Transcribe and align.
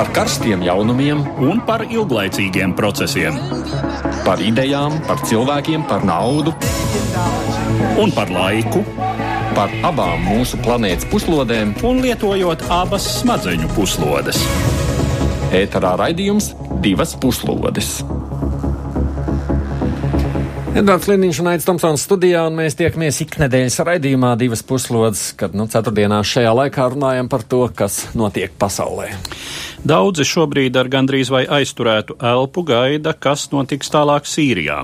par 0.00 0.08
karstiem 0.16 0.62
jaunumiem, 0.64 1.18
un 1.44 1.58
par 1.68 1.82
ilglaicīgiem 1.84 2.72
procesiem. 2.72 3.34
par 4.24 4.40
idejām, 4.40 4.94
par 5.04 5.20
cilvēkiem, 5.28 5.84
par 5.88 6.04
naudu, 6.04 6.54
Un 8.00 8.12
par 8.12 8.30
laiku, 8.32 8.80
par 9.54 9.68
abām 9.84 10.24
mūsu 10.24 10.56
planētas 10.64 11.04
puslodēm. 11.04 11.74
un 11.84 12.00
lietojot 12.00 12.64
abas 12.70 13.20
smadzeņu 13.20 13.68
puslodes. 13.76 14.40
Ēterā 15.52 15.96
raidījums 15.98 16.54
divas 16.80 17.14
puslodes. 17.14 18.02
Edvards 20.70 21.08
Liniņš 21.10 21.40
un 21.42 21.48
Aits 21.50 21.64
Tomsons 21.66 22.02
studijā, 22.06 22.46
un 22.46 22.54
mēs 22.54 22.76
tiekamies 22.78 23.16
iknedēļas 23.26 23.80
raidījumā 23.84 24.36
divas 24.38 24.62
puslodes, 24.62 25.32
kad 25.36 25.52
nu, 25.52 25.66
ceturtdienā 25.66 26.22
šajā 26.22 26.52
laikā 26.54 26.86
runājam 26.94 27.28
par 27.28 27.42
to, 27.42 27.68
kas 27.74 28.06
notiek 28.14 28.54
pasaulē. 28.54 29.10
Daudzi 29.80 30.26
šobrīd 30.28 30.74
ar 30.76 30.90
gandrīz 30.92 31.30
vai 31.32 31.46
aizturētu 31.48 32.18
elpu 32.20 32.60
gaida, 32.68 33.14
kas 33.16 33.46
notiks 33.48 33.88
tālāk 33.88 34.26
Sīrijā. 34.28 34.82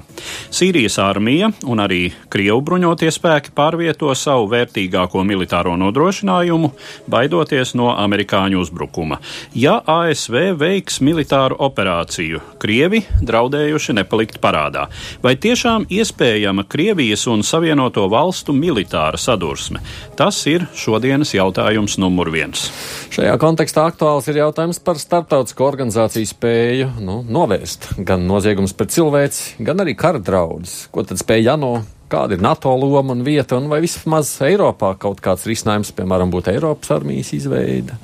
Sīrijas 0.48 0.96
armija 1.04 1.50
un 1.68 1.82
arī 1.84 2.14
Krievu 2.32 2.62
bruņotie 2.64 3.10
spēki 3.12 3.52
pārvieto 3.52 4.08
savu 4.16 4.46
vērtīgāko 4.54 5.20
militāro 5.28 5.74
nodrošinājumu, 5.76 6.70
baidoties 7.12 7.74
no 7.76 7.90
amerikāņu 7.92 8.62
uzbrukuma. 8.64 9.18
Ja 9.52 9.74
ASV 9.84 10.56
veiks 10.56 11.02
militāru 11.04 11.60
operāciju, 11.68 12.40
Krievi 12.62 13.02
draudējuši 13.20 13.98
nepalikt 14.00 14.40
parādā. 14.40 14.86
Vai 15.20 15.36
tiešām 15.36 15.90
iespējama 15.92 16.64
Krievijas 16.72 17.26
un 17.28 17.44
Savienoto 17.44 18.06
valstu 18.08 18.56
militāra 18.56 19.20
sadursme? 19.20 19.84
Tas 20.16 20.40
ir 20.48 20.64
šodienas 20.72 21.36
jautājums 21.36 22.00
numur 22.00 22.32
viens. 22.32 22.70
Šajā 23.12 23.36
kontekstā 23.44 23.84
aktuāls 23.92 24.32
ir 24.32 24.40
jautājums 24.40 24.80
par 24.86 25.00
starptautisko 25.02 25.66
organizāciju 25.66 26.28
spēju 26.30 26.88
nu, 27.02 27.18
novērst 27.26 27.90
gan 28.06 28.22
noziegumus 28.28 28.74
pret 28.76 28.94
cilvēci, 28.94 29.56
gan 29.66 29.82
arī 29.82 29.96
kara 29.98 30.22
draudus. 30.22 30.84
Ko 30.94 31.02
tad 31.06 31.18
spēj 31.22 31.50
ANO? 31.56 31.72
Kāda 32.06 32.36
ir 32.36 32.42
NATO 32.44 32.70
loma 32.78 33.16
un 33.16 33.24
vieta, 33.26 33.58
un 33.58 33.66
vai 33.66 33.80
vismaz 33.82 34.36
Eiropā 34.46 34.92
kaut 35.02 35.18
kāds 35.24 35.48
risinājums, 35.50 35.90
piemēram, 35.96 36.30
būtu 36.30 36.52
Eiropas 36.54 36.94
armijas 36.94 37.32
izveide? 37.34 37.98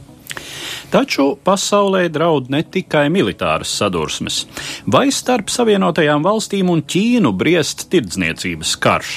Taču 0.92 1.30
pasaulē 1.40 2.02
draud 2.12 2.50
ne 2.52 2.60
tikai 2.68 3.06
militāras 3.14 3.70
sadursmes. 3.78 4.42
Vai 4.84 5.06
starp 5.14 5.48
Savienotajām 5.54 6.26
valstīm 6.26 6.68
un 6.74 6.82
Ķīnu 6.82 7.32
briest 7.38 7.86
tirdzniecības 7.94 8.74
karš? 8.82 9.14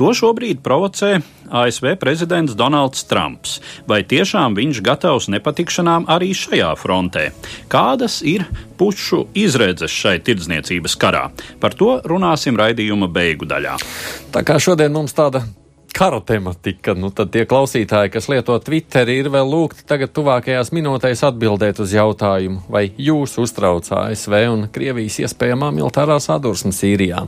To 0.00 0.10
šobrīd 0.16 0.64
provocē 0.64 1.20
ASV 1.52 1.94
prezidents 2.00 2.56
Donalds 2.58 3.04
Trumps. 3.08 3.60
Vai 3.86 4.02
tiešām 4.08 4.56
viņš 4.58 4.82
gatavs 4.84 5.28
nepatikšanām 5.32 6.08
arī 6.10 6.32
šajā 6.36 6.72
frontē? 6.80 7.28
Kādas 7.72 8.20
ir 8.26 8.48
pušu 8.80 9.26
izredzes 9.38 9.92
šai 9.92 10.18
tirdzniecības 10.24 10.98
karā? 10.98 11.28
Par 11.60 11.76
to 11.76 11.98
runāsim 12.08 12.58
raidījuma 12.58 13.12
beigu 13.12 13.48
daļā. 13.48 13.76
Tā 14.32 14.46
kā 14.46 14.56
šodien 14.62 14.94
mums 14.96 15.14
tāda 15.16 15.44
kara 16.02 16.20
tematika, 16.20 16.96
nu 16.98 17.12
tad 17.14 17.28
tie 17.30 17.44
klausītāji, 17.46 18.10
kas 18.10 18.26
lieto 18.26 18.56
Twitteri, 18.58 19.20
ir 19.22 19.28
vēl 19.30 19.46
lūgti 19.46 19.84
tagad 19.86 20.10
tuvākajās 20.16 20.72
minūtēs 20.74 21.22
atbildēt 21.28 21.78
uz 21.84 21.94
jautājumu, 21.94 22.64
vai 22.74 22.88
jūs 22.98 23.36
uztrauc 23.38 23.86
ASV 23.86 24.34
un 24.50 24.64
Krievijas 24.74 25.20
iespējamā 25.22 25.70
militārā 25.70 26.18
sadursme 26.18 26.74
Sīrijā. 26.74 27.22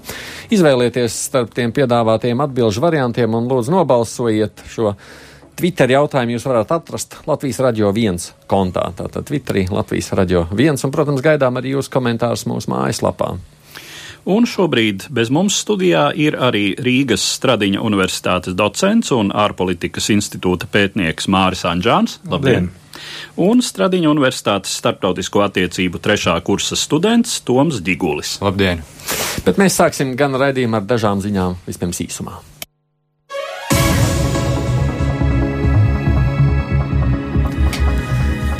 Izvēlieties 0.51 1.21
starp 1.29 1.55
tiem 1.55 1.71
piedāvātiem 1.77 2.43
atbilžu 2.43 2.83
variantiem 2.83 3.39
un 3.39 3.47
lūdzu 3.47 3.77
nobalsojiet 3.79 4.67
šo. 4.75 4.97
Twitter 5.55 5.95
jautājumu 5.95 6.35
jūs 6.35 6.51
varat 6.51 6.75
atrast 6.75 7.21
Latvijas 7.31 7.63
radio 7.63 7.95
viens 7.95 8.33
kontā. 8.51 8.89
Tātad 8.99 9.31
Twitterī 9.31 9.69
Latvijas 9.71 10.11
radio 10.19 10.49
viens 10.51 10.83
un, 10.83 10.91
protams, 10.91 11.23
gaidām 11.23 11.63
arī 11.63 11.77
jūsu 11.77 11.95
komentārus 11.95 12.49
mūsu 12.51 12.75
mājaslapā. 12.75 13.37
Un 14.25 14.47
šobrīd 14.49 15.11
bez 15.13 15.29
mums 15.29 15.59
studijā 15.61 16.07
ir 16.17 16.39
arī 16.41 16.71
Rīgas 16.81 17.25
Stradiņa 17.37 17.83
Universitātes 17.85 18.57
docents 18.57 19.13
un 19.13 19.29
ārpolitikas 19.29 20.09
institūta 20.15 20.65
pētnieks 20.73 21.29
Māris 21.29 21.67
Anģāns. 21.69 22.23
Labdien! 22.33 22.71
Un 23.37 23.61
Stradiņa 23.61 24.09
Universitātes 24.09 24.79
starptautisko 24.81 25.45
attiecību 25.45 26.01
trešā 26.01 26.39
kursa 26.47 26.79
students 26.79 27.37
Toms 27.45 27.83
Digulis. 27.85 28.39
Labdien! 28.41 28.81
Bet 29.45 29.61
mēs 29.61 29.77
sāksim 29.77 30.17
gan 30.17 30.41
raidījumu 30.41 30.81
ar 30.81 30.89
dažām 30.89 31.21
ziņām 31.21 31.61
vispirms 31.69 32.01
īsumā. 32.07 32.41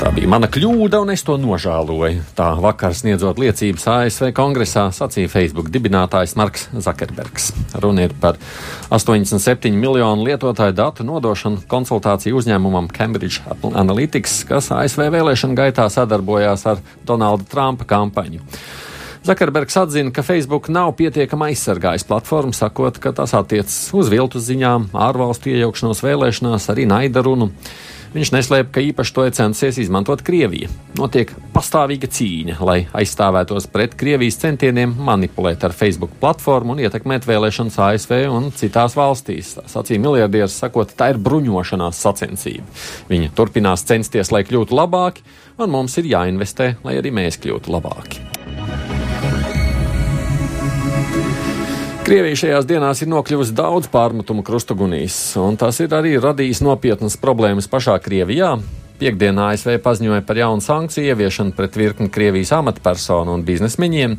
Tā 0.05 0.11
bija 0.13 0.29
mana 0.29 0.45
kļūda, 0.45 0.99
un 1.01 1.09
es 1.09 1.23
to 1.25 1.33
nožēloju. 1.41 2.27
Tā 2.37 2.51
vakar 2.61 2.93
sniedzot 2.93 3.39
liecības 3.41 3.87
ASV 3.89 4.27
kongresā, 4.37 4.83
sacīja 4.93 5.31
Facebook 5.33 5.71
dibinātājs 5.73 6.35
Marks 6.37 6.67
Zakerbergs. 6.85 7.47
Runa 7.81 8.03
ir 8.05 8.13
par 8.21 8.37
87 8.93 9.73
miljonu 9.73 10.27
lietotāju 10.27 10.75
datu 10.77 11.07
nodošanu 11.09 11.63
konsultāciju 11.71 12.37
uzņēmumam 12.37 12.91
Cambridge 12.93 13.41
Analytics, 13.73 14.43
kas 14.45 14.69
ASV 14.77 15.07
vēlēšana 15.17 15.57
gaitā 15.57 15.87
sadarbojās 15.89 16.67
ar 16.69 16.85
Donalda 17.09 17.49
Trumpa 17.49 17.89
kampaņu. 17.89 18.45
Zakerbergs 19.25 19.81
atzina, 19.81 20.13
ka 20.13 20.21
Facebook 20.21 20.69
nav 20.69 20.93
pietiekami 21.01 21.49
aizsargājis 21.49 22.05
platformu, 22.05 22.53
sakot, 22.53 23.01
ka 23.01 23.09
tas 23.23 23.33
attiecas 23.33 23.81
uz 23.97 24.13
viltus 24.13 24.45
ziņām, 24.51 24.91
ārvalstu 25.09 25.49
iejaukšanos 25.57 26.05
vēlēšanās, 26.05 26.69
arī 26.77 26.85
naida 26.93 27.25
runu. 27.25 27.49
Viņš 28.15 28.29
neslēpj, 28.31 28.69
ka 28.71 28.79
īpaši 28.79 29.11
to 29.11 29.23
ir 29.27 29.33
censies 29.35 29.77
izmantot 29.83 30.21
Krievija. 30.23 30.69
Notiek 30.95 31.33
pastāvīga 31.51 32.07
cīņa, 32.15 32.55
lai 32.63 32.77
aizstāvētos 32.95 33.67
pret 33.73 33.97
Krievijas 33.99 34.39
centieniem 34.39 34.93
manipulēt 35.03 35.65
ar 35.67 35.75
Facebook 35.75 36.15
platformu 36.21 36.77
un 36.77 36.79
ietekmēt 36.85 37.27
vēlēšanas 37.27 37.75
ASV 37.89 38.15
un 38.31 38.47
citās 38.55 38.95
valstīs. 38.95 39.57
Sacīja 39.67 40.05
miljardieris, 40.07 40.55
sakot, 40.63 40.95
tā 40.95 41.11
ir 41.11 41.19
bruņošanās 41.27 41.99
sacensība. 42.07 42.63
Viņi 43.11 43.33
turpinās 43.35 43.83
censties, 43.83 44.31
lai 44.31 44.45
kļūtu 44.47 44.79
labāki, 44.79 45.27
un 45.59 45.75
mums 45.75 45.99
ir 45.99 46.07
jāinvestē, 46.15 46.77
lai 46.87 46.95
arī 47.03 47.11
mēs 47.19 47.43
kļūtu 47.43 47.75
labāki. 47.75 48.23
Krievija 52.05 52.37
šajās 52.37 52.67
dienās 52.69 52.99
ir 53.01 53.09
nokļuvusi 53.09 53.55
daudz 53.57 53.87
pārmetumu 53.89 54.43
krustugunīs, 54.45 55.15
un 55.41 55.55
tas 55.57 55.79
ir 55.81 55.93
arī 55.97 56.11
radījis 56.21 56.61
nopietnas 56.61 57.15
problēmas 57.17 57.65
pašā 57.65 57.95
Krievijā. 58.05 58.51
Piektdienā 58.95 59.49
ASV 59.51 59.73
paziņoja 59.83 60.23
par 60.23 60.37
jaunu 60.39 60.63
sankciju 60.63 61.09
ieviešanu 61.11 61.51
pret 61.57 61.73
virkni 61.75 62.07
Krievijas 62.07 62.53
amatpersonu 62.55 63.33
un 63.35 63.41
biznesmeņiem. 63.43 64.13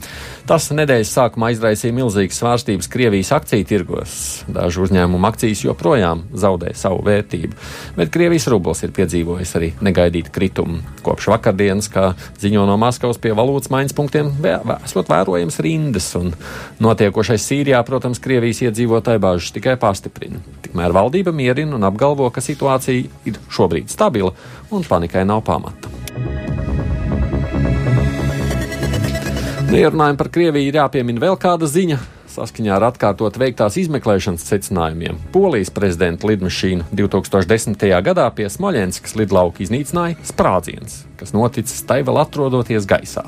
Tas 0.44 0.66
nedēļas 0.68 1.12
sākumā 1.16 1.48
izraisīja 1.54 1.96
milzīgas 1.96 2.36
svārstības 2.42 2.90
Krievijas 2.92 3.32
akciju 3.32 3.64
tirgos. 3.64 4.16
Dažu 4.52 4.84
uzņēmumu 4.84 5.24
akcijas 5.30 5.62
joprojām 5.64 6.26
zaudē 6.36 6.74
savu 6.76 7.00
vērtību, 7.06 7.56
bet 7.96 8.12
Krievijas 8.12 8.50
rubls 8.52 8.84
ir 8.84 8.92
piedzīvojis 8.98 9.54
arī 9.56 9.70
negaidītu 9.80 10.34
kritumu. 10.34 10.82
Kopš 11.06 11.30
vakardienas, 11.32 11.88
kā 11.88 12.10
ziņo 12.42 12.66
no 12.68 12.76
Maskavas 12.76 13.16
pie 13.22 13.32
valūtas 13.32 13.72
maiņas 13.72 13.96
punktiem, 13.96 14.34
esot 14.76 15.08
vērojams 15.08 15.58
rindas, 15.64 16.10
un 16.20 16.34
notiekošais 16.84 17.48
Sīrijā, 17.48 17.80
protams, 17.88 18.20
Krievijas 18.20 18.60
iedzīvotāju 18.68 19.24
bāžas 19.24 19.56
tikai 19.56 19.78
pastiprina. 19.80 20.44
Tikmēr 20.68 20.92
valdība 20.92 21.32
mierina 21.32 21.80
un 21.80 21.88
apgalvo, 21.88 22.28
ka 22.28 22.44
situācija 22.44 23.08
ir 23.24 23.40
šobrīd 23.48 23.88
stabila 23.88 24.34
un 24.70 24.84
panikai 24.88 25.24
nav 25.24 25.42
pamata. 25.46 25.92
Nu, 29.66 29.74
ja 29.74 29.90
runājam 29.90 30.18
par 30.18 30.30
Krieviju, 30.30 30.70
ir 30.70 30.78
jāpiemina 30.78 31.22
vēl 31.22 31.38
kāda 31.42 31.66
ziņa. 31.70 31.98
Saskaņā 32.36 32.74
ar 32.76 32.84
atkārtot 32.90 33.38
veiktās 33.40 33.78
izmeklēšanas 33.80 34.42
secinājumiem, 34.44 35.16
Polijas 35.32 35.70
prezidenta 35.72 36.28
lidmašīnu 36.28 36.84
2010. 36.92 37.86
gadā 38.04 38.26
pie 38.36 38.50
Smoļenskas 38.52 39.16
lidlauka 39.16 39.62
iznīcināja 39.64 40.18
sprādziens, 40.28 40.98
kas 41.16 41.32
noticis 41.32 41.80
tai 41.88 42.02
vēl 42.04 42.20
atrodoties 42.20 42.84
gaisā. 42.90 43.24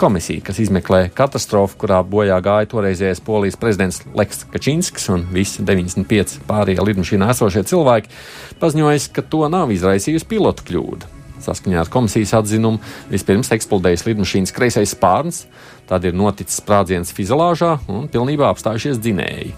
Komisija, 0.00 0.44
kas 0.50 0.60
izmeklē 0.66 1.06
katastrofu, 1.16 1.80
kurā 1.80 2.02
bojā 2.04 2.36
gāja 2.44 2.68
toreizējais 2.74 3.24
Polijas 3.24 3.56
prezidents 3.56 4.02
Leks 4.12 4.44
Kačinskis 4.52 5.08
un 5.16 5.24
visi 5.32 5.64
95 5.64 6.42
pārējie 6.50 6.84
lidmašīnā 6.90 7.32
esošie 7.32 7.64
cilvēki, 7.72 8.12
paziņoja, 8.60 9.08
ka 9.16 9.24
to 9.32 9.48
nav 9.48 9.72
izraisījusi 9.72 10.28
pilotu 10.28 10.68
kļūda. 10.68 11.21
Saskaņā 11.42 11.82
ar 11.82 11.90
komisijas 11.92 12.36
atzinumu 12.38 12.80
vispirms 13.10 13.52
eksplodējis 13.56 14.06
lidmašīnas 14.08 14.54
kreisais 14.54 14.94
spārns, 14.94 15.44
tad 15.90 16.06
ir 16.06 16.16
noticis 16.16 16.60
sprādziens 16.62 17.12
fizilāžā 17.16 17.76
un 17.90 18.08
pilnībā 18.12 18.50
apstājušies 18.52 19.02
dzinēji. 19.02 19.52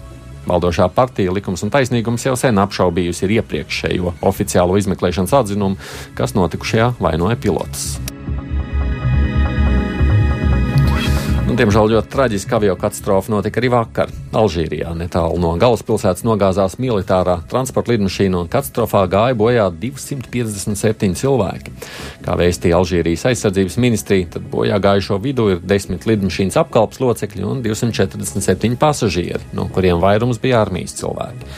Valdošā 0.45 0.89
partija 0.93 1.33
Likums 1.33 1.65
un 1.65 1.71
taisnīgums 1.73 2.27
jau 2.27 2.35
sen 2.37 2.61
apšaubījusi 2.61 3.31
iepriekšējo 3.39 4.17
oficiālo 4.29 4.77
izmeklēšanas 4.81 5.33
atzinumu, 5.41 5.79
kas 6.17 6.37
notikušajā 6.37 6.93
vainoja 7.01 7.39
pilotus. 7.41 7.95
Diemžēl 11.59 11.91
ļoti 11.93 12.11
traģiska 12.11 12.57
avio 12.57 12.73
katastrofa 12.79 13.31
notika 13.31 13.61
arī 13.61 13.69
vakar. 13.71 14.11
Alžīrijā 14.35 14.91
netālu 14.97 15.37
no 15.39 15.53
galvaspilsētas 15.61 16.25
nogāzās 16.27 16.75
militārā 16.81 17.37
transporta 17.51 17.93
lidmašīna 17.93 18.41
un 18.41 18.49
katastrofā 18.51 19.05
gāja 19.11 19.37
bojā 19.39 19.69
257 19.81 21.15
cilvēki. 21.21 21.73
Kā 22.25 22.35
vēstīja 22.39 22.81
Alžīrijas 22.81 23.27
aizsardzības 23.31 23.79
ministrija, 23.83 24.33
tad 24.35 24.49
bojā 24.51 24.81
gājušo 24.83 25.21
vidū 25.23 25.47
ir 25.53 25.63
desmit 25.63 26.07
lidmašīnas 26.09 26.59
apkalpes 26.65 27.01
locekļi 27.03 27.47
un 27.47 27.63
247 27.65 28.79
pasažieri, 28.81 29.43
no 29.55 29.69
kuriem 29.71 30.03
vairums 30.03 30.41
bija 30.43 30.63
armijas 30.65 30.97
cilvēki. 30.99 31.51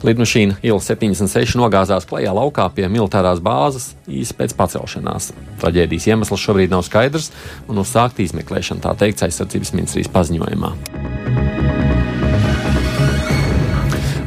Lidmašīna 0.00 0.56
Il-76 0.64 1.58
nogāzās 1.60 2.06
klajā 2.08 2.32
laukā 2.32 2.64
pie 2.72 2.86
militārās 2.88 3.42
bāzes 3.44 3.90
īsi 4.08 4.32
pēc 4.38 4.54
pacelšanās. 4.56 5.30
Traģēdijas 5.60 6.06
iemesls 6.08 6.40
šobrīd 6.40 6.72
nav 6.72 6.86
skaidrs 6.86 7.28
un 7.68 7.82
uzsākt 7.82 8.22
izmeklēšana, 8.24 8.80
tā 8.86 8.94
teikts 9.04 9.28
aizsardzības 9.28 9.74
ministrijas 9.76 10.12
paziņojumā. 10.14 10.72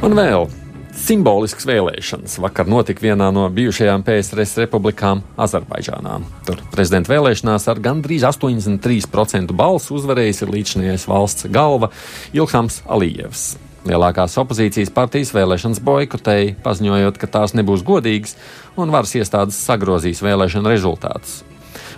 Un 0.04 0.20
vēl 0.20 0.46
simbolisks 1.04 1.66
vēlēšanas. 1.66 2.38
Vakar 2.44 2.70
notika 2.70 3.08
vienā 3.08 3.32
no 3.34 3.48
bijušajām 3.50 4.06
PSRS 4.06 4.60
republikām 4.62 5.26
Azerbaidžānā. 5.42 6.20
Tur 6.46 6.62
prezidenta 6.76 7.16
vēlēšanās 7.16 7.66
ar 7.72 7.82
gandrīz 7.82 8.28
83% 8.30 9.58
balsu 9.58 9.98
uzvarējis 9.98 10.46
ir 10.46 10.54
līdzinājais 10.54 11.10
valsts 11.10 11.50
galva 11.50 11.90
Ilhams 12.36 12.84
Alijevs. 12.86 13.54
Lielākās 13.84 14.38
opozīcijas 14.40 14.94
partijas 14.96 15.34
vēlēšanas 15.36 15.82
boikotēja, 15.84 16.54
paziņojot, 16.64 17.18
ka 17.20 17.28
tās 17.34 17.56
nebūs 17.58 17.84
godīgas 17.84 18.38
un 18.80 18.94
varas 18.94 19.12
iestādes 19.20 19.60
sagrozīs 19.60 20.24
vēlēšanu 20.24 20.72
rezultātus. 20.72 21.42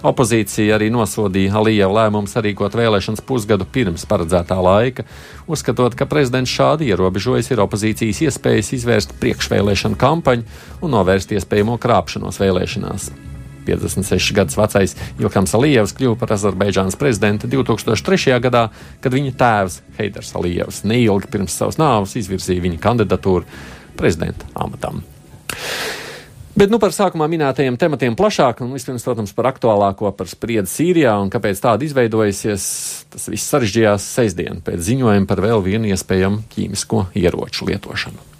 Opozīcija 0.05 0.75
arī 0.75 0.89
nosodīja 0.93 1.53
Alijeva 1.59 1.91
lēmumu 1.99 2.29
sarīkot 2.29 2.73
vēlēšanas 2.77 3.23
pusgadu 3.25 3.67
pirms 3.69 4.05
paredzētā 4.09 4.57
laika, 4.61 5.05
uzskatot, 5.49 5.97
ka 5.97 6.09
prezidents 6.09 6.53
šādi 6.53 6.89
ierobežojas 6.89 7.51
ir 7.53 7.61
opozīcijas 7.65 8.23
iespējas 8.27 8.73
izvērst 8.79 9.15
priekšvēlēšanu 9.21 10.01
kampaņu 10.01 10.49
un 10.81 10.97
novērst 10.97 11.37
iespējamo 11.37 11.77
krāpšanos 11.81 12.41
vēlēšanās. 12.41 13.09
56 13.67 14.35
gadus 14.37 14.57
vecais 14.59 14.95
Ilhams 15.19 15.55
Alijevs 15.57 15.95
kļuva 15.97 16.19
par 16.21 16.35
Azerbaidžānas 16.37 16.97
prezidentu 16.99 17.49
2003. 17.51 18.37
gadā, 18.43 18.67
kad 19.03 19.15
viņa 19.15 19.35
tēvs 19.41 19.81
Heidars 19.99 20.33
Alijevs 20.37 20.83
neilgi 20.87 21.31
pirms 21.33 21.57
savas 21.57 21.79
nāves 21.81 22.15
izvirzīja 22.19 22.63
viņa 22.65 22.81
kandidatūru 22.83 23.45
prezidenta 23.99 24.49
amatam. 24.53 25.03
Bet 26.55 26.71
nu, 26.71 26.77
par 26.79 26.93
sākumā 26.95 27.25
minētajiem 27.27 27.75
tematiem 27.75 28.13
plašāk, 28.15 28.61
un 28.63 28.71
vispirms, 28.71 29.03
protams, 29.03 29.33
par 29.35 29.49
aktuālāko, 29.49 30.07
par 30.15 30.29
spriedzi 30.31 30.71
Sīrijā 30.71 31.17
un 31.19 31.27
kāpēc 31.33 31.59
tāda 31.59 31.83
izveidojusies. 31.83 32.67
Tas 33.11 33.27
viss 33.27 33.51
sarežģījās 33.51 34.05
sestdien 34.15 34.63
pēc 34.63 34.85
ziņojuma 34.87 35.27
par 35.27 35.43
vēl 35.43 35.65
vienu 35.65 35.91
iespējamu 35.91 36.45
ķīmisko 36.55 37.09
ieroču 37.19 37.67
lietošanu. 37.67 38.34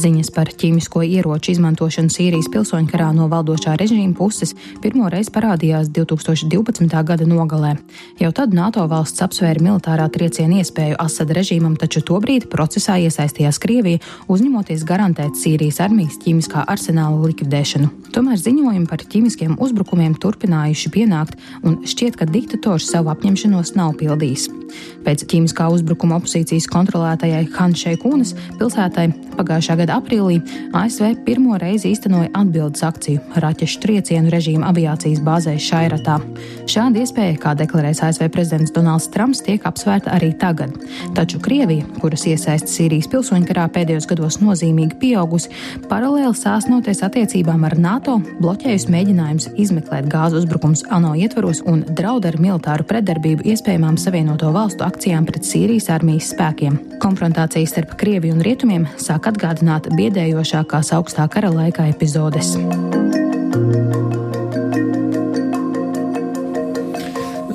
Ziņas 0.00 0.30
par 0.32 0.48
ķīmisko 0.56 1.02
ieroču 1.04 1.50
izmantošanu 1.52 2.08
Sīrijas 2.14 2.46
pilsoņkarā 2.52 3.10
no 3.12 3.26
valdošā 3.28 3.74
režīma 3.76 4.14
puses 4.16 4.54
pirmo 4.80 5.10
reizi 5.12 5.32
parādījās 5.34 5.90
2012. 5.92 6.94
gada 7.10 7.26
nogalē. 7.28 7.74
Jau 8.22 8.30
tad 8.32 8.54
NATO 8.56 8.86
valsts 8.88 9.20
apsvēra 9.26 9.60
militārā 9.60 10.06
trieciena 10.12 10.62
iespēju 10.62 10.96
Asada 11.04 11.36
režīmam, 11.36 11.76
taču 11.76 12.00
tobrīd 12.06 12.48
procesā 12.48 12.96
iesaistījās 13.02 13.60
Krievija, 13.60 14.00
uzņemoties 14.32 14.86
garantēt 14.88 15.36
Sīrijas 15.36 15.82
armijas 15.84 16.16
ķīmiskā 16.24 16.64
arsenāla 16.64 17.20
likvidēšanu. 17.26 17.90
Tomēr 18.14 18.40
ziņojumi 18.40 18.88
par 18.88 19.04
ķīmiskiem 19.04 19.58
uzbrukumiem 19.60 20.16
turpinājuši 20.22 20.94
pienākt, 20.96 21.36
un 21.60 21.82
šķiet, 21.84 22.16
ka 22.16 22.30
diktators 22.30 22.88
savu 22.88 23.12
apņemšanos 23.12 23.76
nav 23.76 23.98
pildījis. 24.00 24.48
Pēc 25.04 25.24
ķīmiskā 25.30 25.66
uzbrukuma 25.74 26.18
opozīcijas 26.20 26.68
kontrolētajai 26.70 27.46
Hanšeikunas 27.56 28.34
pilsētai 28.58 29.08
pagājušā 29.36 29.76
gada 29.80 29.89
aprīlī 29.94 30.40
ASV 30.76 31.22
pirmo 31.26 31.58
reizi 31.60 31.90
īstenoja 31.94 32.30
atbildes 32.38 32.84
akciju 32.86 33.20
raķešu 33.42 33.80
triecienu 33.82 34.30
režīma 34.32 34.70
aviācijas 34.70 35.22
bāzē 35.24 35.56
Šairatā. 35.60 36.18
Šāda 36.70 37.02
iespēja, 37.02 37.38
kā 37.42 37.54
deklarēs 37.58 38.02
ASV 38.06 38.28
prezidents 38.32 38.74
Donalds 38.74 39.08
Trumps, 39.10 39.42
tiek 39.46 39.64
apsvērta 39.66 40.12
arī 40.14 40.30
tagad. 40.38 40.76
Taču 41.16 41.40
Krievija, 41.42 41.86
kuras 42.00 42.26
iesaisti 42.30 42.70
Sīrijas 42.70 43.08
pilsoņkarā 43.10 43.66
pēdējos 43.74 44.06
gados 44.10 44.38
nozīmīgi 44.42 44.98
pieaugusi, 45.00 45.50
paralēli 45.90 46.36
sāsnoties 46.38 47.02
attiecībām 47.06 47.64
ar 47.66 47.78
NATO, 47.80 48.18
bloķējusi 48.42 48.92
mēģinājumus 48.94 49.48
izmeklēt 49.60 50.10
gāzu 50.12 50.40
uzbrukums 50.42 50.84
ANO 50.94 51.14
ietvaros 51.18 51.62
un 51.70 51.82
draud 51.88 52.28
ar 52.28 52.38
militāru 52.42 52.86
pretdarbību 52.90 53.48
iespējamām 53.54 53.98
savienoto 54.00 54.52
valstu 54.54 54.86
akcijām 54.86 55.26
pret 55.28 55.48
Sīrijas 55.48 55.90
armijas 55.94 56.30
spēkiem. 56.34 56.78
Konfrontācijas 57.00 57.72
starp 57.72 57.94
Krieviju 58.00 58.36
un 58.36 58.44
Rietumiem 58.44 58.86
sāk 59.00 59.30
atgādināt 59.30 59.79
biedējošākās 59.88 60.92
augstā 60.98 61.28
kara 61.32 61.52
laikā 61.54 61.88
epizodes. 61.94 62.56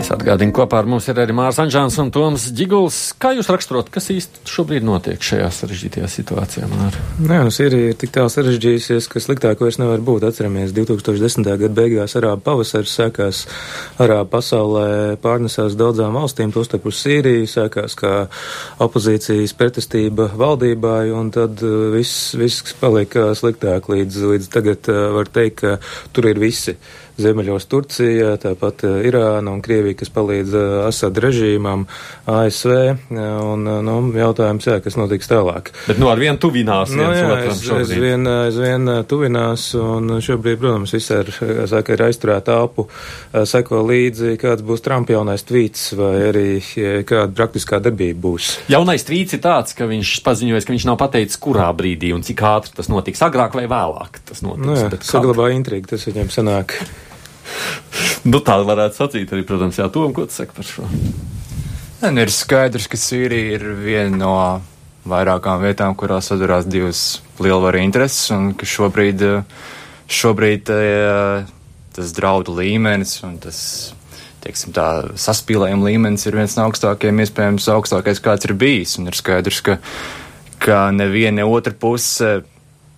Es 0.06 0.12
atgādinu, 0.14 0.54
kopā 0.54 0.84
ar 0.84 0.86
mums 0.86 1.08
ir 1.10 1.18
arī 1.18 1.34
Mārcis 1.34 1.64
Anģēns 1.64 1.96
un 2.04 2.12
Toms 2.14 2.44
Giguls. 2.54 2.98
Kā 3.18 3.32
jūs 3.34 3.48
raksturot, 3.50 3.88
kas 3.90 4.12
īsti 4.14 4.44
šobrīd 4.54 4.84
notiek 4.86 5.24
šajā 5.26 5.48
sarežģītajā 5.56 6.10
situācijā? 6.14 6.68
Mār? 6.70 7.00
Nē, 7.26 7.40
nu, 7.48 7.54
Sīrija 7.56 7.90
ir 7.90 7.98
tik 7.98 8.12
tālu 8.14 8.30
sarežģījusies, 8.30 9.08
ka 9.10 9.18
sliktāk 9.24 9.64
vairs 9.66 9.80
nevar 9.82 10.04
būt. 10.06 10.28
Atceramies, 10.30 10.76
2010. 10.78 11.50
gada 11.50 11.74
beigās 11.74 12.14
arābu 12.20 12.46
pavasaris 12.46 12.94
sākās 13.00 13.40
arābu 14.06 14.30
pasaulē, 14.36 14.84
pārnesās 15.24 15.74
daudzām 15.80 16.20
valstīm, 16.20 16.54
tostarp 16.54 16.86
uz 16.86 17.00
Sīriju, 17.02 17.48
sākās 17.50 17.98
kā 17.98 18.14
opozīcijas 18.86 19.56
pretestība 19.58 20.28
valdībai, 20.38 21.08
un 21.18 21.34
tad 21.34 21.66
uh, 21.66 21.90
viss, 21.96 22.36
viss 22.38 22.78
palika 22.78 23.32
sliktāk 23.34 23.90
līdz, 23.90 24.22
līdz 24.36 24.54
tagad 24.54 24.94
uh, 24.94 25.02
var 25.18 25.34
teikt, 25.34 25.66
ka 25.66 26.14
tur 26.14 26.30
ir 26.30 26.46
visi. 26.46 26.78
Ziemeļos 27.22 27.68
Turcija, 27.72 28.34
tāpat 28.42 28.84
Irāna 29.08 29.54
un 29.56 29.62
Krievija, 29.64 29.96
kas 30.02 30.12
palīdz 30.12 30.56
Asad 30.86 31.18
režīmam, 31.24 31.86
ASV, 32.28 32.74
un, 33.16 33.64
nu, 33.88 33.96
jautājums, 34.20 34.68
jā, 34.68 34.80
kas 34.84 34.98
notiks 35.00 35.30
tālāk. 35.32 35.72
Bet, 35.88 36.00
nu, 36.02 36.10
ar 36.12 36.20
vien 36.20 36.40
tuvinās. 36.42 36.92
Nu, 36.96 37.08
jā, 37.16 37.40
es, 37.48 37.64
es 37.80 37.94
vien, 37.96 38.28
es 38.50 38.60
vien 38.60 38.92
tuvinās, 39.08 39.70
un 39.80 40.18
šobrīd, 40.24 40.60
protams, 40.60 40.96
viss 40.96 41.14
ar, 41.16 41.32
saka, 41.72 41.96
ir 41.96 42.06
aizturēta 42.10 42.60
alpu, 42.60 42.88
seko 43.32 43.84
līdzi, 43.88 44.36
kāds 44.42 44.66
būs 44.66 44.84
Trumpa 44.86 45.16
jaunais 45.16 45.48
tvīts, 45.48 45.88
vai 46.00 46.14
arī 46.30 46.48
kāda 47.08 47.32
praktiskā 47.36 47.80
darbība 47.84 48.20
būs. 48.28 48.52
Jaunais 48.72 49.08
tvīts 49.08 49.38
ir 49.38 49.44
tāds, 49.46 49.78
ka 49.78 49.88
viņš 49.90 50.18
paziņojas, 50.26 50.68
ka 50.68 50.76
viņš 50.76 50.90
nav 50.92 51.00
pateicis, 51.00 51.40
kurā 51.42 51.72
brīdī 51.78 52.12
un 52.16 52.28
cik 52.28 52.44
ātri 52.52 52.76
tas 52.76 52.92
notiks, 52.92 53.24
agrāk 53.26 53.56
vai 53.58 53.68
vēlāk 53.72 54.22
tas 54.28 54.44
notiks. 54.46 54.68
Nu, 54.68 54.78
jā, 54.84 55.04
saglabā 55.06 55.52
intrigu, 55.56 55.90
tas 55.96 56.08
viņam 56.10 56.32
sanāk. 56.34 56.80
Nu, 58.30 58.42
tā 58.42 58.60
varētu 58.66 59.00
sacīt 59.02 59.34
arī, 59.34 59.46
protams, 59.48 59.80
jā, 59.82 59.90
Tom, 59.94 60.14
ko 60.16 60.28
tu 60.30 60.36
saki 60.36 60.56
par 60.58 60.68
šo? 60.68 60.88
Un 62.06 62.14
nu, 62.14 62.22
ir 62.22 62.32
skaidrs, 62.34 62.90
ka 62.92 63.00
Sīrija 63.00 63.56
ir 63.58 63.68
viena 63.80 64.18
no 64.20 64.36
vairākām 65.10 65.62
vietām, 65.64 65.96
kurās 65.98 66.30
sadurās 66.32 66.68
divas 66.70 67.22
lielvaru 67.42 67.82
intereses, 67.82 68.28
un 68.34 68.52
ka 68.58 68.68
šobrīd, 68.70 69.22
šobrīd 70.12 70.72
tas 71.96 72.16
draudu 72.18 72.58
līmenis 72.58 73.20
un 73.26 73.38
tas, 73.42 73.60
teiksim 74.44 74.74
tā, 74.76 74.88
saspīlējuma 75.18 75.88
līmenis 75.90 76.26
ir 76.28 76.38
viens 76.38 76.58
no 76.58 76.68
augstākajiem, 76.68 77.22
iespējams, 77.24 77.70
augstākais, 77.74 78.22
kāds 78.24 78.50
ir 78.50 78.56
bijis, 78.60 78.98
un 79.00 79.10
ir 79.10 79.18
skaidrs, 79.18 79.62
ka, 79.66 79.78
ka 80.62 80.82
neviena, 80.94 81.40
ne 81.40 81.48
otra 81.48 81.74
puse 81.74 82.42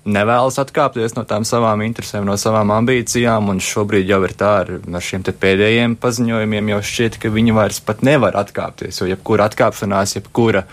nevēlas 0.07 0.59
atkāpties 0.61 1.15
no 1.17 1.23
tām 1.27 1.45
savām 1.47 1.83
interesēm, 1.85 2.25
no 2.27 2.37
savām 2.39 2.71
ambīcijām, 2.75 3.51
un 3.51 3.61
šobrīd 3.63 4.09
jau 4.09 4.21
ir 4.27 4.35
tā 4.37 4.51
ar, 4.63 4.75
ar 4.79 5.03
šiem 5.03 5.25
pēdējiem 5.27 5.97
paziņojumiem, 6.01 6.73
jau 6.75 6.83
šķiet, 6.91 7.19
ka 7.21 7.31
viņi 7.33 7.55
vairs 7.57 7.81
pat 7.83 8.03
nevar 8.07 8.37
atkāpties, 8.39 9.01
jo 9.01 9.09
jebkura 9.11 9.49
atkāpšanās, 9.51 10.17
jebkura. 10.19 10.67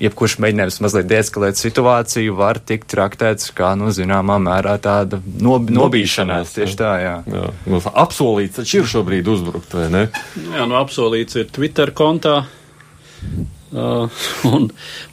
Jebkurš 0.00 0.38
mēģinājums 0.42 0.80
mazliet 0.82 1.06
deeskalēt 1.06 1.58
situāciju 1.60 2.34
var 2.34 2.58
tikt 2.66 2.88
traktēts 2.90 3.52
kā, 3.54 3.68
nu, 3.78 3.92
zināmā 3.94 4.40
mērā 4.42 4.72
tāda 4.82 5.20
nob 5.38 5.68
nobīšanās. 5.70 6.56
Tieši 6.56 6.78
tā, 6.80 6.94
jā. 6.98 7.12
jā. 7.30 7.44
Nu, 7.70 7.78
apsolīts 7.78 8.58
taču 8.58 8.80
ir 8.80 8.90
šobrīd 8.90 9.30
uzbrukt, 9.30 9.76
vai 9.76 9.86
ne? 9.92 10.02
Jā, 10.56 10.64
nu, 10.64 10.74
apsolīts 10.80 11.38
ir 11.38 11.52
Twitter 11.54 11.94
kontā. 11.94 12.40
Uh, 13.70 14.10
un, 14.50 14.66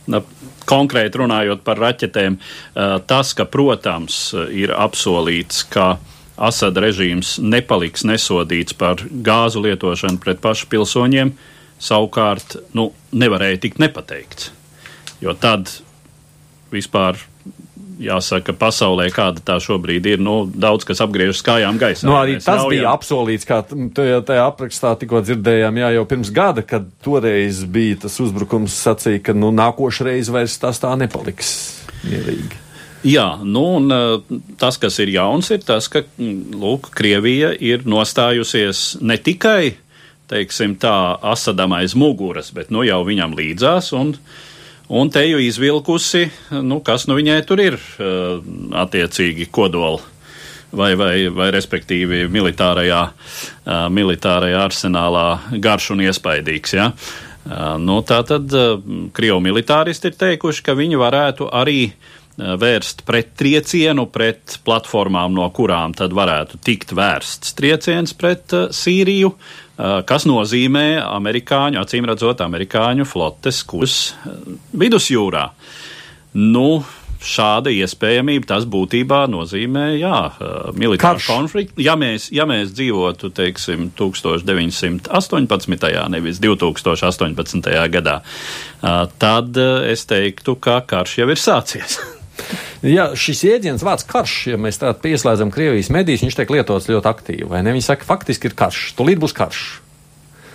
uh, 0.10 0.24
konkrēti 0.68 1.22
runājot 1.24 1.64
par 1.66 1.80
raķetēm, 1.82 2.38
tas, 3.10 3.34
ka, 3.38 3.48
protams, 3.50 4.20
ir 4.52 4.76
apsolīts, 4.76 5.64
ka 5.72 5.96
Asada 6.38 6.84
režīms 6.84 7.40
nepaliks 7.42 8.04
nesodīts 8.06 8.76
par 8.78 9.00
gāzu 9.26 9.64
lietošanu 9.64 10.20
pret 10.22 10.38
pašu 10.38 10.68
pilsoņiem, 10.70 11.32
savukārt 11.82 12.60
nu, 12.78 12.92
nevarēja 13.10 13.64
tikt 13.64 13.82
nepateikts. 13.82 14.52
Jo 15.18 15.34
tad 15.34 15.72
vispār 16.70 17.18
jāsaka, 18.02 18.54
pasaulē, 18.58 19.08
kāda 19.14 19.42
tā 19.46 19.58
šobrīd 19.64 20.08
ir, 20.14 20.22
nu, 20.24 20.40
daudz 20.48 20.86
kas 20.88 21.02
apgriežas 21.04 21.44
kājām 21.46 21.80
gaisā. 21.82 22.08
Nu, 22.08 22.16
arī 22.18 22.38
tas 22.38 22.62
ļaujam. 22.62 22.74
bija 22.74 22.94
apsolīts, 22.94 23.48
kā 23.48 23.62
tajā 23.68 24.44
aprakstā 24.46 24.94
tikko 25.02 25.22
dzirdējām, 25.26 25.82
jā, 25.82 25.92
jau 25.98 26.06
pirms 26.10 26.32
gada, 26.36 26.64
kad 26.68 26.88
toreiz 27.06 27.64
bija 27.66 28.04
tas 28.06 28.20
uzbrukums, 28.24 28.76
sacīja, 28.88 29.24
ka, 29.30 29.38
nu, 29.38 29.52
nākošreiz 29.56 30.32
vairs 30.34 30.60
tas 30.62 30.82
tā 30.84 30.94
nepaliks 31.00 31.52
mierīgi. 32.06 32.64
Jā, 33.08 33.28
nu, 33.46 33.64
un 33.78 34.42
tas, 34.60 34.80
kas 34.82 34.98
ir 35.04 35.14
jauns, 35.14 35.52
ir 35.54 35.62
tas, 35.66 35.88
ka, 35.92 36.02
lūk, 36.18 36.92
Krievija 36.98 37.54
ir 37.54 37.86
nostājusies 37.88 38.98
ne 39.06 39.20
tikai, 39.22 39.78
teiksim 40.28 40.76
tā, 40.82 40.98
Asadam 41.24 41.78
aiz 41.78 41.96
muguras, 41.96 42.52
bet, 42.56 42.74
nu, 42.74 42.82
jau 42.84 43.00
viņam 43.08 43.38
līdzās, 43.38 43.94
un 43.96 44.16
uh, 44.18 44.46
un 44.90 45.10
te 45.14 45.24
jau 45.28 45.40
izvilkusi, 45.44 46.28
nu, 46.64 46.80
kas 46.86 47.08
nu 47.10 47.18
viņai 47.18 47.40
tur 47.48 47.64
ir 47.64 47.80
uh, 47.80 48.38
attiecīgi 48.84 49.50
kodola. 49.52 50.04
Vai, 50.78 50.92
vai, 51.00 51.30
vai 51.32 51.48
respektīvi 51.56 52.26
militārajā, 52.28 53.00
uh, 53.08 53.86
militārajā 53.88 54.66
arsenālā 54.68 55.28
garš 55.64 55.94
un 55.96 56.04
iespaidīgs. 56.04 56.76
Ja? 56.76 56.90
Uh, 57.48 57.78
nu, 57.80 58.02
tā 58.04 58.20
tad 58.28 58.52
Krievu 59.16 59.40
militāristi 59.46 60.12
ir 60.12 60.20
teikuši, 60.20 60.66
ka 60.68 60.76
viņi 60.76 61.00
varētu 61.00 61.48
arī 61.56 61.80
uh, 61.88 62.17
vērst 62.38 63.02
pret 63.08 63.32
triecienu, 63.40 64.06
pret 64.14 64.60
platformām, 64.66 65.34
no 65.34 65.48
kurām 65.50 65.96
tad 65.98 66.14
varētu 66.14 66.60
tikt 66.62 66.94
vērsts 66.98 67.56
trieciens 67.58 68.14
pret 68.18 68.54
uh, 68.54 68.68
Sīriju, 68.70 69.34
Eh, 69.78 70.00
kas 70.10 70.24
nozīmē 70.26 70.98
amerikāņu, 71.06 71.78
acīm 71.84 72.08
redzot, 72.10 72.42
amerikāņu 72.42 73.06
flotes 73.06 73.60
kurs 73.70 73.98
eh, 74.26 74.40
vidusjūrā. 74.74 75.44
Nu, 76.42 76.82
šāda 77.22 77.70
iespējamība 77.74 78.50
tas 78.56 78.66
būtībā 78.74 79.28
nozīmē, 79.30 79.86
jā, 80.02 80.24
eh, 80.34 80.74
militāru 80.82 81.22
konfliktu. 81.28 81.86
Ja 81.86 81.94
mēs, 81.94 82.32
ja 82.34 82.50
mēs 82.50 82.74
dzīvotu, 82.74 83.30
teiksim, 83.38 83.92
1918. 84.02 85.94
nevis 86.10 86.42
2018. 86.42 87.74
gadā, 87.94 88.22
tad 89.22 89.66
es 89.94 90.10
teiktu, 90.10 90.58
ka 90.58 90.82
karš 90.90 91.20
jau 91.22 91.30
ir 91.30 91.42
sācies. 91.42 92.02
Ja 92.86 93.10
šis 93.18 93.44
jēdziens 93.48 93.86
vārds 93.86 94.06
karš, 94.08 94.36
ja 94.54 94.62
mēs 94.62 94.82
tādā 94.82 94.94
pieslēdzam 95.02 95.52
Krievijas 95.54 95.90
medijas, 95.94 96.24
viņš 96.26 96.38
tiek 96.38 96.54
lietots 96.54 96.90
ļoti 96.92 97.12
aktīvi? 97.12 97.50
Viņi 97.50 97.86
saka, 97.86 98.08
faktiski 98.08 98.52
ir 98.52 98.58
karš, 98.58 98.92
tūlīt 99.00 99.22
būs 99.24 99.36
karš. 99.38 99.66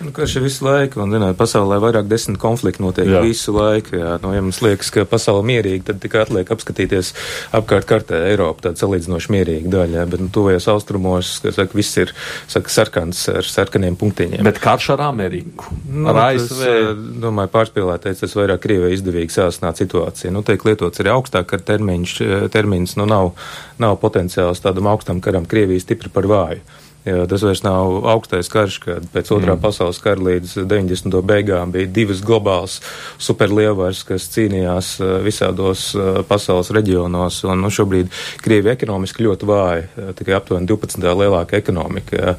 Nu, 0.03 0.11
karš 0.11 0.35
ir 0.35 0.43
visu 0.43 0.65
laiku, 0.65 0.99
un, 1.03 1.13
zināt, 1.15 1.37
pasaulē 1.39 1.77
vairāk 1.79 2.07
desmit 2.11 2.39
konflikti 2.41 2.83
notiek 2.83 3.07
jā. 3.07 3.21
visu 3.23 3.53
laiku. 3.55 3.95
Jā. 3.95 4.17
Nu, 4.23 4.33
ja 4.35 4.41
mums 4.43 4.59
liekas, 4.63 4.89
ka 4.91 5.05
pasaule 5.07 5.45
mierīga, 5.47 5.85
tad 5.91 6.01
tikai 6.03 6.23
atliek 6.25 6.51
apskatīties 6.51 7.13
apkārt 7.55 7.87
kartē 7.87 8.19
Eiropa, 8.31 8.67
tāda 8.67 8.83
salīdzinoši 8.83 9.33
mierīga 9.33 9.71
daļa, 9.71 10.01
jā. 10.01 10.05
bet 10.11 10.23
nu, 10.25 10.27
tuvajos 10.33 10.67
austrumos, 10.73 11.31
kas 11.45 11.57
saka, 11.59 11.79
viss 11.79 12.01
ir, 12.01 12.11
saka, 12.51 12.73
sarkans 12.73 13.23
ar 13.31 13.47
sarkaniem 13.47 13.95
punktiņiem. 13.99 14.43
Bet 14.47 14.59
karš 14.63 14.91
ar 14.97 15.05
Ameriku? 15.07 15.71
Nu, 15.87 16.09
ar 16.11 16.21
ASV? 16.27 16.51
Tas, 16.51 17.01
domāju, 17.23 17.53
pārspīlētais, 17.55 18.23
tas 18.25 18.37
vairāk 18.39 18.63
Krievijai 18.67 18.97
izdevīgi 18.97 19.37
sāsnāt 19.37 19.79
situāciju. 19.79 20.35
Nu, 20.35 20.43
tiek 20.47 20.67
lietots 20.67 21.03
arī 21.03 21.15
augstāk 21.15 21.55
ar 21.55 21.63
termiņš, 21.71 22.17
termins, 22.53 22.97
nu, 22.99 23.07
nav, 23.09 23.33
nav 23.79 23.99
potenciāls 24.03 24.63
tādam 24.63 24.91
augstam 24.91 25.23
karam 25.23 25.47
Krievijas 25.47 25.87
stipri 25.87 26.11
par 26.11 26.27
vāju. 26.27 26.63
Jā, 27.03 27.25
tas 27.27 27.43
vairs 27.43 27.59
nav 27.65 28.05
augstais 28.07 28.47
karš, 28.47 28.77
kad 28.79 29.07
pēc 29.11 29.27
otrā 29.35 29.57
mm. 29.57 29.61
pasaules 29.63 29.97
kara 29.99 30.23
līdz 30.23 30.53
90. 30.71 31.17
beigām 31.27 31.73
bija 31.73 31.89
divas 31.91 32.21
globālas 32.23 32.77
superlielvaras, 33.19 34.05
kas 34.07 34.29
cīnījās 34.31 34.93
uh, 35.01 35.17
visādos 35.25 35.89
uh, 35.97 36.21
pasaules 36.27 36.71
reģionos. 36.71 37.41
Un, 37.49 37.59
nu, 37.65 37.71
šobrīd 37.73 38.07
Krievija 38.43 38.77
ekonomiski 38.77 39.25
ļoti 39.27 39.49
vāja, 39.49 39.89
uh, 39.97 40.13
tikai 40.15 40.37
aptuveni 40.37 40.69
12. 40.69 41.03
lielākā 41.03 41.59
ekonomika 41.59 42.37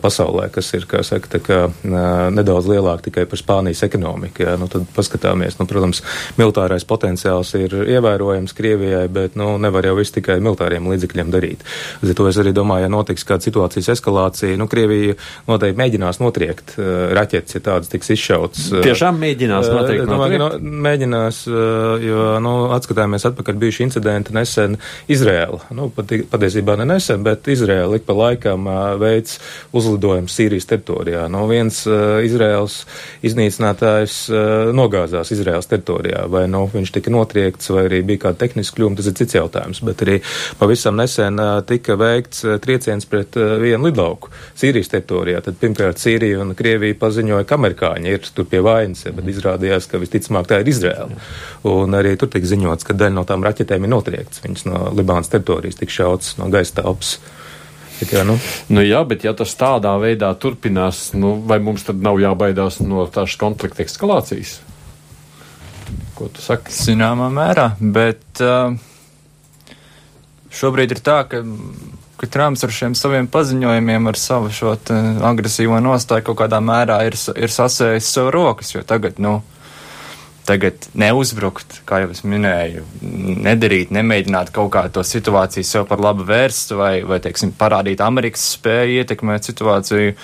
pasaulē, 0.00 0.48
kas 0.52 0.70
ir, 0.76 0.86
kā 0.88 1.02
saka, 1.06 1.28
tā 1.34 1.40
kā 1.44 1.58
nedaudz 2.32 2.68
lielāka 2.70 3.08
tikai 3.08 3.26
par 3.28 3.40
Spānijas 3.40 3.84
ekonomiku. 3.84 4.44
Jā. 4.46 4.56
Nu, 4.60 4.68
tad 4.72 4.86
paskatāmies, 4.96 5.58
nu, 5.60 5.68
protams, 5.68 6.00
militārais 6.40 6.86
potenciāls 6.88 7.52
ir 7.58 7.76
ievērojams 7.98 8.56
Krievijai, 8.56 9.04
bet 9.12 9.36
nu, 9.40 9.52
nevar 9.60 9.88
jau 9.88 9.96
visu 9.98 10.16
tikai 10.18 10.38
militāriem 10.40 10.88
līdzekļiem 10.88 11.32
darīt. 11.32 11.64
Ar 12.00 12.16
to 12.16 12.28
es 12.30 12.40
arī 12.40 12.54
domāju, 12.56 12.88
ja 12.88 12.92
notiks 12.92 13.28
kāda 13.28 13.44
situācijas 13.46 13.89
eskalācija. 13.94 14.58
Nu, 14.60 14.68
Krievija 14.70 15.16
noteikti 15.48 15.80
mēģinās 15.80 16.20
notriekt 16.22 16.76
uh, 16.78 17.10
raķetes, 17.16 17.56
ja 17.56 17.64
tādas 17.70 17.90
tiks 17.92 18.12
izšautas. 18.16 18.68
Uh, 18.72 18.84
Tiešām 18.86 19.18
mēģinās 19.20 19.70
notriekt. 19.70 20.04
Uh, 20.04 20.12
domāju, 20.14 20.40
no, 20.40 20.50
mēģinās, 20.88 21.42
jo, 22.04 22.26
nu, 22.44 22.54
atskatāmies 22.76 23.26
atpakaļ 23.30 23.58
bijuši 23.60 23.86
incidenti 23.88 24.34
nesen 24.36 24.76
Izrēla. 25.10 25.62
Nu, 25.76 25.88
pat, 25.94 26.12
patiesībā 26.32 26.76
ne 26.80 26.86
nesen, 26.92 27.24
bet 27.26 27.48
Izrēla 27.50 27.98
ik 27.98 28.06
pa 28.08 28.16
laikam 28.16 28.68
veids 29.00 29.38
uzlidojumu 29.76 30.30
Sīrijas 30.30 30.68
teritorijā. 30.70 31.26
Nu, 31.32 31.44
viens 31.50 31.82
Izrēlas 31.86 32.80
iznīcinātājs 33.26 34.16
nogāzās 34.76 35.32
Izrēlas 35.34 35.70
teritorijā, 35.70 36.26
vai 36.30 36.46
nu, 36.50 36.64
viņš 36.70 36.94
tika 36.96 37.12
notriekts, 37.14 37.70
vai 37.74 37.86
arī 37.88 38.02
bija 38.06 38.26
kāda 38.26 38.42
tehniska 38.44 38.78
kļūma, 38.78 38.98
tas 39.00 39.10
ir 39.10 39.16
cits 39.20 39.38
jautājums. 39.38 39.82
Bet 39.86 40.04
arī 40.06 40.18
pavisam 40.60 40.98
nesen 41.00 41.40
tika 41.68 41.96
veikts 42.00 42.44
trieciens 42.64 43.08
pret 43.10 43.36
vienu 43.36 43.79
vienu 43.80 43.88
lidlauku 43.88 44.30
Sīrijas 44.58 44.90
teritorijā. 44.92 45.40
Tad 45.44 45.58
pirmkārt 45.60 46.00
Sīrija 46.00 46.40
un 46.44 46.54
Krievija 46.54 46.94
paziņoja, 47.00 47.46
ka 47.48 47.56
amerikāņi 47.56 48.12
ir 48.12 48.28
tur 48.34 48.46
pie 48.46 48.60
vainas, 48.60 49.04
bet 49.04 49.26
izrādījās, 49.32 49.88
ka 49.88 49.98
visticamāk 49.98 50.48
tā 50.48 50.60
ir 50.60 50.68
Izraela. 50.68 51.10
Un 51.64 51.94
arī 51.94 52.16
tur 52.20 52.30
tika 52.30 52.46
ziņots, 52.46 52.84
ka 52.84 52.94
daļa 52.94 53.16
no 53.16 53.24
tām 53.24 53.44
raķetēm 53.44 53.84
ir 53.84 53.90
notriekts. 53.92 54.42
Viņas 54.44 54.66
no 54.68 54.90
Libānas 54.94 55.30
teritorijas 55.32 55.80
tika 55.80 55.92
šauts 55.92 56.36
no 56.38 56.50
gaisa 56.52 56.82
telpas. 56.82 57.18
Jā, 58.00 58.24
nu. 58.24 58.38
Nu, 58.72 58.80
jā, 58.80 59.02
bet 59.04 59.26
ja 59.26 59.34
tas 59.36 59.52
tādā 59.60 59.92
veidā 60.00 60.30
turpinās, 60.40 61.10
nu, 61.12 61.34
vai 61.44 61.58
mums 61.60 61.84
tad 61.84 62.00
nav 62.00 62.16
jābaidās 62.20 62.80
no 62.80 63.04
tās 63.12 63.36
konflikta 63.36 63.84
eskalācijas? 63.84 64.60
Ko 66.16 66.30
tu 66.32 66.40
saki? 66.40 66.72
Zināmā 66.72 67.28
mērā, 67.32 67.74
bet 67.80 68.40
uh, 68.40 68.72
šobrīd 70.48 70.96
ir 70.96 71.02
tā, 71.04 71.18
ka 71.28 71.42
ka 72.20 72.28
Trumps 72.28 72.64
ar 72.66 72.72
šiem 72.74 72.96
saviem 72.98 73.28
paziņojumiem, 73.32 74.10
ar 74.10 74.18
savu 74.20 74.50
šo 74.52 74.74
agresīvo 75.26 75.78
nostāju 75.80 76.28
kaut 76.28 76.42
kādā 76.42 76.60
mērā 76.64 77.00
ir, 77.08 77.16
ir 77.40 77.54
sasējis 77.54 78.10
sev 78.16 78.28
rokas, 78.34 78.74
jo 78.74 78.82
tagad, 78.86 79.16
nu, 79.22 79.38
tagad 80.48 80.88
neuzbrukt, 80.98 81.80
kā 81.88 82.02
jau 82.04 82.12
es 82.14 82.22
minēju, 82.26 82.84
nedarīt, 83.46 83.94
nemēģināt 83.96 84.52
kaut 84.54 84.72
kā 84.74 84.84
to 84.92 85.04
situāciju 85.06 85.66
sev 85.66 85.88
par 85.88 86.02
labu 86.04 86.26
vērst 86.28 86.74
vai, 86.76 86.94
vai 87.08 87.20
teiksim, 87.24 87.54
parādīt 87.56 88.02
Amerikas 88.04 88.50
spēju 88.56 89.00
ietekmēt 89.00 89.48
situāciju. 89.48 90.14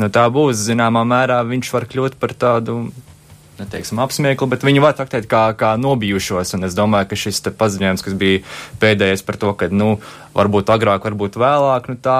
Nu, 0.00 0.08
tā 0.08 0.24
būs, 0.32 0.56
zināmā 0.70 1.02
mērā, 1.04 1.42
viņš 1.44 1.72
var 1.74 1.88
kļūt 1.90 2.16
par 2.20 2.32
tādu 2.32 2.78
neteiksim, 3.62 4.00
apsmiekli, 4.02 4.48
bet 4.52 4.66
viņi 4.66 4.82
var 4.82 4.96
traktēt 4.98 5.28
kā, 5.30 5.44
kā 5.58 5.74
nobijušos. 5.80 6.54
Un 6.58 6.68
es 6.68 6.76
domāju, 6.78 7.10
ka 7.10 7.18
šis 7.18 7.42
paziņojums, 7.58 8.04
kas 8.06 8.18
bija 8.18 8.42
pēdējais 8.82 9.24
par 9.26 9.38
to, 9.40 9.52
ka, 9.58 9.70
nu, 9.72 9.94
varbūt 10.36 10.72
agrāk, 10.74 11.06
varbūt 11.08 11.38
vēlāk, 11.40 11.88
nu, 11.92 11.98
tā 12.02 12.18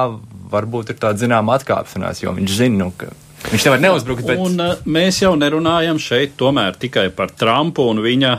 varbūt 0.52 0.92
ir 0.92 1.00
tāda 1.02 1.22
zināma 1.22 1.58
atkāpšanās, 1.58 2.22
jo 2.24 2.34
viņš 2.36 2.56
zina, 2.62 2.84
nu, 2.84 2.90
ka. 2.96 3.12
Viņš 3.50 3.66
nevar 3.66 3.82
neuzbrukt. 3.82 4.26
Bet... 4.26 4.38
Un, 4.38 4.60
uh, 4.62 4.84
mēs 4.86 5.18
jau 5.24 5.32
nerunājam 5.38 5.98
šeit 6.02 6.36
tomēr 6.38 6.78
tikai 6.78 7.08
par 7.14 7.32
Trumpu 7.34 7.88
un 7.90 8.02
viņa, 8.04 8.36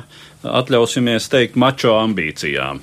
atļausimies 0.61 1.27
teikt, 1.31 1.59
mačo 1.59 1.97
ambīcijām. 1.99 2.79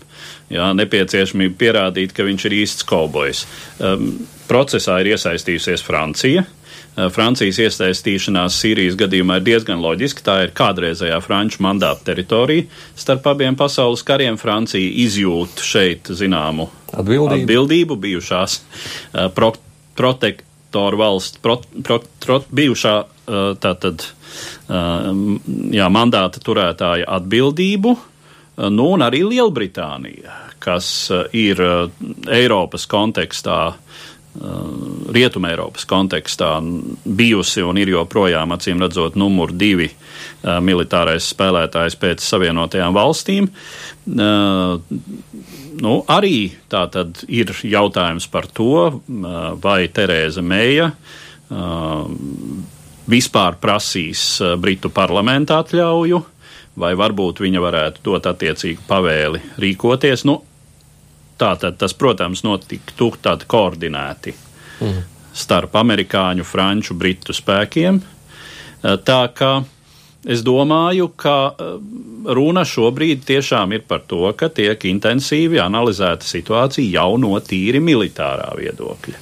Jā, 0.50 0.72
nepieciešamība 0.76 1.56
pierādīt, 1.56 2.12
ka 2.12 2.26
viņš 2.26 2.46
ir 2.48 2.56
īsts 2.58 2.86
kaubojs. 2.88 3.44
Um, 3.78 4.26
procesā 4.50 4.98
ir 5.00 5.14
iesaistījusies 5.14 5.84
Francija. 5.86 6.42
Uh, 6.42 6.59
Eh, 6.59 6.59
Francijas 6.96 7.60
iesaistīšanās 7.62 8.56
Sīrijas 8.60 8.96
gadījumā 8.98 9.38
ir 9.38 9.46
diezgan 9.46 9.80
loģiska. 9.82 10.24
Tā 10.26 10.36
ir 10.44 10.54
kādreizējā 10.56 11.20
franču 11.22 11.62
mandāta 11.64 12.10
teritorija. 12.10 12.66
Starp 12.98 13.28
abiem 13.30 13.56
pasaules 13.58 14.02
kariem 14.06 14.38
Francija 14.40 14.90
izjūt 15.04 15.62
šeit 15.64 16.10
zināmu 16.10 16.68
atbildību, 16.90 17.44
atbildību 17.44 17.98
bijušās 18.04 18.58
uh, 18.60 19.28
pro, 19.34 19.52
protektoru 19.98 21.00
valsts, 21.00 21.38
pro, 21.42 21.60
pro, 21.86 22.00
pro, 22.24 22.40
bijušā 22.50 22.94
uh, 23.00 23.40
tātad, 23.62 24.04
uh, 24.68 25.10
jā, 25.70 25.90
mandāta 25.94 26.42
turētāja 26.42 27.08
atbildību. 27.20 27.96
Nu, 28.60 28.90
un 28.92 29.00
arī 29.00 29.22
Lielbritānija, 29.24 30.34
kas 30.60 31.08
ir 31.32 31.62
Eiropas 32.28 32.84
kontekstā 32.90 33.60
uh, 33.70 33.78
Uh, 33.80 34.09
Rietumē 34.30 35.50
Eiropas 35.50 35.84
kontekstā 35.90 36.52
bijusi 37.02 37.64
un 37.66 37.80
ir 37.82 37.90
joprojām, 37.90 38.54
acīm 38.54 38.78
redzot, 38.84 39.16
numur 39.18 39.50
divi 39.50 39.88
uh, 39.90 40.60
militārais 40.62 41.32
spēlētājs 41.32 41.98
pēc 41.98 42.22
Savienotajām 42.22 42.94
valstīm. 42.94 43.50
Uh, 44.06 44.78
nu, 45.82 45.96
arī 46.06 46.52
tā 46.70 46.84
tad 46.94 47.24
ir 47.26 47.50
jautājums 47.66 48.30
par 48.30 48.46
to, 48.54 49.02
vai 49.62 49.80
Terēza 49.90 50.42
Meija 50.44 50.92
vispār 53.10 53.56
prasīs 53.58 54.22
Britu 54.62 54.92
parlamentu 54.94 55.56
atļauju 55.56 56.20
vai 56.80 56.92
varbūt 56.98 57.42
viņa 57.44 57.62
varētu 57.62 58.04
dot 58.06 58.28
attiecīgu 58.30 58.84
pavēli 58.88 59.40
rīkoties. 59.60 60.24
Nu, 60.28 60.40
tātad 61.40 61.80
tas, 61.80 61.96
protams, 61.96 62.44
notiktu 62.46 63.10
tādi 63.22 63.48
koordinēti 63.50 64.36
mm. 64.36 65.02
starp 65.32 65.76
amerikāņu, 65.80 66.46
franču, 66.46 66.96
britu 66.98 67.36
spēkiem. 67.36 68.00
Tā 68.80 69.20
kā 69.36 69.52
Es 70.28 70.42
domāju, 70.44 71.08
ka 71.16 71.34
eh, 71.48 71.76
runa 72.36 72.64
šobrīd 72.68 73.22
tiešām 73.24 73.72
ir 73.72 73.86
par 73.88 74.02
to, 74.08 74.26
ka 74.36 74.50
tiek 74.52 74.82
intensīvi 74.90 75.60
analizēta 75.62 76.28
situācija 76.28 77.00
jau 77.00 77.16
no 77.20 77.38
tīri 77.40 77.80
militārā 77.80 78.50
viedokļa. 78.58 79.16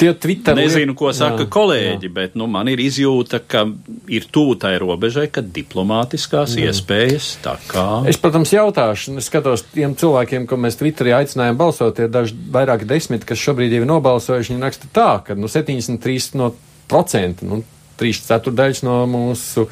Tie 0.00 0.14
Twitter 0.16 0.56
Nezinu, 0.56 0.94
ko 0.96 1.10
saka 1.12 1.44
jā, 1.44 1.48
kolēģi, 1.52 2.08
jā. 2.08 2.12
bet 2.16 2.36
nu, 2.40 2.46
man 2.48 2.70
ir 2.72 2.80
izjūta, 2.80 3.42
ka 3.44 3.66
ir 4.08 4.24
tūtai 4.32 4.72
robežai, 4.80 5.26
ka 5.32 5.44
diplomātiskās 5.44 6.56
jā. 6.56 6.70
iespējas 6.70 7.34
tā 7.44 7.58
kā. 7.68 7.84
Es, 8.08 8.16
protams, 8.20 8.54
jautāšu, 8.56 9.18
es 9.20 9.28
skatos 9.28 9.66
tiem 9.74 9.92
cilvēkiem, 10.00 10.48
ko 10.48 10.56
mēs 10.60 10.80
Twitterī 10.80 11.12
aicinājām 11.18 11.60
balsot, 11.60 12.00
ir 12.00 12.08
daži 12.12 12.38
vairāki 12.54 12.88
desmit, 12.88 13.28
kas 13.28 13.42
šobrīd 13.44 13.76
jau 13.76 13.84
ir 13.84 13.90
nobalsojuši, 13.92 14.54
viņi 14.54 14.64
raksta 14.64 14.90
tā, 14.96 15.10
ka 15.26 15.36
nu, 15.36 15.50
73% 15.52 16.40
no 16.40 16.54
procenti, 16.90 17.48
nu, 17.48 17.60
3 18.00 18.22
ceturdaļas 18.30 18.84
no 18.86 19.02
mūsu 19.10 19.66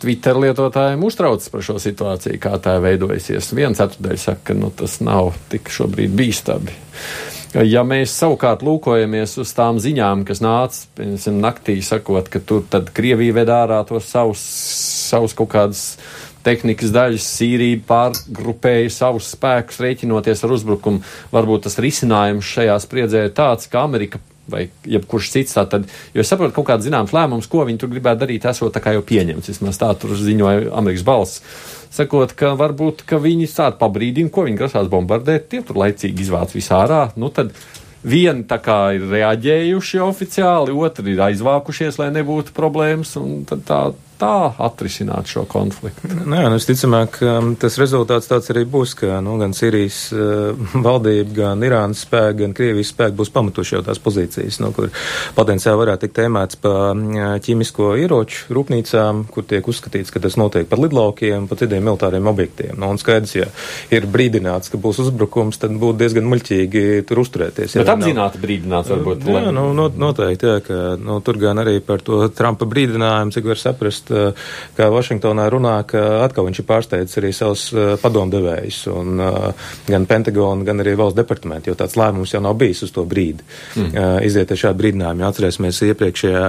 Twitter 0.00 0.36
lietotājiem 0.36 1.04
uztraucas 1.04 1.48
par 1.52 1.64
šo 1.64 1.78
situāciju, 1.80 2.40
kā 2.40 2.56
tā 2.60 2.78
veidojusies. 2.82 3.52
Viens 3.56 3.80
ceturdaļa 3.80 4.20
saka, 4.20 4.50
ka 4.50 4.56
nu, 4.56 4.72
tas 4.76 4.98
nav 5.04 5.32
tik 5.52 5.72
šobrīd 5.72 6.12
bīstami. 6.16 6.76
Ja 7.52 7.82
mēs 7.84 8.14
savukārt 8.16 8.62
lūkojamies 8.64 9.34
uz 9.42 9.50
tām 9.52 9.76
ziņām, 9.82 10.22
kas 10.24 10.40
nāca, 10.40 10.86
piemēram, 10.96 11.40
naktī, 11.42 11.74
sakot, 11.84 12.30
ka 12.32 12.40
tur 12.40 12.64
Krievija 12.96 13.36
ved 13.36 13.52
ārā 13.52 13.82
tos 13.84 14.08
savus, 14.08 14.40
savus 15.10 15.36
kaut 15.36 15.50
kādus 15.52 15.82
tehnikas 16.46 16.94
daļas, 16.94 17.28
Sīrija 17.36 17.82
pārgrupēja 17.86 18.88
savus 18.96 19.28
spēkus, 19.36 19.82
rēķinoties 19.84 20.46
ar 20.46 20.56
uzbrukumu. 20.56 21.04
Varbūt 21.34 21.68
tas 21.68 21.76
risinājums 21.82 22.54
šajā 22.56 22.78
spriedzē 22.86 23.26
ir 23.28 23.36
tāds, 23.36 23.68
ka 23.68 23.84
Amerika 23.84 24.22
vai 24.48 24.64
jebkurš 24.88 25.30
cits. 25.36 25.54
Tātad, 25.58 25.84
jo 26.16 26.24
es 26.24 26.32
saprotu, 26.32 26.54
kaut 26.56 26.70
kāds 26.72 26.88
zināms 26.88 27.12
lēmums, 27.14 27.50
ko 27.52 27.66
viņi 27.68 27.84
tur 27.84 27.92
gribētu 27.92 28.24
darīt, 28.24 28.48
esot 28.48 28.72
tā 28.74 28.82
kā 28.82 28.96
jau 28.96 29.04
pieņemts. 29.06 29.52
Vismaz 29.52 29.78
tā 29.80 29.92
tur 30.00 30.16
ziņoja 30.18 30.72
Amerikas 30.78 31.06
balss. 31.06 31.44
Sakot, 31.92 32.32
ka 32.32 32.54
varbūt 32.56 33.04
ka 33.08 33.18
viņi 33.20 33.50
tādu 33.52 33.76
pabrīdina, 33.82 34.32
ko 34.32 34.46
viņi 34.46 34.60
grasās 34.62 34.88
bombardēt, 34.92 35.50
tie 35.52 35.60
tur 35.66 35.82
laicīgi 35.82 36.24
izvāc 36.24 36.54
visā 36.56 36.78
ārā. 36.86 37.02
Nu, 37.20 37.28
tad 37.28 37.52
vieni 38.02 38.46
tā 38.48 38.56
kā 38.64 38.78
ir 38.96 39.04
reaģējuši 39.10 40.00
oficiāli, 40.00 40.72
otri 40.72 41.12
ir 41.12 41.20
aizvākušies, 41.28 42.00
lai 42.00 42.08
nebūtu 42.14 42.56
problēmas, 42.56 43.12
un 43.20 43.44
tad 43.48 43.66
tā 43.68 43.82
tā 44.22 44.52
atrisināt 44.62 45.30
šo 45.30 45.44
konfliktu? 45.50 46.10
Nē, 46.12 46.44
nu, 46.46 46.56
visticamāk, 46.56 47.18
um, 47.26 47.52
tas 47.60 47.76
rezultāts 47.80 48.30
tāds 48.30 48.50
arī 48.54 48.64
būs, 48.70 48.94
ka 48.98 49.18
nu, 49.24 49.36
gan 49.40 49.54
Sīrijas 49.56 50.00
uh, 50.14 50.52
valdība, 50.86 51.34
gan 51.40 51.66
Irānas 51.66 52.04
spēki, 52.06 52.42
gan 52.44 52.56
Krievijas 52.56 52.92
spēki 52.94 53.18
būs 53.18 53.32
pamatuši 53.34 53.76
jau 53.76 53.82
tās 53.86 54.00
pozīcijas, 54.02 54.60
nu, 54.62 54.70
kur 54.76 54.90
potenciāli 55.36 55.80
varētu 55.82 56.06
tikt 56.06 56.18
tēmēts 56.20 56.60
pa 56.62 56.74
uh, 56.92 57.34
ķīmisko 57.42 57.92
ieroču 58.02 58.54
rūpnīcām, 58.56 59.24
kur 59.32 59.46
tiek 59.48 59.68
uzskatīts, 59.68 60.12
ka 60.14 60.22
tas 60.22 60.38
notiek 60.40 60.68
par 60.70 60.82
lidlaukiem, 60.82 61.48
pa 61.50 61.58
citiem 61.58 61.84
militāriem 61.88 62.30
objektiem. 62.30 62.76
Nu, 62.78 62.92
un 62.92 63.00
skaidrs, 63.02 63.34
ja 63.36 63.48
ir 63.94 64.06
brīdināts, 64.12 64.70
ka 64.72 64.80
būs 64.82 65.02
uzbrukums, 65.06 65.58
tad 65.62 65.74
būtu 65.80 65.98
diezgan 66.04 66.28
muļķīgi 66.30 66.84
tur 67.08 67.22
uzturēties. 67.24 67.76
Bet 67.80 67.92
apzināti 67.96 68.38
nav... 68.38 68.46
brīdināts 68.46 68.92
varbūt. 68.92 69.26
Jā, 69.32 69.44
nu, 69.54 69.68
noteikti, 69.74 70.48
jā, 70.48 70.62
ka 70.64 70.80
nu, 71.00 71.18
tur 71.24 71.40
gan 71.42 71.62
arī 71.62 71.78
par 71.84 72.04
to 72.04 72.22
Trumpa 72.36 72.68
brīdinājumu, 72.68 73.34
cik 73.34 73.48
var 73.50 73.60
saprast, 73.60 74.11
kā 74.76 74.88
Vašingtonā 74.92 75.48
runā, 75.52 75.74
ka 75.88 76.02
atkal 76.24 76.46
viņš 76.48 76.62
ir 76.62 76.66
pārsteidzis 76.68 77.20
arī 77.20 77.32
savus 77.36 77.64
eh, 77.72 77.92
padomdevējus, 78.02 78.80
un 78.92 79.22
eh, 79.24 79.68
gan 79.88 80.06
Pentagonu, 80.10 80.66
gan 80.68 80.84
arī 80.84 80.94
valsts 80.98 81.18
departamentu, 81.18 81.72
jo 81.72 81.78
tāds 81.78 81.96
lēmums 82.00 82.34
jau 82.34 82.42
nav 82.44 82.56
bijis 82.60 82.84
uz 82.86 82.94
to 82.94 83.04
brīdi. 83.08 83.44
Mm. 83.76 84.20
Iziet 84.26 84.50
ar 84.52 84.58
šādu 84.58 84.80
brīdinājumu. 84.82 85.24
Atcerēsimies 85.26 85.80
iepriekšējā 85.88 86.44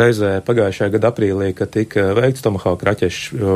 reizē 0.00 0.32
pagājušajā 0.46 0.94
gada 0.96 1.12
aprīlī, 1.12 1.52
kad 1.56 1.72
tika 1.74 2.10
veikts 2.16 2.44
Tomahawk 2.44 2.84
raķešu 2.88 3.52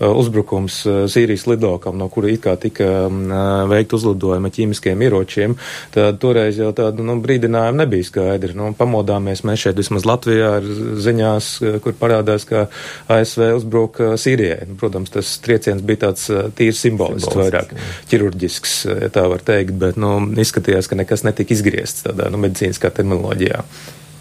uzbrukums 0.00 0.82
Sīrijas 1.12 1.46
lidokam, 1.48 1.96
no 1.98 2.08
kura 2.12 2.30
it 2.32 2.42
kā 2.44 2.56
tika 2.60 3.06
mm, 3.08 3.70
veikt 3.70 3.94
uzlidojuma 3.96 4.50
ķīmiskiem 4.52 5.02
ieročiem, 5.06 5.56
tad 5.94 6.20
toreiz 6.22 6.60
jau 6.60 6.70
tādu 6.76 7.04
nu, 7.06 7.16
brīdinājumu 7.22 7.82
nebija 7.82 8.08
skaidri. 8.10 8.54
Nu, 8.56 8.70
pamodāmies 8.76 9.44
mēs 9.46 9.66
šeit 9.66 9.80
vismaz 9.80 10.06
Latvijā 10.08 10.52
ar 10.60 10.70
ziņās, 11.06 11.50
kur 11.84 11.96
parādās, 11.98 12.46
ka 12.48 12.66
ASV 13.12 13.48
uzbruka 13.56 14.14
Sīrijai. 14.20 14.68
Nu, 14.70 14.78
protams, 14.80 15.12
tas 15.14 15.36
trieciens 15.44 15.84
bija 15.86 16.06
tāds 16.08 16.28
tīri 16.58 16.76
simbolisks, 16.76 17.36
vairāk 17.36 17.76
ķirurģisks, 18.10 18.78
ja 19.06 19.12
tā 19.12 19.26
var 19.32 19.44
teikt, 19.46 19.76
bet 19.80 20.00
nu, 20.00 20.18
izskatījās, 20.40 20.90
ka 20.90 20.98
nekas 20.98 21.26
netika 21.26 21.56
izgriezts 21.56 22.06
tādā 22.06 22.30
nu, 22.32 22.40
medicīniskā 22.42 22.92
terminoloģijā. 22.96 23.62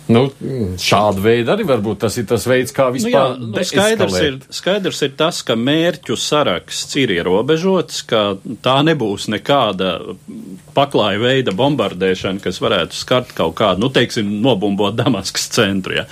Nu, 0.05 0.27
šāda 0.81 1.21
veida 1.23 1.55
arī 1.55 1.65
varbūt 1.65 2.03
tas 2.03 2.15
ir 2.21 2.27
tas 2.29 2.43
veids, 2.45 2.73
kā 2.75 2.91
vispār. 2.93 3.39
Nu 3.39 3.47
jā, 3.47 3.53
nu, 3.55 3.63
skaidrs, 3.65 4.17
ir, 4.21 4.37
skaidrs 4.53 5.01
ir 5.07 5.15
tas, 5.17 5.39
ka 5.45 5.55
mērķu 5.57 6.17
saraksts 6.19 6.99
ir 7.01 7.15
ierobežots, 7.15 8.03
ka 8.09 8.21
tā 8.65 8.75
nebūs 8.85 9.25
nekāda 9.33 9.95
paklāja 10.77 11.21
veida 11.23 11.55
bombardēšana, 11.57 12.43
kas 12.43 12.61
varētu 12.61 12.97
skart 12.99 13.33
kaut 13.37 13.55
kādu, 13.57 13.85
nu, 13.85 13.89
teiksim, 13.93 14.29
nobumbot 14.45 14.97
Damaskas 14.99 15.49
centru. 15.55 15.97
Ja. 15.97 16.05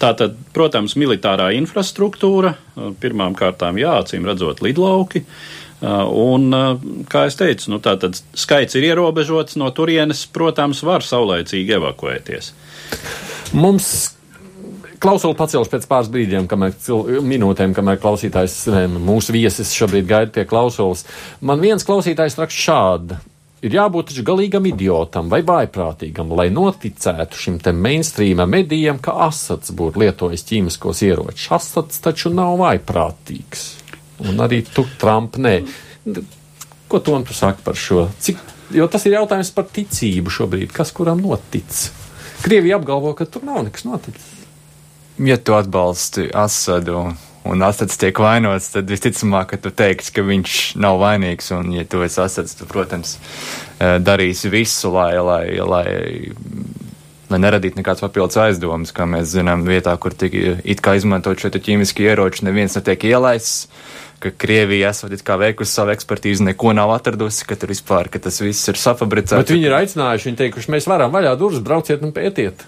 Tātad, 0.00 0.38
protams, 0.54 0.94
militārā 1.00 1.50
infrastruktūra, 1.58 2.54
pirmām 3.02 3.34
kārtām 3.38 3.80
jāacīm 3.82 4.28
redzot 4.30 4.62
lidlauki. 4.62 5.24
Un, 5.80 6.52
kā 7.08 7.24
es 7.30 7.38
teicu, 7.40 7.70
nu, 7.72 7.80
tātad 7.80 8.18
skaits 8.36 8.76
ir 8.76 8.84
ierobežots, 8.90 9.56
no 9.60 9.70
turienes, 9.72 10.26
protams, 10.28 10.82
var 10.84 11.04
saulaicīgi 11.06 11.78
evakuēties. 11.78 12.50
Mums 13.56 13.88
klausuli 15.00 15.38
pacelšu 15.38 15.72
pēc 15.72 15.88
pāris 15.88 16.12
brīdiem, 16.12 16.46
kamēr 16.50 16.76
cil, 16.84 17.22
minūtēm, 17.24 17.72
kamēr 17.76 18.00
klausītājs, 18.02 18.62
mūsu 19.00 19.34
viesis 19.34 19.72
šobrīd 19.76 20.08
gaida 20.10 20.34
pie 20.34 20.44
klausulas. 20.48 21.06
Man 21.40 21.62
viens 21.64 21.86
klausītājs 21.88 22.36
raksta 22.40 22.66
šādi. 22.66 23.20
Ir 23.60 23.74
jābūt 23.76 24.08
taču 24.08 24.22
galīgam 24.24 24.64
idiotam 24.70 25.28
vai 25.28 25.42
vājprātīgam, 25.44 26.30
lai 26.32 26.46
noticētu 26.52 27.36
šim 27.36 27.58
te 27.60 27.74
mainstream 27.76 28.40
medijam, 28.48 28.96
ka 29.04 29.18
Asats 29.26 29.74
būtu 29.76 30.00
lietojis 30.00 30.46
ķīmiskos 30.48 31.02
ieročus. 31.04 31.50
Asats 31.52 32.00
taču 32.00 32.32
nav 32.32 32.56
vājprātīgs. 32.62 33.66
Un 34.28 34.42
arī 34.44 34.60
tu, 34.66 34.84
Trump, 35.00 35.38
nē. 35.40 35.60
Ko 36.90 36.98
tu 36.98 37.14
man 37.14 37.24
saki 37.24 37.64
par 37.64 37.78
šo? 37.78 38.08
Cik, 38.20 38.40
jo 38.74 38.86
tas 38.90 39.06
ir 39.06 39.16
jautājums 39.16 39.52
par 39.54 39.68
ticību 39.70 40.32
šobrīd. 40.34 40.74
Kas 40.74 40.92
kuram 40.96 41.22
notic? 41.22 41.88
Krievija 42.42 42.80
apgalvo, 42.80 43.12
ka 43.16 43.26
tur 43.28 43.44
nav 43.44 43.64
nekas 43.66 43.84
noticis. 43.84 44.28
Ja 45.20 45.36
tu 45.36 45.54
atbalsti 45.54 46.30
Asadu 46.34 47.10
un 47.44 47.62
Asads 47.62 47.98
tiek 48.00 48.16
vainots, 48.20 48.70
tad 48.74 48.88
visticamāk, 48.90 49.52
ka 49.52 49.58
tu 49.60 49.72
teiksi, 49.72 50.12
ka 50.16 50.24
viņš 50.24 50.56
nav 50.80 51.00
vainīgs. 51.00 51.50
Un, 51.56 51.72
ja 51.76 51.84
tu 51.88 52.02
esi 52.04 52.20
Asads, 52.24 52.56
tu, 52.56 52.68
protams, 52.68 53.16
eh, 53.78 53.98
darīsi 54.00 54.52
visu, 54.52 54.92
lai, 54.94 55.12
lai, 55.24 55.44
lai, 55.60 55.86
lai 57.30 57.40
neradītu 57.44 57.80
nekāds 57.80 58.04
papildus 58.04 58.40
aizdomas. 58.40 58.92
Kā 58.96 59.08
mēs 59.08 59.32
zinām, 59.34 59.64
vietā, 59.68 59.96
kur 60.00 60.16
tika 60.16 60.58
it 60.64 60.84
kā 60.84 60.96
izmantot 60.98 61.40
šo 61.40 61.52
ķīmiski 61.52 62.08
ieroči, 62.08 62.44
neviens 62.48 62.76
netiek 62.76 63.08
ielaists 63.12 63.68
ka 64.20 64.32
Krievija 64.36 64.90
esot 64.92 65.14
it 65.16 65.22
kā 65.26 65.38
veikusi 65.40 65.72
savu 65.72 65.94
ekspertīzi, 65.94 66.44
neko 66.50 66.74
nav 66.76 66.92
atradusi, 66.94 67.46
ka 67.48 67.56
tur 67.58 67.72
vispār, 67.72 68.10
ka 68.12 68.20
tas 68.22 68.40
viss 68.42 68.68
ir 68.68 68.80
safabricēts. 68.80 69.40
Bet 69.40 69.54
viņi 69.54 69.70
ir 69.70 69.76
aicinājuši, 69.78 70.28
viņi 70.28 70.40
teikuši, 70.42 70.72
mēs 70.76 70.88
varam 70.90 71.14
vaļā 71.14 71.34
durvis, 71.40 71.64
brauciet 71.64 72.04
un 72.04 72.12
pētiet. 72.16 72.66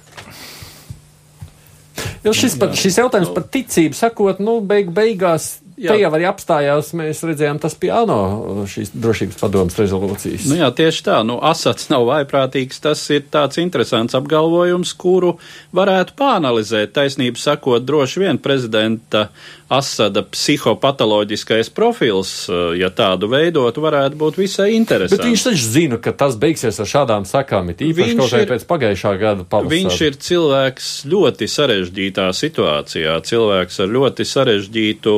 Jo 2.23 2.33
šis, 2.37 2.55
par, 2.59 2.73
šis 2.79 3.01
jautājums 3.03 3.33
par 3.35 3.45
ticību 3.53 3.99
sakot, 3.99 4.41
nu, 4.43 4.61
beig, 4.65 4.93
beigās 4.95 5.57
Te 5.91 5.99
jau 5.99 6.11
arī 6.15 6.27
apstājās, 6.31 6.93
mēs 6.99 7.23
redzējām, 7.27 7.59
tas 7.63 7.75
pie 7.79 7.91
ANO 7.95 8.67
šīs 8.71 8.93
drošības 8.95 9.41
padomas 9.41 9.79
rezolūcijas. 9.81 10.47
Nu 10.51 10.61
jā, 10.61 10.69
tieši 10.79 11.07
tā. 11.09 11.19
Nu, 11.27 11.41
Asats 11.43 11.91
nav 11.93 12.07
vaiprātīgs. 12.11 12.79
Tas 12.85 13.03
ir 13.15 13.25
tāds 13.33 13.59
interesants 13.63 14.15
apgalvojums, 14.19 14.95
kuru 14.99 15.37
varētu 15.75 16.15
pāanalizēt. 16.19 16.95
Taisnību 16.97 17.41
sakot, 17.41 17.85
droši 17.89 18.25
vien 18.25 18.41
prezidenta 18.43 19.29
Asada 19.73 20.21
psihopatoloģiskais 20.23 21.71
profils, 21.73 22.33
eh, 22.49 22.77
ja 22.83 22.91
tādu 22.93 23.31
veidotu, 23.33 23.81
varētu 23.81 24.19
būt 24.21 24.37
visai 24.37 24.75
interesants. 24.77 25.17
Bet 25.17 25.25
viņš 25.25 25.45
taču 25.47 25.71
zina, 25.73 25.97
ka 25.97 26.13
tas 26.13 26.37
beigsies 26.37 26.81
ar 26.81 26.91
šādām 26.91 27.25
sakām, 27.25 27.71
it 27.73 27.81
īpaši 27.81 28.19
kaut 28.19 28.35
kā 28.35 28.43
pēc 28.53 28.67
pagājušā 28.69 29.13
gada 29.21 29.47
pavasara. 29.49 29.73
Viņš 29.73 30.01
ir 30.05 30.19
cilvēks 30.29 30.91
ļoti 31.09 31.49
sarežģītā 31.49 32.29
situācijā, 32.37 33.17
cilvēks 33.25 33.81
ar 33.81 33.89
ļoti 33.97 34.29
sarežģītu 34.29 35.17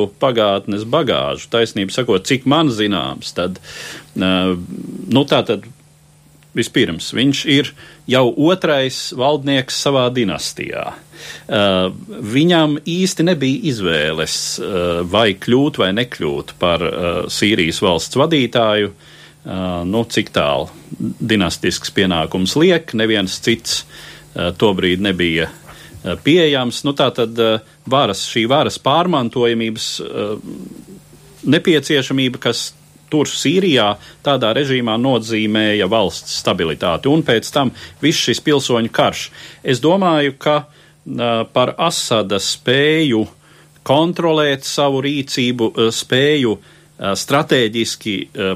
pagātnes 0.55 0.85
bagāžu. 0.87 1.49
Taisnību 1.51 1.91
sakot, 1.91 2.25
cik 2.25 2.45
man 2.45 2.69
zināms, 2.69 3.33
tad, 3.35 3.59
nu 4.15 5.25
tā 5.27 5.45
tad 5.45 5.65
Vispirms, 6.55 7.09
viņš 7.11 7.39
ir 7.51 7.73
jau 8.07 8.29
otrais 8.47 9.11
valdnieks 9.11 9.75
savā 9.75 10.05
dinastijā. 10.15 10.93
Uh, 11.51 11.89
viņam 12.07 12.77
īsti 12.87 13.25
nebija 13.27 13.59
izvēles, 13.73 14.37
uh, 14.61 15.01
vai 15.03 15.33
kļūt 15.35 15.81
vai 15.81 15.89
nekļūt 15.97 16.53
par 16.61 16.85
uh, 16.85 17.27
Sīrijas 17.27 17.81
valsts 17.83 18.15
vadītāju. 18.15 18.95
Nu, 19.85 19.99
cik 20.09 20.31
tālu 20.33 20.71
dinastisks 21.21 21.91
pienākums 21.93 22.55
liek, 22.57 22.95
neviens 22.97 23.35
cits 23.45 23.83
tobrīd 24.57 25.03
nebija 25.05 25.51
pieejams. 26.25 26.83
Nu, 26.85 26.93
tā 26.97 27.09
tad 27.15 27.37
uh, 27.41 27.59
varas, 27.89 28.25
šī 28.29 28.45
varas 28.51 28.79
pārmantojamības 28.83 29.91
uh, 30.03 30.35
nepieciešamība, 31.45 32.41
kas 32.47 32.69
tur 33.11 33.29
Sīrijā 33.29 33.91
tādā 34.25 34.51
režīmā 34.57 34.95
nozīmēja 34.99 35.87
valsts 35.91 36.39
stabilitāti, 36.41 37.09
un 37.11 37.21
pēc 37.25 37.51
tam 37.53 37.71
viss 38.01 38.25
šis 38.27 38.41
pilsoņu 38.45 38.91
karš. 38.93 39.27
Es 39.63 39.81
domāju, 39.83 40.33
ka 40.41 40.63
par 41.53 41.75
Asada 41.77 42.39
spēju 42.41 43.25
kontrolēt 43.85 44.65
savu 44.65 45.03
rīcību, 45.05 45.69
spēju 45.93 46.55
stratēģiski 46.95 48.15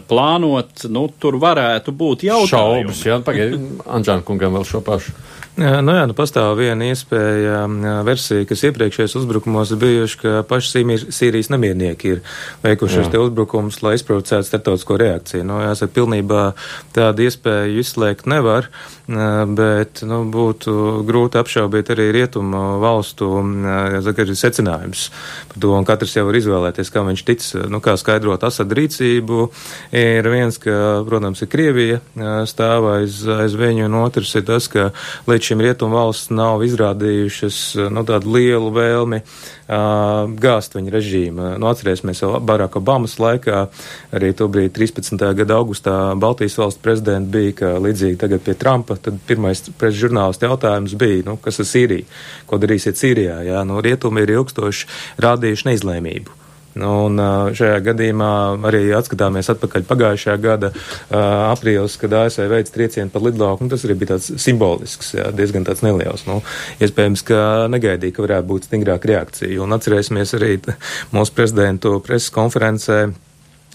plānot, 0.10 0.88
nu, 0.90 1.06
tur 1.22 1.38
varētu 1.42 1.94
būt 1.94 2.26
jautājumi. 2.30 2.90
Šaubas, 2.90 3.04
jā, 3.06 3.20
pagaidi, 3.24 3.60
Anžāna 3.86 4.26
kungam 4.26 4.58
vēl 4.58 4.66
šo 4.66 4.82
pašu. 4.86 5.14
Jā, 5.60 5.80
nu 5.84 5.92
jā, 5.92 6.06
nu 6.08 6.14
pastāv 6.16 6.54
viena 6.56 6.88
iespēja 6.88 7.66
versija, 8.08 8.46
kas 8.48 8.62
iepriekšējos 8.70 9.18
uzbrukumos 9.20 9.74
ir 9.74 9.80
bijuši, 9.82 10.20
ka 10.22 10.44
paši 10.48 10.84
Sīrijas 11.12 11.50
nemiernieki 11.52 12.14
ir 12.14 12.22
veikuši 12.64 12.96
šos 12.96 13.10
te 13.12 13.20
uzbrukumus, 13.20 13.82
lai 13.84 13.98
izprovocētu 13.98 14.48
starptautisko 14.48 14.96
reakciju. 15.02 15.44
Nu, 15.50 15.58
jāsaka, 15.66 15.92
pilnībā 15.98 16.44
tādu 16.96 17.26
iespēju 17.26 17.82
izslēgt 17.84 18.30
nevar, 18.32 18.70
bet, 19.10 20.04
nu, 20.08 20.22
būtu 20.32 21.02
grūti 21.10 21.42
apšaubīt 21.42 21.92
arī 21.92 22.08
rietumu 22.16 22.80
valstu, 22.80 23.28
jāsaka, 23.98 24.24
ir 24.24 24.40
secinājums 24.40 25.10
par 25.52 25.60
to, 25.60 25.74
un 25.76 25.90
katrs 25.90 26.16
jau 26.16 26.24
var 26.30 26.40
izvēlēties, 26.40 26.94
kā 26.94 27.04
viņš 27.10 27.26
tic, 27.28 27.50
nu, 27.68 27.84
kā 27.84 27.98
skaidrot 28.00 28.48
Asad 28.48 28.72
rīcību. 28.80 29.50
Ir 29.98 30.32
viens, 30.32 30.62
ka, 30.62 31.02
protams, 31.10 31.44
ir 31.44 31.52
Krievija 31.52 32.00
stāv 32.48 32.88
aiz, 32.94 33.20
aiz 33.28 33.60
viņu, 33.60 33.90
un 33.90 34.00
otrs 34.06 34.38
ir 34.40 34.48
tas, 34.48 34.72
ka 34.72 34.92
līdz 35.28 35.49
šim 35.50 35.64
rietumu 35.66 35.98
valsts 35.98 36.30
nav 36.30 36.62
izrādījušas 36.66 37.60
nu, 37.90 38.04
tādu 38.06 38.36
lielu 38.36 38.70
vēlmi 38.74 39.20
uh, 39.24 40.30
gāzt 40.38 40.78
viņa 40.78 40.94
režīmu. 40.94 41.48
Nu, 41.62 41.70
atcerēsimies 41.72 42.22
jau 42.22 42.36
Baraka 42.46 42.78
Obamas 42.78 43.18
laikā, 43.22 43.64
arī 44.16 44.32
tobrīd 44.38 44.76
13. 44.78 45.18
gada 45.42 45.58
augustā 45.58 45.96
Baltijas 46.22 46.60
valsts 46.62 46.84
prezidenta 46.86 47.34
bija, 47.34 47.56
ka 47.62 47.72
līdzīgi 47.82 48.20
tagad 48.22 48.46
pie 48.46 48.58
Trumpa, 48.60 49.00
tad 49.02 49.18
pirmais 49.30 49.66
pret 49.82 49.98
žurnālistu 49.98 50.50
jautājums 50.52 50.98
bija, 51.00 51.26
nu, 51.32 51.40
kas 51.42 51.62
ir 51.64 51.70
Sīrija? 51.72 52.20
Ko 52.50 52.62
darīsiet 52.62 53.02
Sīrijā? 53.02 53.42
Jā, 53.50 53.64
nu, 53.66 53.82
rietumi 53.86 54.26
ir 54.26 54.38
ilgstoši 54.38 54.94
rādījuši 55.26 55.72
neizlēmību. 55.72 56.39
Nu, 56.80 56.92
un 57.10 57.22
šajā 57.58 57.80
gadījumā 57.90 58.32
arī 58.70 58.82
atskatāmies 58.98 59.52
atpakaļ 59.54 59.86
pagājušajā 59.90 60.36
gada 60.44 60.72
aprīlis, 61.12 61.98
kad 62.00 62.16
ASV 62.24 62.48
veids 62.52 62.76
triecienu 62.76 63.12
par 63.14 63.26
lidlauku. 63.26 63.66
Nu, 63.66 63.74
tas 63.74 63.86
arī 63.88 63.98
bija 64.00 64.16
tāds 64.16 64.32
simbolisks, 64.42 65.14
jā, 65.18 65.30
diezgan 65.36 65.68
tāds 65.68 65.84
neliels. 65.86 66.26
Nu, 66.30 66.40
iespējams, 66.84 67.26
ka 67.28 67.42
negaidīja, 67.72 68.16
ka 68.16 68.26
varētu 68.26 68.50
būt 68.54 68.70
stingrāka 68.70 69.12
reakcija. 69.12 69.60
Un 69.64 69.76
atcerēsimies 69.76 70.36
arī 70.40 70.54
mūsu 71.16 71.36
prezidentu 71.36 71.98
preses 72.06 72.32
konferencē 72.34 73.10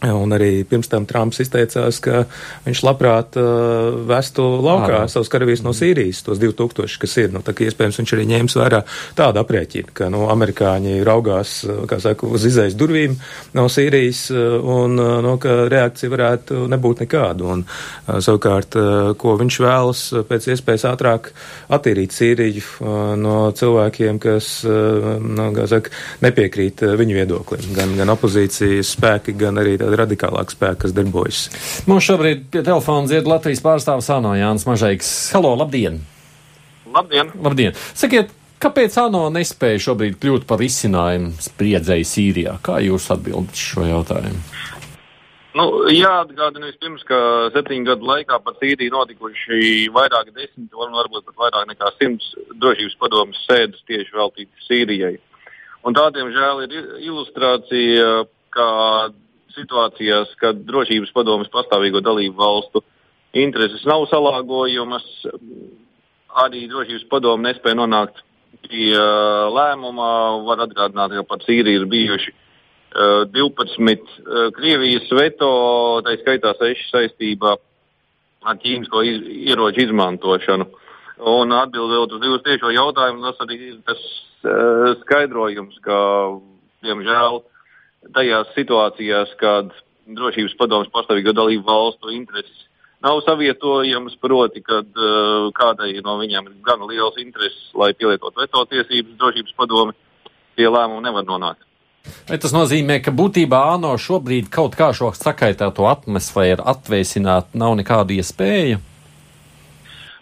Un 0.02 0.34
arī 0.34 0.64
pirms 0.66 0.88
tam 0.90 1.06
Trumps 1.06 1.38
izteicās, 1.40 2.00
ka 2.02 2.24
viņš 2.64 2.80
labprāt 2.84 3.36
uh, 3.38 3.94
vestu 4.08 4.42
laukā 4.42 4.88
Ārā. 4.88 5.02
savus 5.08 5.30
karavīrus 5.32 5.62
no 5.64 5.70
Sīrijas, 5.76 6.24
tos 6.26 6.40
2000, 6.42 6.98
kas 7.00 7.14
ir. 7.22 7.30
Nu, 7.32 7.44
tā 7.46 7.54
kā 7.54 7.68
iespējams 7.68 8.00
viņš 8.00 8.14
arī 8.16 8.26
ņēmis 8.32 8.56
vērā 8.58 8.82
tādu 9.16 9.40
aprēķinu, 9.40 9.94
ka 9.96 10.10
nu, 10.12 10.26
amerikāņi 10.34 10.98
raugās, 11.06 11.54
uh, 11.68 11.84
kā 11.88 12.00
saka, 12.02 12.26
uz 12.26 12.44
izējas 12.50 12.76
durvīm 12.76 13.14
no 13.54 13.68
Sīrijas 13.70 14.26
uh, 14.34 14.58
un 14.74 14.98
uh, 14.98 15.12
no, 15.24 15.36
ka 15.40 15.68
reakcija 15.70 16.12
varētu 16.12 16.66
nebūt 16.74 17.04
nekāda. 17.06 17.46
Un 17.54 17.64
uh, 17.64 18.18
savukārt, 18.18 18.76
uh, 18.80 19.14
ko 19.20 19.38
viņš 19.40 19.60
vēlas 19.62 20.04
pēc 20.28 20.50
iespējas 20.56 20.88
ātrāk 20.90 21.30
attīrīt 21.72 22.18
Sīriju 22.18 22.66
uh, 22.66 23.14
no 23.20 23.38
cilvēkiem, 23.56 24.20
kas, 24.26 24.50
uh, 24.66 25.14
nu, 25.22 25.48
kā 25.54 25.70
saka, 25.70 25.94
nepiekrīt 26.26 26.82
viņu 26.98 27.18
viedoklim, 27.22 27.72
gan, 27.78 27.94
gan 28.02 28.12
opozīcijas 28.18 28.92
spēki, 28.98 29.38
gan 29.38 29.62
arī 29.62 29.78
tādi 29.84 30.00
radikālāki 30.00 30.56
spēki, 30.56 30.80
kas 30.84 30.94
darbojas. 30.96 31.42
Mums 31.90 32.08
šobrīd 32.08 32.48
pie 32.52 32.64
telefona 32.64 33.10
dzied 33.10 33.28
Latvijas 33.28 33.62
pārstāvs 33.64 34.10
ANO 34.14 34.34
Jānis 34.38 34.66
Mažaiks. 34.68 35.12
Halo, 35.34 35.54
labdien! 35.60 36.00
Labdien! 36.94 37.32
Labdien! 37.44 37.76
Sakiet, 37.96 38.32
kāpēc 38.62 38.96
ANO 39.02 39.26
nespēja 39.34 39.82
šobrīd 39.88 40.20
kļūt 40.22 40.46
par 40.48 40.62
izcinājumu 40.64 41.34
spriedzēju 41.44 42.08
Sīrijā? 42.08 42.58
Kā 42.64 42.80
jūs 42.84 43.10
atbildat 43.14 43.60
šo 43.60 43.88
jautājumu? 43.88 44.40
Nu, 45.54 45.64
jāatgādina 45.86 46.66
vispirms, 46.66 47.04
ka 47.06 47.16
septiņu 47.54 47.86
gadu 47.86 48.08
laikā 48.08 48.40
par 48.42 48.56
Sīriju 48.58 48.90
notikuši 48.90 49.58
vairāk 49.94 50.32
desmit, 50.32 50.72
un 50.74 50.96
varbūt 50.98 51.28
pat 51.28 51.44
vairāk 51.44 51.68
nekā 51.70 51.92
simts 52.00 52.32
drošības 52.58 52.96
padomas 52.98 53.44
sēdes 53.46 53.84
tieši 53.86 54.16
veltītas 54.18 54.66
Sīrijai. 54.66 55.12
Un 55.86 55.94
tā, 55.94 56.08
diemžēl, 56.16 56.64
ir 56.64 56.90
ilustrācija, 57.06 58.24
ka 58.54 58.66
situācijās, 59.54 60.34
kad 60.40 60.62
drošības 60.68 61.12
padomas 61.14 61.50
pastāvīgo 61.52 62.02
dalību 62.04 62.36
valstu 62.38 62.82
intereses 63.34 63.84
nav 63.88 64.06
salāgojamas, 64.10 65.04
arī 66.44 66.64
drošības 66.70 67.08
padoma 67.10 67.50
nespēja 67.50 67.78
nonākt 67.78 68.22
pie 68.64 68.92
uh, 68.94 69.50
lēmuma. 69.54 70.08
Var 70.46 70.64
atgādināt, 70.66 71.14
ka 71.18 71.26
pat 71.28 71.46
Sīrija 71.46 71.82
ir 71.82 71.86
bijuši 71.90 72.32
uh, 72.34 73.24
12 73.34 73.90
uh, 73.90 74.48
Krievijas 74.56 75.10
veto, 75.14 75.50
tā 76.06 76.16
skaitā 76.22 76.54
6 76.60 76.90
saistībā 76.92 77.56
ar 78.44 78.60
ķīmisko 78.60 79.04
iz, 79.08 79.22
ieroču 79.50 79.86
izmantošanu. 79.86 80.68
Un 81.30 81.54
atbildot 81.54 82.16
uz 82.16 82.26
jūsu 82.26 82.42
tiešo 82.44 82.72
jautājumu, 82.74 83.22
tas 83.24 83.42
arī 83.46 83.58
ir 83.70 83.80
tas 83.86 84.00
uh, 84.02 84.94
skaidrojums, 85.04 85.78
ka, 85.84 85.98
diemžēl, 86.84 87.38
uh, 87.38 87.53
tajās 88.12 88.52
situācijās, 88.56 89.32
kad 89.40 89.72
drošības 90.04 90.54
padomus 90.60 90.92
pastāvīgo 90.92 91.32
dalību 91.36 91.64
valstu 91.64 92.12
intereses 92.12 92.64
nav 93.04 93.20
savietojamas, 93.26 94.16
proti, 94.20 94.62
kad 94.64 94.86
uh, 94.96 95.50
kādai 95.56 95.92
no 96.04 96.16
viņiem 96.20 96.48
ir 96.48 96.56
gan 96.64 96.80
liels 96.88 97.18
intereses, 97.20 97.68
lai 97.76 97.92
pielietotu 97.92 98.40
veto 98.40 98.64
tiesības 98.70 99.18
drošības 99.20 99.56
padomi, 99.58 99.92
pie 100.56 100.70
lēmumu 100.70 101.04
nevar 101.04 101.26
nonākt. 101.28 101.66
Vai 102.28 102.38
tas 102.40 102.52
nozīmē, 102.52 102.98
ka 103.04 103.12
būtībā 103.16 103.60
ANO 103.74 103.94
šobrīd 104.00 104.48
kaut 104.52 104.76
kā 104.76 104.90
šo 104.96 105.10
sakaitēto 105.16 105.84
atmosfēru 105.88 106.64
atvēsināt 106.72 107.52
nav 107.60 107.76
nekāda 107.80 108.16
iespēja? 108.16 108.80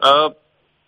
Uh, 0.03 0.31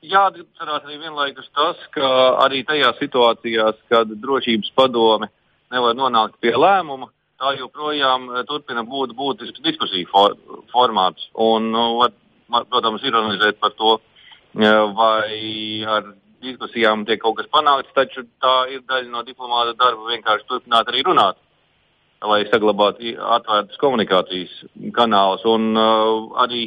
Jāatcerās 0.05 0.83
arī 0.85 0.99
vienlaikus 1.01 1.47
tas, 1.57 1.79
ka 1.95 2.09
arī 2.45 2.61
tajās 2.69 2.99
situācijās, 3.01 3.79
kad 3.89 4.11
drošības 4.21 4.75
padome 4.77 5.31
uh, 5.31 5.44
nevar 5.73 5.97
nonākt 5.97 6.41
pie 6.43 6.53
lēmuma, 6.57 7.09
tā 7.41 7.55
joprojām 7.59 8.29
eh, 8.31 8.43
turpina 8.49 8.85
būt 8.87 9.15
būtisks 9.19 9.63
diskusiju 9.65 10.09
for, 10.11 10.37
formāts. 10.73 11.29
Un, 11.35 11.71
nu, 11.75 11.87
var, 12.01 12.13
protams, 12.71 13.05
ironizēt 13.05 13.61
par 13.63 13.75
to, 13.79 13.97
eh, 14.59 14.83
vai 14.99 15.85
ar 15.97 16.13
diskusijām 16.45 17.07
tiek 17.09 17.23
kaut 17.23 17.39
kas 17.39 17.49
panākts, 17.53 17.95
taču 17.97 18.27
tā 18.43 18.55
ir 18.75 18.85
daļa 18.89 19.11
no 19.11 19.25
diplomāta 19.25 19.77
darba 19.79 20.13
vienkārši 20.13 20.49
turpināt 20.51 20.91
arī 20.93 21.05
runāt, 21.07 21.41
lai 22.25 22.45
saglabātu 22.49 23.15
atvērtas 23.37 23.81
komunikācijas 23.81 24.53
kanālus. 24.97 25.45
Un 25.49 25.73
uh, 25.77 26.33
arī 26.45 26.67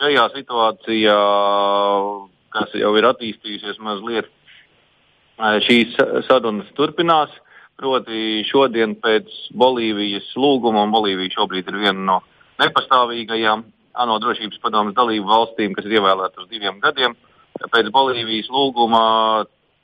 šajā 0.00 0.28
situācijā, 0.34 1.16
kas 2.54 2.76
jau 2.80 2.92
ir 2.98 3.08
attīstījusies 3.10 3.80
mazliet, 3.84 4.30
šīs 5.66 5.96
sarunas 6.28 6.70
turpinās. 6.78 7.32
Proti, 7.80 8.44
šodien 8.46 8.94
pēc 9.02 9.30
Bolīvijas 9.58 10.28
lūguma, 10.38 10.84
un 10.86 10.92
Bolīvija 10.94 11.34
šobrīd 11.34 11.68
ir 11.72 11.80
viena 11.82 12.04
no 12.06 12.18
nepastāvīgajām 12.62 13.64
ANO 14.04 14.18
drošības 14.22 14.60
padomas 14.62 14.94
dalību 14.94 15.26
valstīm, 15.26 15.74
kas 15.74 15.86
ir 15.88 15.98
ievēlēta 15.98 16.42
uz 16.42 16.50
diviem 16.50 16.78
gadiem. 16.82 17.16
Pēc 17.72 17.90
Bolīvijas 17.94 18.50
lūguma 18.50 19.02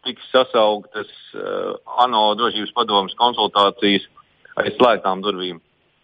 tiks 0.07 0.23
sasauktas 0.33 1.11
uh, 1.35 1.75
ANO 2.05 2.31
drošības 2.39 2.73
padomas 2.77 3.17
konsultācijas 3.19 4.07
aiz 4.61 4.77
slēgtām 4.79 5.23
durvīm 5.25 5.61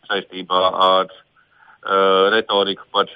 saistībā 0.06 0.62
ar 0.88 1.06
uh, 1.10 2.26
retoriku 2.34 2.86
par 2.92 3.10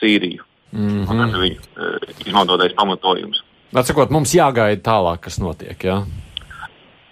Sīriju. 0.00 0.44
Mm 0.72 1.04
-hmm. 1.04 1.24
Tas 1.24 1.34
ir 1.34 1.42
viņu 1.44 1.60
uh, 1.60 2.26
izmantotais 2.26 2.76
pamatojums. 2.76 3.42
Atsakot, 3.74 4.10
mums 4.10 4.34
jāgaida 4.34 4.82
tālāk, 4.82 5.20
kas 5.26 5.38
notiek. 5.38 5.84
Jā? 5.84 6.02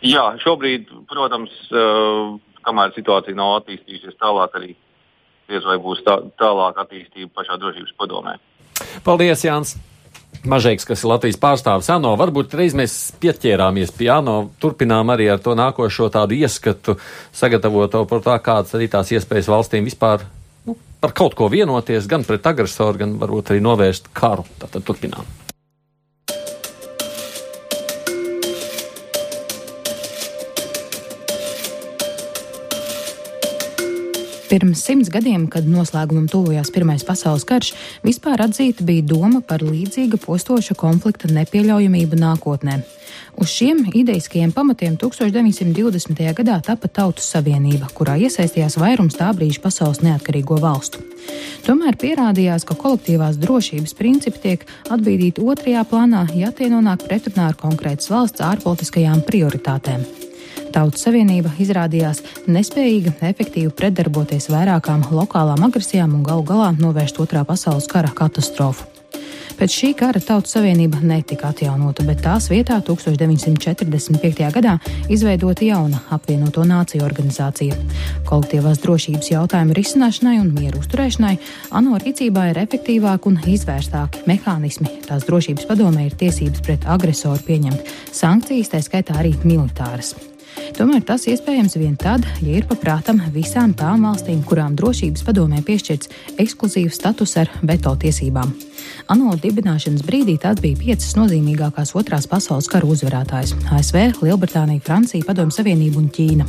Jā, 0.02 0.24
šobrīd, 0.42 0.88
protams, 1.10 1.52
uh, 1.70 2.34
kamēr 2.66 2.94
situācija 2.96 3.38
nav 3.38 3.60
attīstījusies 3.60 4.18
tālāk, 4.18 4.58
arī 4.58 4.74
diez 5.50 5.64
vai 5.68 5.78
būs 5.82 6.02
tā, 6.06 6.18
tālāk 6.40 6.80
attīstība 6.82 7.30
pašā 7.38 7.58
drošības 7.62 7.96
padomē. 8.00 8.36
Paldies, 9.06 9.44
Jānis! 9.46 9.76
Mažēks, 10.48 10.86
kas 10.88 11.04
ir 11.04 11.10
Latvijas 11.12 11.36
pārstāvis 11.38 11.90
ANO, 11.92 12.16
varbūt 12.18 12.56
reiz 12.58 12.74
mēs 12.74 12.94
pieķērāmies 13.22 13.92
pie 13.94 14.08
ANO, 14.10 14.36
turpinām 14.58 15.12
arī 15.14 15.28
ar 15.30 15.42
to 15.44 15.54
nākošo 15.54 16.08
tādu 16.10 16.34
ieskatu, 16.34 16.96
sagatavoto 17.36 18.02
par 18.10 18.24
tā, 18.24 18.38
kādas 18.42 18.74
arī 18.74 18.88
tās 18.90 19.12
iespējas 19.14 19.50
valstīm 19.52 19.86
vispār 19.86 20.24
nu, 20.66 20.74
par 21.04 21.14
kaut 21.14 21.36
ko 21.38 21.46
vienoties, 21.52 22.10
gan 22.10 22.26
pret 22.26 22.48
agresoru, 22.48 23.04
gan 23.04 23.14
varbūt 23.22 23.52
arī 23.52 23.62
novērst 23.62 24.10
karu. 24.18 24.48
Tātad 24.64 24.82
turpinām. 24.88 25.30
Pirms 34.52 34.82
simts 34.84 35.08
gadiem, 35.08 35.46
kad 35.48 35.64
noslēgumam 35.64 36.26
tuvojās 36.28 36.68
Pirmais 36.74 37.00
pasaules 37.08 37.46
karš, 37.48 37.70
vispār 38.04 38.42
atzīta 38.44 38.84
bija 38.84 39.00
doma 39.08 39.38
par 39.40 39.62
līdzīga 39.64 40.18
postoša 40.20 40.74
konflikta 40.76 41.30
nepieļaujamību 41.32 42.18
nākotnē. 42.20 42.74
Uz 43.40 43.48
šiem 43.48 43.80
ideiskajiem 43.96 44.52
pamatiem 44.52 44.98
1920. 45.00 46.20
gadā 46.36 46.58
tapa 46.66 46.90
Tautu 46.92 47.24
Savienība, 47.24 47.88
kurā 47.96 48.18
iesaistījās 48.20 48.76
vairums 48.76 49.16
tā 49.16 49.30
brīža 49.32 49.62
pasaules 49.64 50.02
neatkarīgo 50.04 50.58
valstu. 50.60 51.00
Tomēr 51.64 51.96
pierādījās, 51.96 52.66
ka 52.68 52.76
kolektīvās 52.76 53.38
drošības 53.40 53.96
principi 53.96 54.42
tiek 54.42 54.66
atbīdīti 54.92 55.40
otrajā 55.40 55.86
plānā, 55.88 56.26
ja 56.36 56.52
tie 56.52 56.68
nonāk 56.68 57.08
pretrunā 57.08 57.48
ar 57.54 57.56
konkrētas 57.56 58.12
valsts 58.12 58.44
ārpolitiskajām 58.44 59.24
prioritātēm. 59.24 60.04
Tautas 60.72 61.04
Savienība 61.04 61.52
izrādījās 61.60 62.22
nespējīga 62.48 63.18
efektīvi 63.28 63.74
pretdarboties 63.76 64.48
vairākām 64.52 65.04
lokālām 65.12 65.66
agresijām 65.68 66.16
un 66.16 66.24
galu 66.24 66.46
galā 66.48 66.72
novērst 66.78 67.20
otrā 67.20 67.44
pasaules 67.44 67.88
kara 67.90 68.12
katastrofu. 68.16 68.88
Pēc 69.58 69.74
šī 69.76 69.88
kara 69.94 70.20
Tautas 70.24 70.54
Savienība 70.56 71.02
netika 71.04 71.50
atjaunota, 71.52 72.06
bet 72.08 72.22
tās 72.24 72.48
vietā 72.50 72.78
1945. 72.82 74.48
gadā 74.56 74.78
izveidota 75.12 75.66
jauna 75.66 76.00
apvienoto 76.16 76.64
nāciju 76.66 77.04
organizācija. 77.04 77.76
Kolektīvās 78.26 78.80
drošības 78.82 79.30
jautājumu 79.34 79.76
risināšanai 79.76 80.38
un 80.40 80.50
mieru 80.56 80.80
uzturēšanai 80.80 81.36
ANO 81.78 82.00
rīcībā 82.00 82.48
ir 82.50 82.64
efektīvāki 82.64 83.30
un 83.30 83.40
izvērstāki 83.54 84.24
mehānismi. 84.32 84.98
Tās 85.06 85.28
drošības 85.28 85.68
padomē 85.68 86.08
ir 86.08 86.18
tiesības 86.18 86.64
pret 86.64 86.88
agresoru 86.96 87.44
pieņemt 87.46 87.96
sankcijas, 88.10 88.72
tā 88.72 88.82
skaitā 88.82 89.20
arī 89.20 89.36
militāras. 89.44 90.16
Tomēr 90.76 91.02
tas 91.06 91.26
iespējams 91.28 91.76
vien 91.76 91.94
tad, 92.00 92.24
ja 92.42 92.56
ir 92.58 92.66
paprātam 92.68 93.20
visām 93.34 93.74
tām 93.76 94.06
valstīm, 94.06 94.40
kurām 94.48 94.76
drošības 94.78 95.24
padomē 95.26 95.60
piešķirts 95.66 96.10
ekskluzīvs 96.42 96.96
status 96.96 97.36
ar 97.40 97.50
veto 97.62 97.92
tiesībām. 97.96 98.52
ANO 99.12 99.34
dibināšanas 99.38 100.04
brīdī 100.06 100.38
tās 100.40 100.60
bija 100.62 100.78
piecas 100.78 101.14
nozīmīgākās 101.18 101.92
otrās 101.98 102.26
pasaules 102.30 102.68
kara 102.72 102.88
uzvarētājas- 102.88 103.54
ASV, 103.76 104.22
Lielbritānija, 104.22 104.82
Francija, 104.82 105.24
Padomu 105.24 105.52
Savienība 105.52 105.98
un 105.98 106.08
Ķīna. 106.08 106.46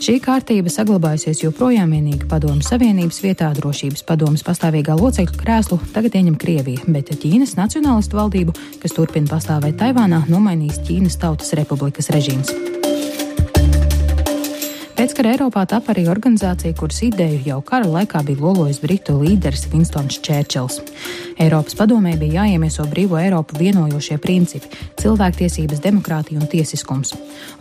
Šī 0.00 0.18
kārtība 0.20 0.72
saglabājusies 0.72 1.42
joprojām 1.44 1.90
vienīgi 1.94 2.28
Padomu 2.28 2.62
Savienības 2.62 3.20
vietā 3.22 3.52
drošības 3.54 4.02
padomas 4.02 4.42
pastāvīgā 4.42 4.98
locekļa 4.98 5.40
krēslu 5.44 5.80
tagad 5.92 6.12
ieņem 6.12 6.36
Krievija, 6.36 6.84
bet 6.88 7.10
Ķīnas 7.10 7.56
nacionālistu 7.56 8.16
valdību, 8.20 8.56
kas 8.80 8.92
turpina 8.92 9.26
pastāvēt 9.26 9.78
Taivānā, 9.78 10.26
nomainīs 10.28 10.80
Ķīnas 10.84 11.18
Tautas 11.20 11.52
Republikas 11.52 12.10
režīms. 12.10 12.89
Pēckara 15.00 15.30
Eiropā 15.32 15.62
tapa 15.64 15.94
arī 15.94 16.02
organizācija, 16.12 16.74
kuras 16.76 16.98
ideju 17.06 17.38
jau 17.46 17.54
kara 17.64 17.86
laikā 17.88 18.20
bija 18.26 18.42
lolojis 18.44 18.82
britu 18.82 19.14
līderis 19.16 19.62
Vinstons 19.72 20.18
Čērčils. 20.20 20.76
Eiropas 21.40 21.78
padomē 21.78 22.12
bija 22.20 22.42
jāiemieso 22.42 22.84
brīvo 22.90 23.16
Eiropu 23.16 23.56
vienojošie 23.56 24.18
principi- 24.20 24.68
cilvēktiesības, 25.00 25.80
demokrātija 25.80 26.42
un 26.42 26.52
tiesiskums. 26.52 27.14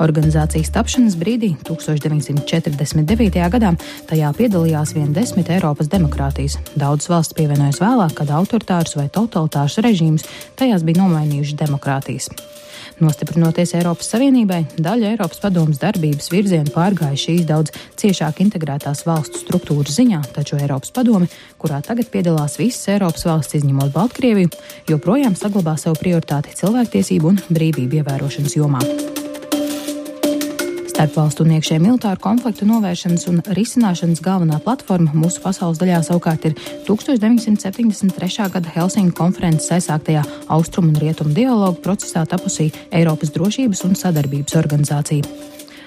Organizācijas 0.03 0.73
tapšanas 0.75 1.15
brīdī, 1.15 1.55
1949. 1.63 3.47
gadā, 3.55 3.71
tajā 4.11 4.35
piedalījās 4.35 4.93
vien 4.93 5.13
desmit 5.13 5.47
Eiropas 5.47 5.87
demokrātijas. 5.87 6.59
Daudzas 6.75 7.07
valsts 7.07 7.33
pievienojas 7.39 7.79
vēlāk, 7.79 8.13
kad 8.19 8.27
autoritārus 8.27 8.97
vai 8.97 9.07
totalitārus 9.07 9.79
režīmus 9.79 10.27
tajās 10.57 10.83
bija 10.83 11.07
nomainījuši 11.07 11.55
demokrātijas. 11.55 12.58
Nostiprinoties 13.03 13.73
Eiropas 13.79 14.09
Savienībai, 14.13 14.63
daļa 14.79 15.13
Eiropas 15.13 15.41
padomas 15.43 15.79
darbības 15.81 16.31
virzienu 16.33 16.73
pārgāja 16.73 17.19
šīs 17.19 17.45
daudz 17.49 17.75
ciešāk 17.99 18.41
integrētās 18.43 19.05
valstu 19.07 19.41
struktūras 19.43 19.95
ziņā, 19.99 20.23
taču 20.35 20.59
Eiropas 20.59 20.91
padome, 20.95 21.29
kurā 21.61 21.79
tagad 21.85 22.11
piedalās 22.11 22.59
visas 22.59 22.91
Eiropas 22.95 23.27
valsts 23.29 23.59
izņemot 23.61 23.93
Baltkrieviju, 23.95 24.51
joprojām 24.91 25.37
saglabā 25.39 25.77
savu 25.79 25.99
prioritāti 26.01 26.57
cilvēktiesību 26.59 27.33
un 27.33 27.41
brīvību 27.49 28.03
ievērošanas 28.03 28.59
jomā. 28.59 28.83
Starpvalstu 30.99 31.45
un 31.45 31.53
iekšēju 31.55 31.79
militāru 31.79 32.19
konfliktu 32.19 32.65
novēršanas 32.67 33.21
un 33.31 33.37
risināšanas 33.55 34.19
galvenā 34.19 34.57
platforma 34.65 35.13
mūsu 35.15 35.39
pasaules 35.39 35.79
daļā 35.79 36.01
savukārt 36.03 36.49
ir 36.49 36.57
1973. 36.89 38.49
gada 38.51 38.73
Helsinku 38.73 39.15
konferences 39.15 39.71
aizsāktajā 39.77 40.25
Austrumu 40.51 40.91
un 40.91 40.99
Rietumu 40.99 41.31
dialogu 41.37 41.79
procesā 41.85 42.25
tapusī 42.27 42.67
Eiropas 42.91 43.31
drošības 43.31 43.85
un 43.87 43.95
sadarbības 43.95 44.59
organizācija. 44.59 45.23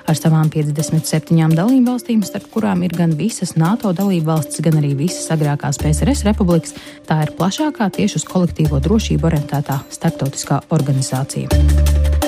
Ar 0.08 0.16
savām 0.16 0.48
57 0.48 1.60
dalību 1.60 1.92
valstīm, 1.92 2.24
starp 2.24 2.48
kurām 2.56 2.80
ir 2.88 2.96
gan 2.96 3.12
visas 3.20 3.52
NATO 3.60 3.92
dalību 3.92 4.30
valstis, 4.32 4.64
gan 4.64 4.80
arī 4.80 4.94
visas 5.04 5.28
agrākās 5.36 5.76
PSRS 5.82 6.24
republikas, 6.30 6.72
tā 7.04 7.20
ir 7.26 7.36
plašākā 7.36 7.92
tieši 8.00 8.22
uz 8.22 8.28
kolektīvo 8.32 8.80
drošību 8.80 9.28
orientētā 9.28 9.82
starptautiskā 9.92 10.64
organizācija. 10.72 12.21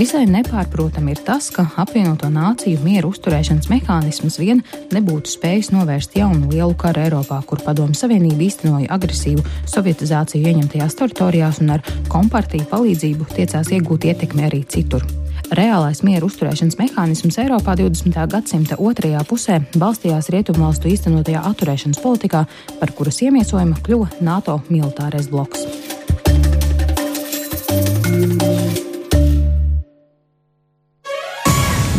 Visai 0.00 0.22
nepārprotami 0.24 1.12
ir 1.12 1.18
tas, 1.26 1.50
ka 1.52 1.66
apvienoto 1.82 2.30
nāciju 2.32 2.78
mieru 2.80 3.10
uzturēšanas 3.12 3.66
mehānisms 3.68 4.38
vien 4.40 4.62
nebūtu 4.94 5.28
spējis 5.28 5.68
novērst 5.74 6.16
jaunu 6.16 6.48
lielu 6.48 6.72
karu 6.80 7.02
Eiropā, 7.02 7.42
kur 7.44 7.60
Padomu 7.60 7.92
Savienība 7.92 8.46
īstenoja 8.46 8.88
agresīvu 8.96 9.44
sovietizāciju 9.68 10.54
ieņemtajās 10.54 10.96
teritorijās 11.02 11.60
un 11.60 11.74
ar 11.76 11.84
kompartiju 12.08 12.70
palīdzību 12.72 13.28
tiecās 13.34 13.74
iegūt 13.76 14.08
ietekmi 14.08 14.48
arī 14.48 14.62
citur. 14.72 15.04
Reālais 15.52 16.00
mieru 16.06 16.32
uzturēšanas 16.32 16.80
mehānisms 16.80 17.36
Eiropā 17.44 17.76
20. 17.76 18.24
gadsimta 18.32 18.80
otrajā 18.80 19.20
pusē 19.28 19.60
balstījās 19.76 20.32
rietumvalstu 20.32 20.94
īstenotajā 20.94 21.44
atturēšanas 21.52 22.00
politikā, 22.00 22.46
par 22.80 22.96
kuras 22.96 23.20
iemiesojuma 23.20 23.84
kļuva 23.84 24.14
NATO 24.24 24.62
militārais 24.72 25.28
bloks. 25.28 25.99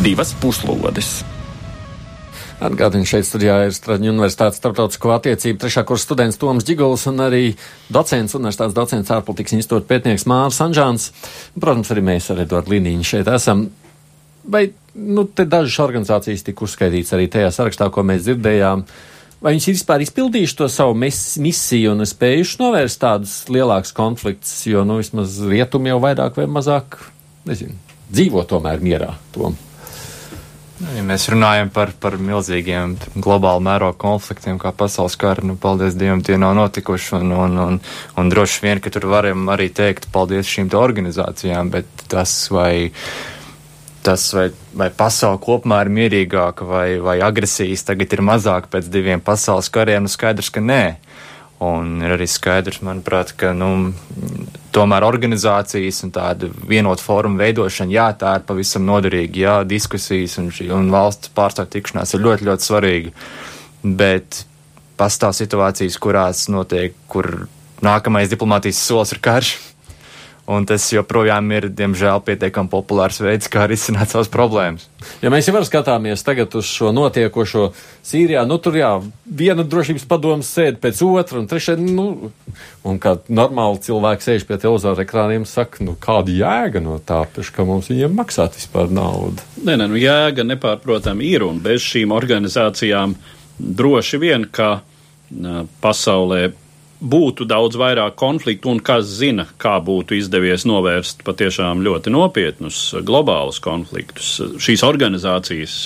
Divas 0.01 0.33
puslodes. 0.41 1.21
Atgādini, 2.61 3.05
šeit 3.09 3.25
studijā 3.25 3.55
ir 3.67 3.73
Straņu 3.73 4.09
Universitātes 4.09 4.57
starptautisko 4.61 5.13
attiecību 5.15 5.61
trešā 5.61 5.83
kursa 5.85 6.07
students 6.07 6.39
Toms 6.41 6.65
Gigols 6.65 7.07
un 7.09 7.21
arī 7.21 7.55
docents, 7.93 8.35
universitātes 8.37 8.75
docents 8.77 9.13
ārpolitikas 9.13 9.55
institūta 9.57 9.89
pētnieks 9.89 10.27
Mārs 10.29 10.59
Anžāns. 10.65 11.07
Protams, 11.53 11.93
arī 11.93 12.05
mēs 12.05 12.29
ar 12.33 12.41
Eduardu 12.43 12.73
Līniņu 12.73 13.07
šeit 13.11 13.29
esam. 13.33 13.67
Vai, 14.41 14.67
nu, 14.97 15.25
te 15.25 15.45
dažas 15.49 15.77
organizācijas 15.85 16.45
tika 16.49 16.65
uzskaitīts 16.65 17.13
arī 17.17 17.29
tajā 17.33 17.49
sarakstā, 17.53 17.89
ko 17.93 18.05
mēs 18.05 18.25
dzirdējām. 18.25 18.85
Vai 19.41 19.55
viņi 19.55 19.67
ir 19.69 19.77
vispār 19.77 20.05
izpildījuši 20.05 20.61
to 20.61 20.69
savu 20.69 20.97
misiju 20.97 21.95
un 21.95 22.05
spējuši 22.09 22.61
novērst 22.61 23.01
tādus 23.01 23.35
lielākus 23.53 23.93
konfliktus, 23.97 24.53
jo, 24.69 24.85
nu, 24.85 24.97
vismaz 25.01 25.41
rietumi 25.45 25.93
jau 25.93 25.97
vairāk 26.05 26.37
vai 26.41 26.49
mazāk, 26.49 27.03
nezinu, 27.49 27.77
dzīvo 28.13 28.45
tomēr 28.49 28.81
mierā. 28.85 29.15
Tom. 29.33 29.57
Nu, 30.81 30.89
ja 30.97 31.01
mēs 31.05 31.27
runājam 31.29 31.69
par, 31.73 31.91
par 32.01 32.15
milzīgiem 32.17 32.95
globālu 33.21 33.61
mērogu 33.67 33.99
konfliktiem, 34.01 34.57
kā 34.61 34.71
pasaules 34.73 35.13
kara, 35.19 35.43
nu, 35.45 35.53
paldies 35.59 35.93
Dievam, 35.99 36.23
tie 36.25 36.39
nav 36.41 36.55
notikuši, 36.57 37.19
un, 37.19 37.33
un, 37.37 37.59
un, 37.61 37.77
un 38.17 38.31
droši 38.31 38.63
vien, 38.63 38.81
ka 38.81 38.89
tur 38.93 39.05
varam 39.11 39.45
arī 39.53 39.69
teikt 39.77 40.09
paldies 40.13 40.49
šīm 40.49 40.71
organizācijām, 40.79 41.69
bet 41.75 42.05
tas 42.09 42.33
vai, 42.49 42.89
tas 44.01 44.25
vai, 44.33 44.47
vai 44.73 44.89
pasaule 44.97 45.37
kopumā 45.43 45.83
ir 45.85 45.93
mierīgāka, 45.99 46.65
vai, 46.65 46.87
vai 47.03 47.19
agresijas 47.21 47.85
tagad 47.85 48.17
ir 48.17 48.25
mazāk 48.25 48.71
pēc 48.73 48.89
diviem 48.89 49.21
pasaules 49.21 49.69
kariem, 49.69 50.07
nu 50.07 50.11
skaidrs, 50.11 50.49
ka 50.49 50.65
nē. 50.65 50.83
Un 51.61 51.99
ir 52.01 52.15
arī 52.15 52.25
skaidrs, 52.25 52.79
manuprāt, 52.81 53.35
ka 53.37 53.51
nu, 53.53 53.91
tomēr 54.73 55.05
organizācijas 55.05 55.99
un 56.07 56.13
tāda 56.15 56.49
vienota 56.67 57.05
fóruma 57.05 57.43
veidošana, 57.43 57.93
jā, 57.93 58.07
tā 58.17 58.31
ir 58.39 58.47
pavisam 58.47 58.87
noderīga, 58.87 59.43
jā, 59.43 59.55
diskusijas 59.69 60.39
un, 60.41 60.49
šī, 60.55 60.71
un 60.73 60.89
valsts 60.93 61.29
pārstāvju 61.37 61.75
tikšanās 61.75 62.15
ir 62.17 62.23
ļoti, 62.25 62.47
ļoti 62.49 62.65
svarīga. 62.65 63.13
Bet 63.85 64.41
pastāv 64.97 65.35
situācijas, 65.37 65.99
kurās 66.01 66.47
notiek, 66.49 66.97
kur 67.11 67.45
nākamais 67.85 68.33
diplomātijas 68.33 68.81
solis 68.81 69.13
ir 69.13 69.21
karš. 69.21 69.53
Un 70.49 70.65
tas 70.65 70.87
joprojām 70.89 71.51
ir, 71.53 71.67
diemžēl, 71.69 72.23
pietiekami 72.25 72.71
populārs 72.71 73.19
veids, 73.21 73.49
kā 73.51 73.67
risināt 73.69 74.09
savas 74.09 74.29
problēmas. 74.31 74.87
Ja 75.21 75.29
mēs 75.29 75.47
jau 75.47 75.61
skatāmies 75.63 76.25
tagad 76.25 76.55
uz 76.57 76.65
šo 76.65 76.89
notiekošo 76.95 77.67
Sīrijā, 78.05 78.41
nu 78.49 78.57
tur 78.57 78.75
jā, 78.79 78.89
viena 79.25 79.61
drošības 79.61 80.07
padomas 80.09 80.49
sēd 80.49 80.79
pēc 80.81 81.03
otra, 81.05 81.39
un 81.39 81.47
trešā, 81.47 81.77
nu, 81.77 82.31
un 82.83 82.97
kā 83.01 83.15
normāli 83.29 83.83
cilvēki 83.85 84.27
sēž 84.27 84.47
pie 84.49 84.57
televizora 84.57 85.05
ekrāniem, 85.05 85.45
saka, 85.45 85.85
nu, 85.85 85.93
kāda 86.01 86.33
jēga 86.33 86.81
no 86.83 86.97
tā, 86.97 87.21
pēc 87.35 87.53
kā 87.53 87.67
mums 87.69 87.91
viņiem 87.93 88.17
maksāt 88.17 88.57
vispār 88.57 88.89
naudu? 88.89 89.45
Nē, 89.61 89.77
nē, 89.77 89.91
nu, 89.93 89.99
jēga 90.01 90.47
nepārprotam 90.47 91.21
ir, 91.21 91.45
un 91.45 91.61
bez 91.61 91.85
šīm 91.85 92.17
organizācijām 92.17 93.13
droši 93.61 94.21
vien, 94.25 94.49
ka 94.49 94.79
pasaulē 95.85 96.49
būtu 97.01 97.47
daudz 97.49 97.77
vairāk 97.81 98.15
konfliktu, 98.19 98.69
un 98.69 98.79
kas 98.85 99.09
zina, 99.17 99.47
kā 99.61 99.79
būtu 99.81 100.15
izdevies 100.19 100.67
novērst 100.69 101.23
patiešām 101.25 101.81
ļoti 101.85 102.13
nopietnus 102.13 102.81
globālus 103.05 103.57
konfliktus. 103.63 104.35
Šīs 104.61 104.83
organizācijas, 104.85 105.77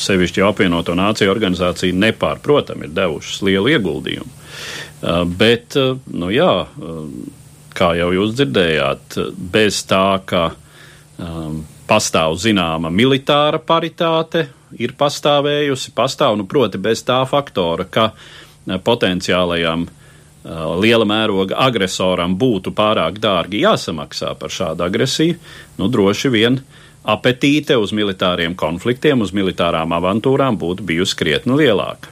sevišķi 0.00 0.44
apvienoto 0.46 0.96
nāciju 0.96 1.32
organizācija, 1.32 1.96
nepārprotam 1.96 2.86
ir 2.86 2.94
devušas 2.96 3.42
lielu 3.44 3.74
ieguldījumu. 3.76 4.32
Bet, 5.36 5.76
nu 6.16 6.30
jā, 6.32 6.52
kā 7.76 7.90
jau 7.98 8.08
jūs 8.16 8.32
dzirdējāt, 8.38 9.18
bez 9.52 9.82
tā, 9.90 10.06
ka 10.24 10.48
pastāv 11.86 12.38
zināma 12.40 12.88
militāra 12.88 13.60
paritāte, 13.60 14.46
ir 14.80 14.96
pastāvējusi, 14.96 15.92
pastāv, 15.96 16.40
nu, 16.40 16.48
proti, 16.48 16.80
bez 16.80 17.04
tā 17.06 17.20
faktora, 17.28 17.84
ka 17.84 18.08
potenciālajam 18.82 19.84
uh, 19.84 19.94
Uh, 19.96 20.05
liela 20.80 21.06
mēroga 21.08 21.58
agresoram 21.66 22.36
būtu 22.38 22.72
pārāk 22.76 23.20
dārgi 23.22 23.64
jāsamaksā 23.64 24.34
par 24.38 24.52
šādu 24.54 24.86
agresiju, 24.86 25.38
nu 25.78 25.88
droši 25.90 26.30
vien 26.30 26.60
apetīte 27.06 27.78
uz 27.78 27.94
militāriem 27.94 28.54
konfliktiem, 28.58 29.22
uz 29.22 29.32
militārām 29.34 29.94
avantūrām 29.96 30.58
būtu 30.58 30.86
bijusi 30.86 31.18
krietni 31.18 31.58
lielāka. 31.62 32.10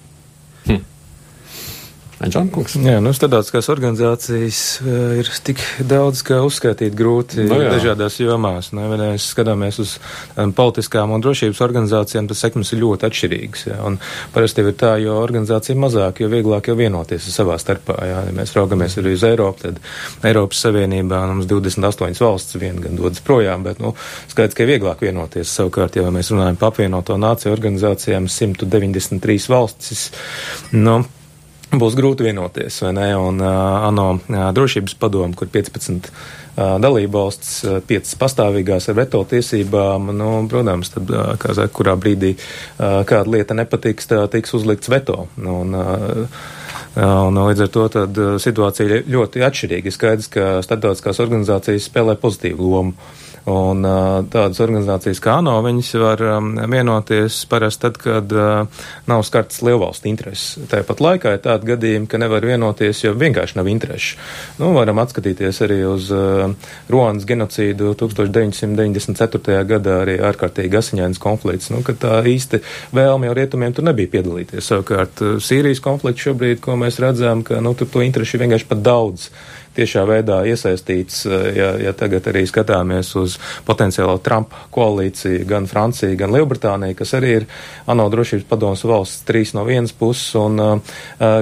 Anģelkungs. 2.25 2.77
Jā, 2.81 2.99
nu, 3.05 3.13
starptautiskās 3.17 3.69
organizācijas 3.73 4.61
uh, 4.83 5.15
ir 5.21 5.29
tik 5.45 5.61
daudz, 5.89 6.23
ka 6.27 6.41
uzskaitīt 6.45 6.95
grūti 6.97 7.45
no, 7.45 7.59
nu 7.59 7.65
jā. 7.67 7.73
dažādās 7.77 8.17
jomās. 8.21 8.71
Ne? 8.77 8.87
Ja 8.87 8.99
mēs 9.01 9.27
skatāmies 9.35 9.81
uz 9.83 9.97
um, 10.41 10.55
politiskām 10.57 11.13
un 11.15 11.25
drošības 11.25 11.61
organizācijām, 11.65 12.29
tad 12.31 12.41
sekmes 12.41 12.73
ir 12.73 12.83
ļoti 12.83 13.09
atšķirīgas. 13.09 13.65
Jā? 13.69 13.79
Un 13.89 13.99
parasti 14.35 14.65
ir 14.65 14.71
tā, 14.81 14.95
jo 15.03 15.19
organizācija 15.21 15.77
mazāk, 15.79 16.23
jo 16.25 16.31
vieglāk 16.33 16.71
jau 16.71 16.77
vienoties 16.79 17.29
savā 17.35 17.59
starpā. 17.61 17.99
Jā? 18.09 18.23
Ja 18.29 18.37
mēs 18.37 18.55
raugamies 18.57 18.97
arī 19.01 19.17
uz 19.19 19.27
Eiropu, 19.29 19.67
tad 19.67 19.83
Eiropas 20.31 20.63
Savienībā 20.65 21.25
nu, 21.29 21.41
mums 21.41 21.51
28 21.51 22.25
valsts 22.25 22.61
vien 22.61 22.81
gan 22.83 22.97
dodas 23.01 23.21
projām, 23.25 23.67
bet, 23.67 23.83
nu, 23.85 23.93
skaidrs, 24.33 24.57
ka 24.57 24.65
ir 24.65 24.75
vieglāk 24.77 25.05
vienoties. 25.05 25.53
Savukārt, 25.59 25.99
ja 26.01 26.09
mēs 26.15 26.33
runājam 26.33 26.61
par 26.61 26.73
apvienoto 26.73 27.19
nāciju 27.21 27.53
organizācijām, 27.55 28.31
193 28.33 29.51
valstis, 29.53 30.09
nu, 30.73 31.03
būs 31.83 31.97
grūti 31.99 32.27
vienoties? 32.27 32.81
Un 32.87 33.43
uh, 33.43 33.51
ANO 33.89 34.09
uh, 34.17 34.49
drošības 34.57 34.97
padomu, 35.01 35.35
kur 35.39 35.51
15 35.53 36.11
uh, 36.11 36.77
dalībvalsts, 36.83 37.55
uh, 37.69 37.79
5 37.89 38.17
pastāvīgās 38.21 38.91
ar 38.91 38.99
veto 38.99 39.23
tiesībām, 39.31 40.13
nu, 40.17 40.33
protams, 40.51 40.93
tad, 40.95 41.11
uh, 41.11 41.33
kā 41.41 41.57
saka, 41.57 41.73
kurā 41.75 41.97
brīdī 42.01 42.35
uh, 42.37 43.03
kāda 43.09 43.37
lieta 43.37 43.57
nepatiks, 43.59 44.11
tā 44.11 44.25
tiks 44.33 44.55
uzlikts 44.57 44.93
veto. 44.93 45.27
Un, 45.41 45.75
uh, 45.75 46.45
Un, 46.95 47.35
līdz 47.35 47.65
ar 47.65 47.71
to 47.75 47.85
tad, 47.91 48.19
situācija 48.39 48.87
ir 48.87 49.09
ļoti 49.11 49.43
atšķirīga. 49.43 49.91
Skaidrs, 49.91 50.29
ka 50.31 50.45
starptautiskās 50.63 51.19
organizācijas 51.25 51.89
spēlē 51.91 52.15
pozitīvu 52.23 52.69
lomu. 52.71 52.95
Un 53.51 53.85
tādas 54.33 54.61
organizācijas 54.65 55.19
kā 55.21 55.35
ANO, 55.43 55.59
viņas 55.67 55.89
var 56.01 56.21
vienoties 56.73 57.43
parasti 57.51 57.85
tad, 57.85 57.99
kad 58.01 58.31
nav 59.11 59.25
skartas 59.29 59.61
lielvalstu 59.67 60.09
intereses. 60.09 60.55
Tāpat 60.71 61.03
laikā 61.05 61.35
ir 61.37 61.43
tādi 61.45 61.69
gadījumi, 61.75 62.09
ka 62.09 62.21
nevar 62.23 62.47
vienoties, 62.49 63.03
jo 63.05 63.13
vienkārši 63.21 63.59
nav 63.59 63.69
interešu. 63.69 64.17
Nu, 64.63 64.71
varam 64.77 65.03
atskatīties 65.03 65.61
arī 65.67 65.83
uz 65.85 66.09
Ruandas 66.89 67.29
genocīdu 67.29 67.93
1994. 68.01 69.59
gadā, 69.69 69.99
arī 70.07 70.17
ārkārtīgi 70.25 70.81
asiņains 70.81 71.21
konflikts, 71.21 71.69
nu, 71.75 71.83
ka 71.85 71.93
tā 72.01 72.23
īsti 72.31 72.63
vēlme 72.97 73.29
jau 73.29 73.37
rietumiem 73.37 73.77
tur 73.77 73.85
nebija 73.91 74.15
piedalīties. 74.17 74.71
Savukārt 74.71 75.21
Sīrijas 75.45 75.85
konflikts 75.85 76.25
šobrīd, 76.25 76.65
ko 76.65 76.79
mēs 76.81 76.97
redzam, 77.03 77.45
ka 77.45 77.61
nu, 77.61 77.77
tur 77.77 77.93
to 77.93 78.07
interešu 78.07 78.39
ir 78.39 78.47
vienkārši 78.47 78.71
pat 78.73 78.81
daudz 78.89 79.29
tiešā 79.77 80.05
veidā 80.09 80.41
iesaistīts, 80.49 81.25
eh, 81.27 81.45
ja, 81.59 81.69
ja 81.89 81.93
tagad 81.97 82.27
arī 82.31 82.45
skatāmies 82.49 83.15
uz 83.21 83.37
potenciālo 83.67 84.17
Trumpa 84.25 84.67
koalīciju, 84.75 85.45
gan 85.51 85.69
Francija, 85.71 86.15
gan 86.19 86.35
Lielbritānija, 86.35 86.97
kas 86.99 87.15
arī 87.19 87.37
ir 87.41 87.47
ANO 87.91 88.09
drošības 88.13 88.49
padomus 88.51 88.85
valsts 88.89 89.25
trīs 89.29 89.55
no 89.57 89.65
vienas 89.69 89.93
puses, 89.93 90.35
un 90.39 90.61
uh, 90.61 90.99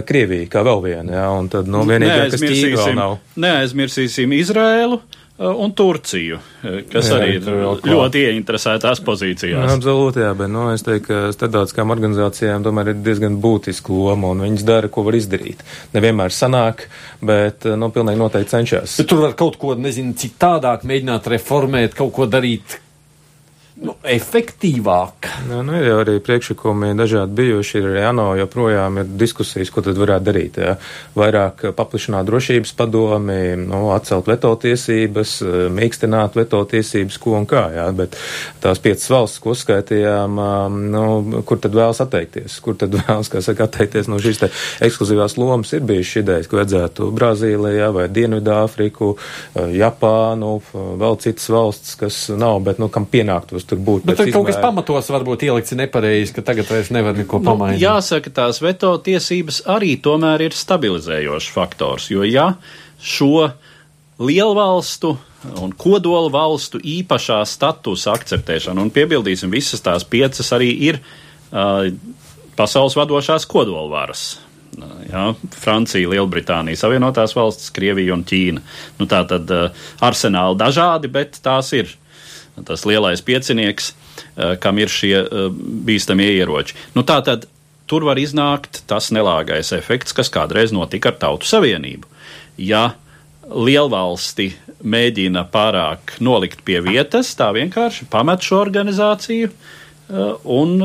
Krievija 0.06 0.50
kā 0.52 0.62
vēl 0.66 0.84
viena, 0.84 1.16
ja, 1.20 1.26
un 1.36 1.48
tad, 1.52 1.68
nu, 1.70 1.84
vienīgā, 1.88 2.30
kas 2.32 2.42
tīk 2.42 2.76
vēl 2.78 2.96
nav. 2.98 3.18
Neaizmirsīsim 3.40 4.32
Izrēlu. 4.36 5.00
Uh, 5.42 5.56
un 5.58 5.72
Turciju, 5.74 6.36
uh, 6.38 6.74
kas 6.86 7.08
jā, 7.10 7.16
arī 7.16 7.30
ir 7.40 7.46
ļoti 7.88 8.20
ieinteresētās 8.28 9.00
pozīcijās. 9.02 9.64
Jā, 9.66 9.72
absolūti, 9.74 10.22
jā, 10.22 10.28
bet, 10.38 10.52
nu, 10.54 10.68
es 10.70 10.84
teiktu, 10.86 11.08
ka 11.08 11.32
starptautiskām 11.34 11.90
organizācijām 11.90 12.62
tomēr 12.62 12.92
ir 12.92 13.00
diezgan 13.02 13.40
būtiska 13.42 13.90
loma, 13.90 14.30
un 14.30 14.44
viņas 14.46 14.66
dara, 14.68 14.90
ko 14.92 15.02
var 15.08 15.18
izdarīt. 15.18 15.64
Nevienmēr 15.96 16.30
sanāk, 16.36 16.86
bet, 17.18 17.66
uh, 17.66 17.74
nu, 17.80 17.90
pilnīgi 17.90 18.22
noteikti 18.22 18.54
cenšas. 18.54 18.94
Bet 19.02 19.10
tur 19.10 19.24
var 19.24 19.34
kaut 19.40 19.58
ko, 19.58 19.74
nezinu, 19.74 20.14
citādāk 20.22 20.86
mēģināt 20.86 21.26
reformēt, 21.34 21.98
kaut 21.98 22.14
ko 22.20 22.30
darīt, 22.30 22.78
nu, 23.82 23.94
efektīvāk. 24.06 25.28
Nē, 25.48 25.60
nu, 25.66 25.74
ir 25.78 25.88
jau 25.88 25.96
arī 26.02 26.16
priekšlikumi 26.22 26.92
dažādi 26.98 27.34
bijuši. 27.40 27.78
Ir 27.80 27.88
arī 27.90 28.04
ANO 28.10 28.26
joprojām 28.38 29.00
ir 29.02 29.10
diskusijas, 29.18 29.72
ko 29.74 29.82
tad 29.84 29.98
varētu 29.98 30.26
darīt. 30.28 30.58
Jā. 30.62 30.76
Vairāk 31.18 31.64
paplašināt 31.78 32.28
drošības 32.28 32.74
padomi, 32.78 33.40
nu, 33.58 33.82
atcelt 33.94 34.30
veto 34.30 34.52
tiesības, 34.62 35.34
mīkstināt 35.74 36.38
veto 36.38 36.62
tiesības, 36.70 37.18
ko 37.22 37.36
un 37.40 37.48
kā. 37.50 37.64
Jā. 37.76 37.88
Bet 37.96 38.18
tās 38.62 38.82
piecas 38.82 39.08
valsts, 39.12 39.42
ko 39.42 39.56
uzskaitījām, 39.56 40.40
nu, 40.92 41.04
kur 41.48 41.62
tad 41.62 41.76
vēlas 41.78 42.02
atteikties? 42.04 42.60
Kur 42.64 42.78
tad 42.78 42.94
vēlas, 43.00 43.32
kā 43.32 43.42
saka, 43.44 43.66
atteikties 43.70 44.10
no 44.12 44.20
šīs 44.22 44.44
te 44.44 44.50
ekskluzīvās 44.86 45.38
lomas? 45.40 45.74
Ir 45.74 45.86
bijušas 45.88 46.22
idejas, 46.22 46.50
ka 46.50 46.60
vajadzētu 46.60 47.10
Brazīlijā 47.16 47.90
vai 47.94 48.08
Dienvidāfriku, 48.12 49.12
Japānu, 49.74 50.54
vēl 51.02 51.20
citas 51.22 51.50
valsts, 51.52 51.96
kas 51.98 52.22
nav, 52.36 52.60
bet, 52.66 52.78
nu, 52.82 52.90
kam 52.92 53.08
pienāktos 53.10 53.66
tur 53.72 53.80
būt. 53.80 54.06
Bet 54.08 54.20
tur 54.20 54.30
kaut 54.34 54.50
kas 54.50 54.60
pamatos 54.62 55.10
varbūt 55.12 55.46
ielikts 55.48 55.74
nepareizi, 55.78 56.36
ka 56.36 56.44
tagad 56.52 56.68
vairs 56.70 56.92
nevar 56.94 57.16
neko 57.16 57.40
nu, 57.40 57.48
pamainīt. 57.50 57.80
Jāsaka, 57.82 58.32
tās 58.42 58.60
veto 58.64 58.92
tiesības 59.04 59.64
arī 59.72 59.96
tomēr 60.04 60.48
ir 60.48 60.56
stabilizējošs 60.56 61.50
faktors, 61.54 62.10
jo 62.12 62.26
ja 62.28 62.52
šo 63.02 63.48
lielvalstu 64.22 65.16
un 65.58 65.72
kodola 65.74 66.30
valstu 66.30 66.78
īpašā 66.78 67.40
statusa 67.48 68.14
akceptēšana, 68.14 68.84
un 68.84 68.92
piebildīsim, 68.94 69.50
visas 69.50 69.82
tās 69.82 70.06
piecas 70.06 70.52
arī 70.54 70.70
ir 70.90 71.00
uh, 71.00 71.88
pasaules 72.58 72.96
vadošās 72.98 73.48
kodolvaras. 73.50 74.26
Jā, 75.10 75.26
Francija, 75.60 76.08
Lielbritānija, 76.08 76.78
Savienotās 76.80 77.34
valstis, 77.36 77.72
Krievija 77.76 78.14
un 78.14 78.22
Ķīna. 78.24 78.62
Nu, 79.00 79.08
tā 79.10 79.20
tad 79.28 79.50
uh, 79.52 79.82
arsenāli 80.00 80.56
dažādi, 80.62 81.10
bet 81.12 81.36
tās 81.44 81.74
ir 81.76 81.90
tas 82.64 82.84
lielais 82.86 83.22
piecinieks, 83.24 83.92
eh, 84.36 84.56
kam 84.60 84.78
ir 84.78 84.92
šie 84.92 85.16
eh, 85.22 85.48
bīstamie 85.86 86.30
ieroči. 86.36 86.76
Nu, 86.94 87.04
tā 87.06 87.20
tad 87.24 87.46
tur 87.90 88.06
var 88.08 88.20
iznākt 88.20 88.82
tas 88.86 89.10
nelāgais 89.12 89.72
efekts, 89.76 90.14
kas 90.16 90.30
kādreiz 90.32 90.72
notika 90.72 91.12
ar 91.12 91.18
Tautu 91.20 91.48
Savienību. 91.48 92.08
Ja 92.60 92.92
lielvalsti 93.52 94.52
mēģina 94.82 95.46
pārāk 95.52 96.16
nolikt 96.20 96.62
pie 96.64 96.80
vietas, 96.84 97.34
tā 97.38 97.50
vienkārši 97.54 98.06
pamet 98.10 98.44
šo 98.44 98.60
organizāciju 98.62 99.50
eh, 99.50 100.34
un 100.44 100.76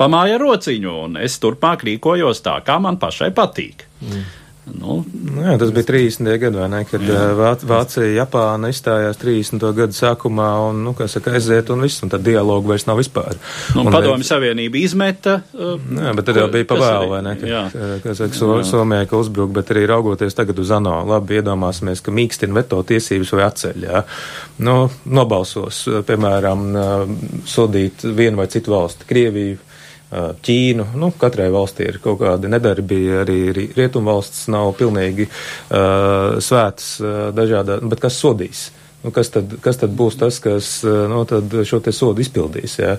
pamāja 0.00 0.38
rociņu, 0.40 0.92
un 1.06 1.16
es 1.20 1.38
turpmāk 1.42 1.84
rīkojos 1.88 2.44
tā, 2.44 2.58
kā 2.66 2.78
man 2.82 3.00
pašai 3.00 3.30
patīk. 3.36 3.86
Mm. 4.00 4.28
Nu, 4.68 5.00
nu, 5.08 5.40
jā, 5.42 5.54
tas 5.58 5.70
bija 5.72 5.86
30. 5.88 6.28
gadā, 6.42 6.66
ne, 6.70 6.82
kad 6.88 7.02
jā. 7.04 7.20
Vāc, 7.38 7.62
Vācija, 7.66 8.06
Japāna 8.12 8.68
izstājās 8.70 9.18
30. 9.20 9.62
gadu 9.76 9.96
sākumā 9.96 10.48
un, 10.68 10.82
nu, 10.84 10.92
kā 10.96 11.06
saka, 11.10 11.32
aiziet 11.38 11.72
un 11.72 11.86
viss, 11.86 12.02
un 12.04 12.12
tad 12.12 12.24
dialogu 12.26 12.68
vairs 12.70 12.84
nav 12.88 13.00
vispār. 13.00 13.38
Nu, 13.74 13.86
un 13.86 13.94
padomju 13.94 14.26
Savienība 14.26 14.78
izmeta. 14.82 15.38
Uh, 15.56 15.80
jā, 15.80 16.12
bet 16.18 16.28
tad 16.28 16.42
jau 16.42 16.46
bija 16.52 16.68
pavēlu, 16.70 17.08
vai 17.14 17.22
ne, 17.26 17.34
ka, 17.40 17.62
kā 18.04 18.14
saka, 18.18 18.36
so, 18.36 18.50
Somijai, 18.66 19.08
ka 19.10 19.18
uzbruk, 19.20 19.54
bet 19.56 19.72
arī 19.74 19.86
raugoties 19.90 20.36
tagad 20.38 20.60
uz 20.60 20.74
ANO, 20.76 21.00
labi 21.08 21.40
iedomāsimies, 21.40 22.04
ka 22.04 22.14
mīkstina 22.14 22.60
veto 22.60 22.82
tiesības 22.86 23.32
vai 23.36 23.46
atceļ, 23.48 23.88
jā. 23.88 24.04
Nu, 24.68 24.76
nobalsos, 25.08 25.82
piemēram, 26.06 26.68
sodīt 27.48 28.04
vienu 28.04 28.42
vai 28.42 28.50
citu 28.52 28.76
valsti, 28.76 29.08
Krieviju, 29.08 29.58
Ķīnu. 30.10 30.88
Nu, 30.98 31.12
katrai 31.18 31.48
valstī 31.54 31.86
ir 31.86 32.00
kaut 32.02 32.18
kāda 32.24 32.50
nedarbība, 32.50 33.22
arī 33.22 33.70
rietumvalsts 33.76 34.48
nav 34.50 34.72
pilnīgi 34.78 35.28
uh, 35.28 36.40
svētas 36.42 36.92
uh, 37.02 37.16
dažādā, 37.36 37.78
bet 37.86 38.02
kas 38.02 38.18
sodīs? 38.18 38.68
Nu, 39.00 39.12
kas, 39.16 39.30
tad, 39.32 39.54
kas 39.64 39.78
tad 39.80 39.94
būs 39.96 40.18
tas, 40.20 40.36
kas 40.44 40.82
nu, 40.84 41.22
šo 41.64 41.78
te 41.80 41.92
sodu 41.96 42.20
izpildīs? 42.20 42.74
Ja? 42.82 42.98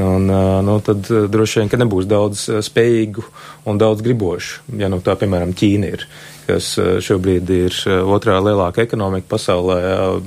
Un, 0.00 0.30
nu, 0.64 0.76
tad 0.80 1.04
droši 1.04 1.60
vien, 1.60 1.68
ka 1.68 1.76
nebūs 1.82 2.08
daudz 2.08 2.46
spējīgu 2.64 3.26
un 3.68 3.80
daudz 3.80 4.00
gribošu, 4.06 4.62
ja 4.80 4.88
nu 4.88 5.02
tā, 5.04 5.18
piemēram, 5.20 5.52
Ķīna 5.52 5.90
ir 5.98 6.06
kas 6.46 6.74
eh, 6.78 6.96
šobrīd 7.04 7.50
ir 7.54 7.76
eh, 7.88 8.00
otrā 8.16 8.36
lielākā 8.42 8.84
ekonomika 8.84 9.28
pasaulē, 9.34 9.78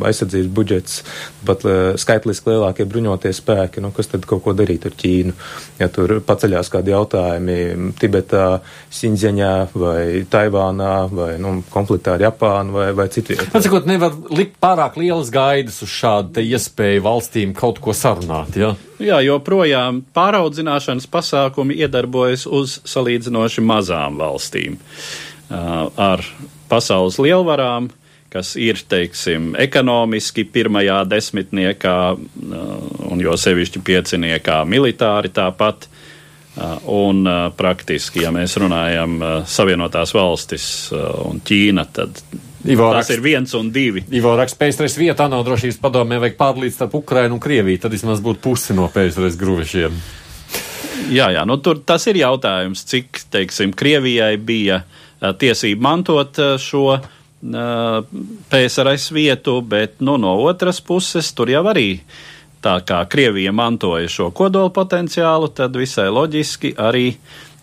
aizsardzības 0.10 0.50
budžets, 0.54 1.02
pat 1.48 1.66
eh, 1.68 1.94
skaitliski 2.00 2.52
lielākie 2.52 2.88
bruņotie 2.90 3.34
spēki. 3.36 3.84
Nu, 3.84 3.94
kas 3.96 4.12
tad 4.12 4.28
kaut 4.30 4.44
ko 4.46 4.56
darīt 4.58 4.88
ar 4.90 4.96
Ķīnu? 4.98 5.36
Ja 5.82 5.90
tur 5.94 6.18
paceļās 6.26 6.72
kādi 6.74 6.94
jautājumi 6.94 7.94
Tibetā, 8.00 8.48
Sinziņā 8.94 9.54
vai 9.78 10.24
Taivānā 10.30 10.96
vai 11.12 11.32
nu, 11.42 11.58
konfliktā 11.74 12.18
ar 12.18 12.28
Japānu 12.28 12.78
vai, 12.78 12.90
vai 12.98 13.08
citur. 13.14 13.46
Atsakot, 13.52 13.88
nevar 13.90 14.16
likt 14.34 14.58
pārāk 14.64 14.98
lielas 15.00 15.32
gaidas 15.34 15.82
uz 15.86 15.94
šādu 15.94 16.44
iespēju 16.44 17.06
valstīm 17.06 17.56
kaut 17.58 17.82
ko 17.84 17.96
sarunāt. 17.98 18.58
Ja? 18.58 18.74
Jā, 18.98 19.20
joprojām 19.22 20.02
pāraudzināšanas 20.18 21.06
pasākumi 21.14 21.78
iedarbojas 21.84 22.48
uz 22.50 22.80
salīdzinoši 22.90 23.62
mazām 23.62 24.18
valstīm. 24.18 24.80
Ar 25.50 26.24
pasaules 26.68 27.20
lielvarām, 27.24 27.90
kas 28.30 28.56
ir, 28.60 28.80
teiksim, 28.90 29.54
ekonomiski 29.60 30.44
pirmajā 30.52 31.02
desmitniekā, 31.08 31.98
un 33.08 33.24
jo 33.24 33.38
sevišķi 33.40 33.84
pieciniekā 33.88 34.64
militāri 34.68 35.32
tāpat. 35.34 35.88
Un 36.90 37.22
praktiski, 37.54 38.24
ja 38.24 38.32
mēs 38.34 38.56
runājam 38.58 39.20
Savienotās 39.46 40.10
valstis 40.18 40.66
un 40.90 41.38
Ķīna, 41.46 41.84
tad 41.94 42.18
Ivo 42.66 42.88
tas 42.90 43.04
rakst, 43.04 43.12
ir 43.14 43.22
viens 43.22 43.54
un 43.56 43.70
divi. 43.72 44.02
Ivo 44.18 44.32
raksta, 44.36 44.58
PSRS 44.64 44.98
vietā 44.98 45.28
nav 45.30 45.46
drošības 45.46 45.78
padomē, 45.84 46.18
vajag 46.24 46.34
pārlīdz 46.40 46.80
starp 46.80 46.98
Ukrainu 46.98 47.38
un 47.38 47.44
Krieviju, 47.44 47.84
tad 47.84 47.94
vismaz 47.94 48.24
būtu 48.26 48.42
pusi 48.42 48.76
no 48.76 48.90
PSRS 48.90 49.38
gruvešiem. 49.40 50.02
Jā, 51.14 51.30
jā, 51.38 51.46
nu 51.46 51.60
tur 51.62 51.78
tas 51.86 52.10
ir 52.10 52.18
jautājums, 52.24 52.82
cik, 52.90 53.22
teiksim, 53.32 53.78
Krievijai 53.78 54.34
bija 54.42 54.82
uh, 54.82 55.07
tiesību 55.22 55.82
mantot 55.82 56.40
eh, 56.40 56.56
šo 56.62 56.86
eh, 56.98 57.04
PSRS 58.52 59.12
vietu, 59.16 59.60
bet 59.62 60.00
nu, 60.00 60.18
no 60.22 60.38
otras 60.46 60.82
puses 60.82 61.32
tur 61.34 61.52
jau 61.52 61.66
arī 61.72 61.90
tā 62.64 62.80
kā 62.86 63.04
Krievija 63.10 63.54
mantoja 63.54 64.10
šo 64.10 64.32
kodola 64.36 64.72
potenciālu, 64.74 65.52
tad 65.56 65.78
visai 65.78 66.10
loģiski 66.12 66.74
arī 66.82 67.12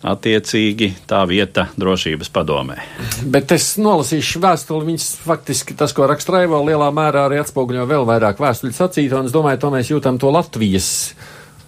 attiecīgi 0.05 0.91
tā 1.09 1.23
vieta 1.27 1.67
drošības 1.79 2.29
padomē. 2.33 2.77
Bet 3.31 3.51
es 3.55 3.71
nolasīšu 3.81 4.41
vēstuli, 4.43 4.91
viņas 4.91 5.07
faktiski 5.25 5.77
tas, 5.77 5.95
ko 5.97 6.07
raksta 6.09 6.37
Raivo, 6.37 6.61
lielā 6.67 6.91
mērā 6.93 7.25
arī 7.25 7.41
atspoguļo 7.41 7.87
vēl 7.89 8.05
vairāk 8.07 8.41
vēstuļu 8.41 8.75
sacīto, 8.77 9.19
un 9.19 9.31
es 9.31 9.35
domāju, 9.35 9.63
to 9.63 9.71
mēs 9.73 9.91
jūtam 9.91 10.19
to 10.21 10.29
Latvijas 10.35 10.89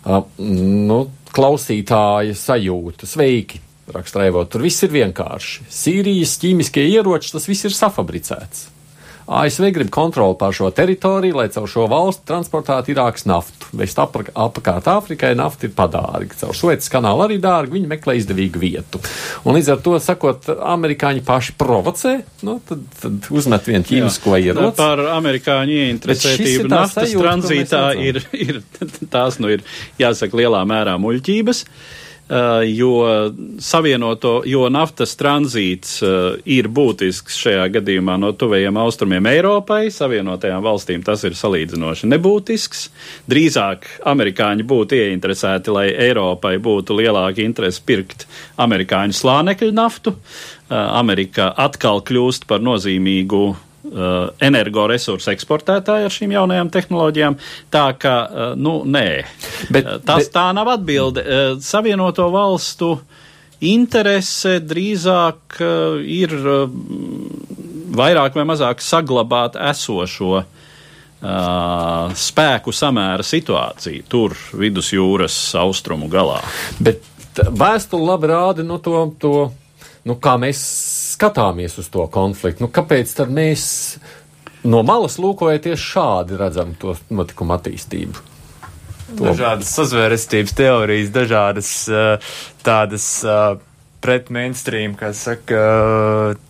uh, 0.06 0.22
nu, 0.38 1.00
klausītāja 1.34 2.38
sajūtu. 2.38 3.10
Sveiki! 3.10 3.67
Raksta 3.94 4.24
Reivot. 4.24 4.50
Tur 4.52 4.66
viss 4.66 4.84
ir 4.86 4.94
vienkārši. 4.96 5.68
Sīrijas 5.72 6.38
ķīmiskie 6.42 6.88
ieroči, 6.92 7.34
tas 7.36 7.48
viss 7.50 7.68
ir 7.68 7.76
safabricēts. 7.76 8.68
ASV 9.28 9.74
grib 9.76 9.90
kontroli 9.92 10.38
pār 10.40 10.54
šo 10.56 10.70
teritoriju, 10.72 11.36
lai 11.36 11.50
caur 11.52 11.68
šo 11.68 11.84
valstu 11.92 12.24
transportētu 12.30 12.94
Irākas 12.94 13.26
naftu. 13.28 13.68
Vēst 13.76 14.00
apkārt 14.00 14.88
Āfrikai 14.88 15.34
nafta 15.36 15.68
ir 15.68 15.74
padārga. 15.76 16.32
Caur 16.40 16.56
Suecas 16.56 16.88
kanālu 16.92 17.26
arī 17.26 17.40
dārgi, 17.44 17.76
viņi 17.76 17.90
meklē 17.92 18.16
izdevīgu 18.22 18.62
vietu. 18.62 19.02
Un 19.44 19.60
līdz 19.60 19.74
ar 19.76 19.84
to, 19.84 19.98
sakot, 20.00 20.48
amerikāņi 20.56 21.26
paši 21.28 21.58
provocē, 21.60 22.16
nu, 22.48 22.62
tad, 22.72 22.88
tad 23.04 23.28
uzmet 23.36 23.68
vienu 23.68 23.84
ķīmisko 23.92 24.40
ieroci. 24.40 24.78
Par 24.80 25.04
amerikāņu 25.18 25.80
ieinteresētību 25.84 26.72
naftas 26.72 27.12
sajūta, 27.12 27.28
tranzītā 27.28 27.86
ir, 28.08 28.24
ir, 28.32 28.64
tās, 29.14 29.44
nu, 29.44 29.52
ir, 29.58 29.68
jāsaka, 30.00 30.40
lielā 30.40 30.64
mērā 30.72 30.96
muļķības. 31.04 31.66
Uh, 31.68 32.04
jo 32.68 32.92
savienoto, 33.64 34.42
jo 34.46 34.66
naftas 34.74 35.16
tranzīts 35.16 36.02
uh, 36.04 36.36
ir 36.44 36.68
būtisks 36.68 37.38
šajā 37.40 37.68
gadījumā 37.78 38.18
no 38.20 38.34
tuvējiem 38.36 38.80
austrumiem 38.82 39.30
Eiropai, 39.32 39.88
savienotajām 39.94 40.66
valstīm 40.66 41.06
tas 41.08 41.24
ir 41.28 41.38
salīdzinoši 41.40 42.10
nebūtisks. 42.12 42.84
Drīzāk 43.32 43.88
amerikāņi 44.12 44.68
būtu 44.68 45.00
ieinteresēti, 45.00 45.72
lai 45.72 45.88
Eiropai 46.08 46.58
būtu 46.64 46.98
lielāka 47.00 47.46
interese 47.46 47.80
pirkt 47.86 48.28
amerikāņu 48.60 49.16
slānekļu 49.16 49.72
naftu. 49.78 50.18
Uh, 50.18 50.76
Amerika 51.00 51.54
atkal 51.56 52.04
kļūst 52.04 52.50
par 52.50 52.60
nozīmīgu 52.60 53.46
energoresursu 54.44 55.32
eksportētāji 55.32 56.08
ar 56.08 56.14
šīm 56.14 56.34
jaunajām 56.36 56.72
tehnoloģijām. 56.74 57.38
Tā 57.74 57.86
ka, 58.00 58.16
uh, 58.26 58.50
nu, 58.60 58.82
nē, 58.86 59.08
bet, 59.72 59.86
uh, 59.86 60.02
tas 60.04 60.26
bet... 60.26 60.34
tā 60.34 60.50
nav 60.56 60.72
atbilde. 60.74 61.24
Uh, 61.24 61.56
Savienoto 61.64 62.28
valstu 62.34 62.98
interese 63.64 64.58
drīzāk 64.66 65.60
uh, 65.62 65.98
ir 66.04 66.36
uh, 66.42 66.68
vairāk 67.98 68.38
vai 68.38 68.48
mazāk 68.50 68.84
saglabāt 68.84 69.60
esošo. 69.72 70.44
Uh, 71.18 72.12
spēku 72.14 72.70
samēra 72.70 73.24
situācija 73.26 74.04
tur, 74.06 74.36
vidusjūras 74.54 75.34
austrumu 75.58 76.06
galā. 76.14 76.44
Bet 76.78 77.02
vēstule 77.34 78.06
labi 78.12 78.30
rāda 78.30 78.66
no 78.66 78.78
to, 78.78 79.00
to 79.18 79.32
nu, 80.08 80.16
kā 80.22 80.38
mēs 80.42 80.62
skatāmies 81.18 81.78
uz 81.82 81.92
to 81.94 82.06
konfliktu. 82.14 82.66
Nu, 82.66 82.72
kāpēc 82.74 83.14
tad 83.18 83.32
mēs 83.34 83.68
no 84.68 84.82
malas 84.88 85.20
lūkojoties 85.22 85.84
šādi 85.84 86.40
redzam 86.40 86.74
to 86.80 86.96
notikumu 87.14 87.58
attīstību? 87.58 88.26
To. 89.08 89.30
Dažādas 89.30 89.70
sazvērestības 89.72 90.56
teorijas, 90.58 91.14
dažādas 91.16 91.70
uh, 91.88 92.34
tādas 92.66 93.06
uh, 93.24 93.56
pret 94.04 94.30
mainstream, 94.34 94.94
kā 95.00 95.10
saka, 95.16 95.62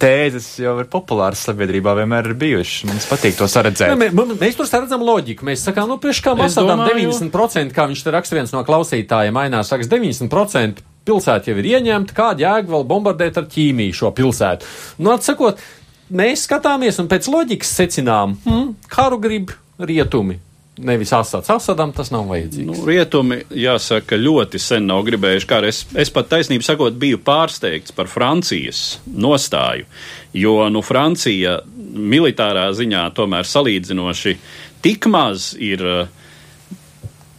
tēzes 0.02 0.50
jau 0.62 0.74
ir 0.82 0.90
populāras 0.92 1.42
sabiedrībā, 1.48 1.94
vienmēr 2.02 2.32
ir 2.32 2.38
bijušas. 2.40 2.88
Mums 2.90 3.08
patīk 3.10 3.38
to 3.40 3.48
saredzēt. 3.52 3.94
Jā, 3.94 4.00
mēs, 4.00 4.34
mēs 4.42 4.60
tur 4.60 4.70
saredzam 4.70 5.06
loģiku. 5.06 5.48
Mēs 5.48 5.64
sakām, 5.70 5.88
nu, 5.90 6.00
priekš 6.02 6.22
kā 6.26 6.36
Masadam 6.38 6.84
90%, 6.86 7.74
kā 7.76 7.88
viņš 7.90 8.04
te 8.04 8.14
raksta 8.14 8.38
viens 8.38 8.54
no 8.54 8.66
klausītājiem, 8.68 9.40
ainās 9.46 9.72
saka, 9.72 9.88
90% 9.96 10.84
pilsēta 11.08 11.52
jau 11.52 11.58
ir 11.62 11.70
ieņemta, 11.76 12.16
kāda 12.18 12.46
jēga 12.46 12.74
vēl 12.76 12.88
bombardēt 12.90 13.40
ar 13.40 13.48
ķīmiju 13.52 13.96
šo 13.98 14.12
pilsētu. 14.18 14.74
Nu, 15.02 15.14
atsakot, 15.16 15.62
mēs 16.14 16.48
skatāmies 16.48 17.00
un 17.02 17.10
pēc 17.12 17.30
loģikas 17.32 17.72
secinām, 17.82 18.36
hmm, 18.46 18.76
karu 18.92 19.22
grib 19.24 19.56
rietumi. 19.80 20.42
Nevis 20.78 21.10
Asads. 21.14 21.50
Asadam 21.50 21.90
tas 21.96 22.12
nav 22.14 22.28
vajadzīgs. 22.30 22.68
Nu, 22.70 22.76
rietumi, 22.86 23.40
jāsaka, 23.50 24.18
ļoti 24.22 24.60
sen 24.62 24.86
nav 24.86 25.02
gribējuši 25.08 25.48
kā. 25.50 25.62
Es, 25.66 25.82
es 25.98 26.12
pat 26.14 26.30
taisnību 26.30 26.66
sakot, 26.66 27.00
biju 27.02 27.18
pārsteigts 27.26 27.96
par 27.98 28.10
Francijas 28.12 29.00
nostāju, 29.10 29.88
jo, 30.38 30.60
nu, 30.70 30.84
Francija 30.86 31.58
militārā 31.98 32.68
ziņā 32.78 33.08
tomēr 33.18 33.50
salīdzinoši 33.50 34.36
tik 34.86 35.10
maz 35.10 35.50
ir 35.58 35.82
uh, 35.82 36.28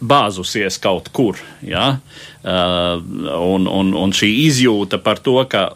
bāzusies 0.03 0.75
kaut 0.83 1.07
kur. 1.15 1.39
Ja? 1.63 1.93
Uh, 1.95 2.28
un, 2.43 3.67
un, 3.67 3.93
un 3.99 4.13
šī 4.15 4.29
izjūta 4.47 5.01
par 5.03 5.19
to, 5.23 5.35
ka 5.51 5.69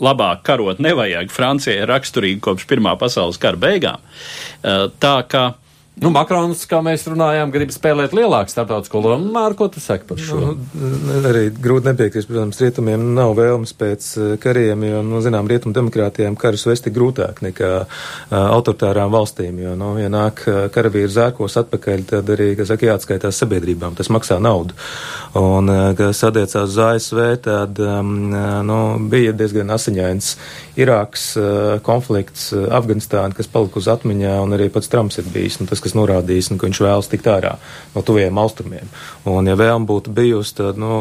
labāk 0.00 0.42
karot 0.46 0.80
nevajag, 0.82 1.30
Francijai 1.32 1.82
ir 1.82 1.90
raksturīga 1.90 2.42
kopš 2.48 2.66
Pirmā 2.70 2.96
pasaules 3.00 3.38
kara 3.40 3.60
beigām. 3.60 4.02
Uh, 4.64 4.88
tā 5.00 5.16
kā 5.30 5.52
Nu, 5.94 6.10
Makrons, 6.10 6.64
kā 6.66 6.80
mēs 6.82 7.04
runājām, 7.06 7.52
grib 7.54 7.70
spēlēt 7.70 8.16
lielāku 8.18 8.50
starptautisko 8.50 8.98
lomu. 8.98 9.28
Mār, 9.30 9.54
ko 9.54 9.68
tu 9.70 9.78
saki 9.78 10.08
par 10.08 10.18
šo? 10.18 10.40
Nu, 10.42 11.20
arī 11.30 11.44
grūti 11.54 11.86
nepiekrist, 11.86 12.26
protams, 12.26 12.58
rietumiem 12.58 13.04
nav 13.14 13.36
vēlmes 13.38 13.70
pēc 13.78 14.08
eh, 14.18 14.32
kariem, 14.42 14.82
jo, 14.88 15.04
nu, 15.06 15.20
zinām, 15.22 15.46
rietumu 15.46 15.76
demokrātijām 15.76 16.34
karus 16.40 16.66
vesti 16.66 16.90
grūtāk 16.94 17.38
nekā 17.46 17.70
uh, 17.84 18.34
autoritārām 18.40 19.12
valstīm, 19.14 19.60
jo, 19.62 19.76
nu, 19.78 19.92
ja 20.02 20.10
nāk 20.10 20.42
karavīri 20.74 21.12
zērkos 21.14 21.60
atpakaļ, 21.62 22.02
tad 22.10 22.34
arī, 22.34 22.50
kas 22.58 22.72
saka, 22.72 22.90
jāatskaitās 22.90 23.38
sabiedrībām, 23.44 23.94
tas 23.94 24.10
maksā 24.10 24.40
naudu. 24.42 24.74
Un, 25.38 25.70
kas 25.98 26.24
attiecās 26.26 26.74
uz 26.74 26.80
ASV, 26.88 27.22
tad, 27.46 27.78
um, 27.82 28.12
nu, 28.66 28.80
bija 29.10 29.34
diezgan 29.34 29.70
asiņains 29.74 30.34
Irāks 30.80 31.28
uh, 31.38 31.78
konflikts, 31.86 32.48
uh, 32.54 32.66
Afganistāna, 32.74 33.34
kas 33.34 33.50
palika 33.50 33.78
uz 33.78 33.86
atmiņā, 33.90 34.34
un 34.42 34.56
arī 34.56 34.66
pats 34.74 34.90
Trumps 34.90 35.20
ir 35.22 35.28
bijis. 35.30 35.60
Un 35.62 35.70
tas, 35.70 35.83
kas 35.84 35.96
norādījis, 35.98 36.50
nu, 36.52 36.58
ka 36.60 36.68
viņš 36.68 36.80
vēlas 36.84 37.10
tikt 37.12 37.28
ārā 37.30 37.54
no 37.94 38.02
tuviem 38.06 38.38
austrumiem. 38.40 38.90
Un, 39.30 39.48
ja 39.48 39.56
vēlme 39.58 39.88
būtu 39.88 40.12
bijusi, 40.14 40.56
tad 40.60 40.80
nu, 40.80 40.92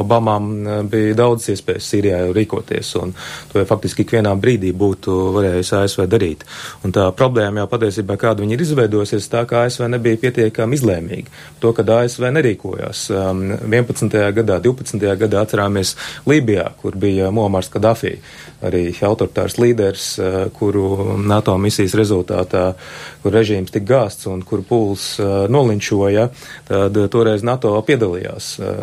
Obamām 0.00 0.48
bija 0.90 1.16
daudz 1.18 1.48
iespējas 1.52 1.88
Sīrijā 1.90 2.20
rīkoties, 2.34 2.92
un 3.00 3.12
to 3.50 3.60
jau 3.60 3.66
faktiski 3.68 4.04
ikvienā 4.06 4.32
brīdī 4.40 4.72
būtu 4.76 5.16
varējis 5.36 5.72
ASV 5.80 6.06
darīt. 6.10 6.44
Un 6.86 6.94
tā 6.94 7.08
problēma 7.16 7.64
jau 7.64 7.70
patiesībā, 7.74 8.16
kāda 8.20 8.44
viņi 8.44 8.56
ir 8.56 8.64
izveidojusies, 8.66 9.28
tā 9.32 9.44
kā 9.50 9.64
ASV 9.66 9.88
nebija 9.90 10.20
pietiekami 10.24 10.78
izlēmīgi. 10.78 11.26
To, 11.62 11.74
kad 11.76 11.90
ASV 11.96 12.30
nerīkojās 12.38 13.06
11. 13.10 14.06
Um, 14.06 14.14
gadā, 14.40 14.60
12. 14.62 15.06
gadā 15.24 15.44
atcerāmies 15.44 15.96
Lībijā, 16.28 16.70
kur 16.80 16.96
bija 17.00 17.30
Muamars 17.34 17.70
Kadafī, 17.72 18.16
arī 18.66 18.82
autoritārs 19.06 19.58
līderis, 19.60 20.06
uh, 20.20 20.38
kuru 20.56 21.16
NATO 21.20 21.56
misijas 21.60 21.94
rezultātā, 21.98 22.64
kur 23.22 23.34
režīms 23.34 23.72
tika 23.74 23.86
gāsts 23.92 24.28
un 24.30 24.42
kur 24.46 24.64
pūls 24.66 25.06
uh, 25.22 25.46
nolinčoja, 25.52 26.28
tad 26.68 26.98
toreiz 27.12 27.44
NATO 27.46 27.72
piedalījās, 27.86 28.50
uh, 28.60 28.74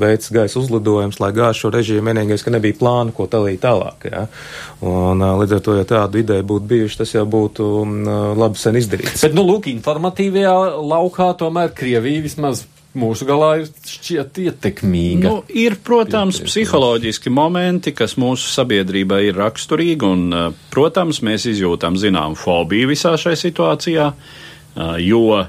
veids 0.00 0.32
gaisa 0.34 0.60
uzlidojums, 0.60 1.20
lai 1.22 1.32
gāž 1.36 1.64
šo 1.64 1.72
režīmu, 1.74 2.10
vienīgais, 2.12 2.44
ka 2.44 2.54
nebija 2.54 2.78
plānu, 2.80 3.14
ko 3.16 3.28
talīt 3.30 3.62
tālāk. 3.64 4.08
Ja? 4.12 4.26
Un 4.84 5.22
līdz 5.22 5.56
ar 5.58 5.64
to, 5.64 5.78
ja 5.78 5.88
tādu 5.88 6.22
ideju 6.22 6.46
būtu 6.52 6.68
bijuši, 6.74 7.00
tas 7.02 7.14
jau 7.14 7.24
būtu 7.28 7.68
um, 7.82 7.96
labi 8.38 8.60
sen 8.60 8.78
izdarīts. 8.80 9.22
Bet, 9.24 9.36
nu, 9.36 9.46
lūk, 9.46 9.70
informatīvajā 9.72 10.54
laukā 10.92 11.32
tomēr 11.40 11.72
Krievija 11.76 12.24
vismaz 12.24 12.66
mūsu 12.98 13.26
galā 13.28 13.50
ir 13.62 13.70
šķiet 13.88 14.40
ietekmīga. 14.44 15.28
Nu, 15.28 15.42
ir, 15.48 15.78
protams, 15.84 16.38
Ietekmīga. 16.38 16.50
psiholoģiski 16.50 17.32
momenti, 17.32 17.94
kas 17.96 18.16
mūsu 18.20 18.50
sabiedrībai 18.52 19.22
ir 19.30 19.40
raksturīgi, 19.40 20.08
un, 20.08 20.32
eh, 20.32 20.50
protams, 20.70 21.22
mēs 21.24 21.48
izjūtam 21.48 21.96
zinām 21.96 22.36
fobiju 22.36 22.92
visā 22.92 23.14
šajā 23.16 23.40
situācijā, 23.46 24.12
eh, 24.12 24.96
jo 25.06 25.46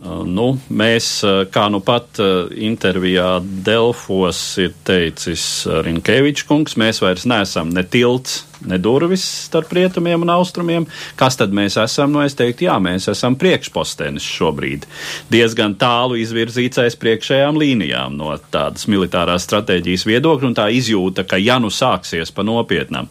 nu, 0.00 0.46
mēs, 0.72 1.08
uh, 1.26 1.42
kā 1.52 1.66
nu 1.72 1.82
pat 1.84 2.20
uh, 2.22 2.48
intervijā 2.52 3.36
Delfos 3.42 4.40
ir 4.62 4.72
teicis 4.86 5.44
Rinkevičs 5.84 6.46
kungs, 6.48 6.78
mēs 6.80 7.02
vairs 7.04 7.26
neesam 7.28 7.68
ne 7.76 7.84
tilts, 7.84 8.42
ne 8.66 8.78
durvis 8.80 9.24
starp 9.46 9.72
rietumiem 9.76 10.24
un 10.24 10.32
austrumiem. 10.32 10.86
Kas 11.18 11.36
tad 11.36 11.52
mēs 11.52 11.76
esam? 11.82 12.12
Nu, 12.14 12.22
es 12.24 12.36
teiktu, 12.38 12.66
jā, 12.68 12.78
mēs 12.82 13.10
esam 13.12 13.36
priekšpostenis 13.40 14.26
šobrīd. 14.26 14.86
Diezgan 15.32 15.76
tālu 15.80 16.16
izvirzīts 16.22 16.80
aiz 16.82 16.96
priekšējām 17.00 17.58
līnijām 17.60 18.16
no 18.16 18.32
tādas 18.54 18.88
militārās 18.88 19.44
stratēģijas 19.48 20.06
viedokļa, 20.08 20.48
un 20.48 20.56
tā 20.56 20.70
izjūta, 20.72 21.26
ka 21.28 21.40
ja 21.42 21.58
nu 21.62 21.72
sāksies 21.72 22.32
pa 22.32 22.46
nopietnam, 22.46 23.10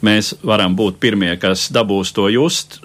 mēs 0.00 0.34
varam 0.42 0.78
būt 0.78 1.02
pirmie, 1.02 1.34
kas 1.42 1.68
dabūs 1.74 2.14
to 2.16 2.30
just 2.32 2.80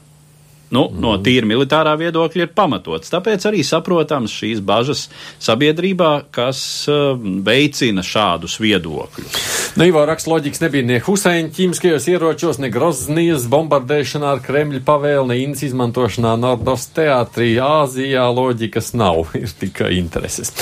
nu, 0.74 0.88
mm. 0.88 1.00
no 1.04 1.14
tīra 1.24 1.48
militārā 1.48 1.94
viedokļa 2.00 2.48
ir 2.48 2.54
pamatots. 2.58 3.12
Tāpēc 3.14 3.48
arī 3.50 3.64
saprotams 3.66 4.34
šīs 4.34 4.62
bažas 4.66 5.06
sabiedrībā, 5.44 6.12
kas 6.34 6.60
uh, 6.92 7.16
veicina 7.18 8.04
šādus 8.06 8.58
viedokļus. 8.64 9.38
Nu, 9.78 9.88
Ivo 9.88 10.04
raksta 10.10 10.32
loģikas 10.34 10.64
nebija 10.66 10.88
ne 10.88 11.00
Huseina 11.04 11.54
ķīmiskajos 11.54 12.10
ieročos, 12.12 12.60
ne 12.64 12.72
Groznijas 12.74 13.48
bombardēšanā 13.52 14.34
ar 14.36 14.44
Kremļa 14.44 14.84
pavēli, 14.88 15.28
ne 15.32 15.40
Inns 15.46 15.64
izmantošanā 15.68 16.36
Nordos 16.42 16.90
teātrī 16.98 17.54
Āzijā. 17.64 18.28
Loģikas 18.38 18.94
nav, 18.98 19.32
ir 19.42 19.56
tikai 19.62 19.94
intereses. 20.02 20.54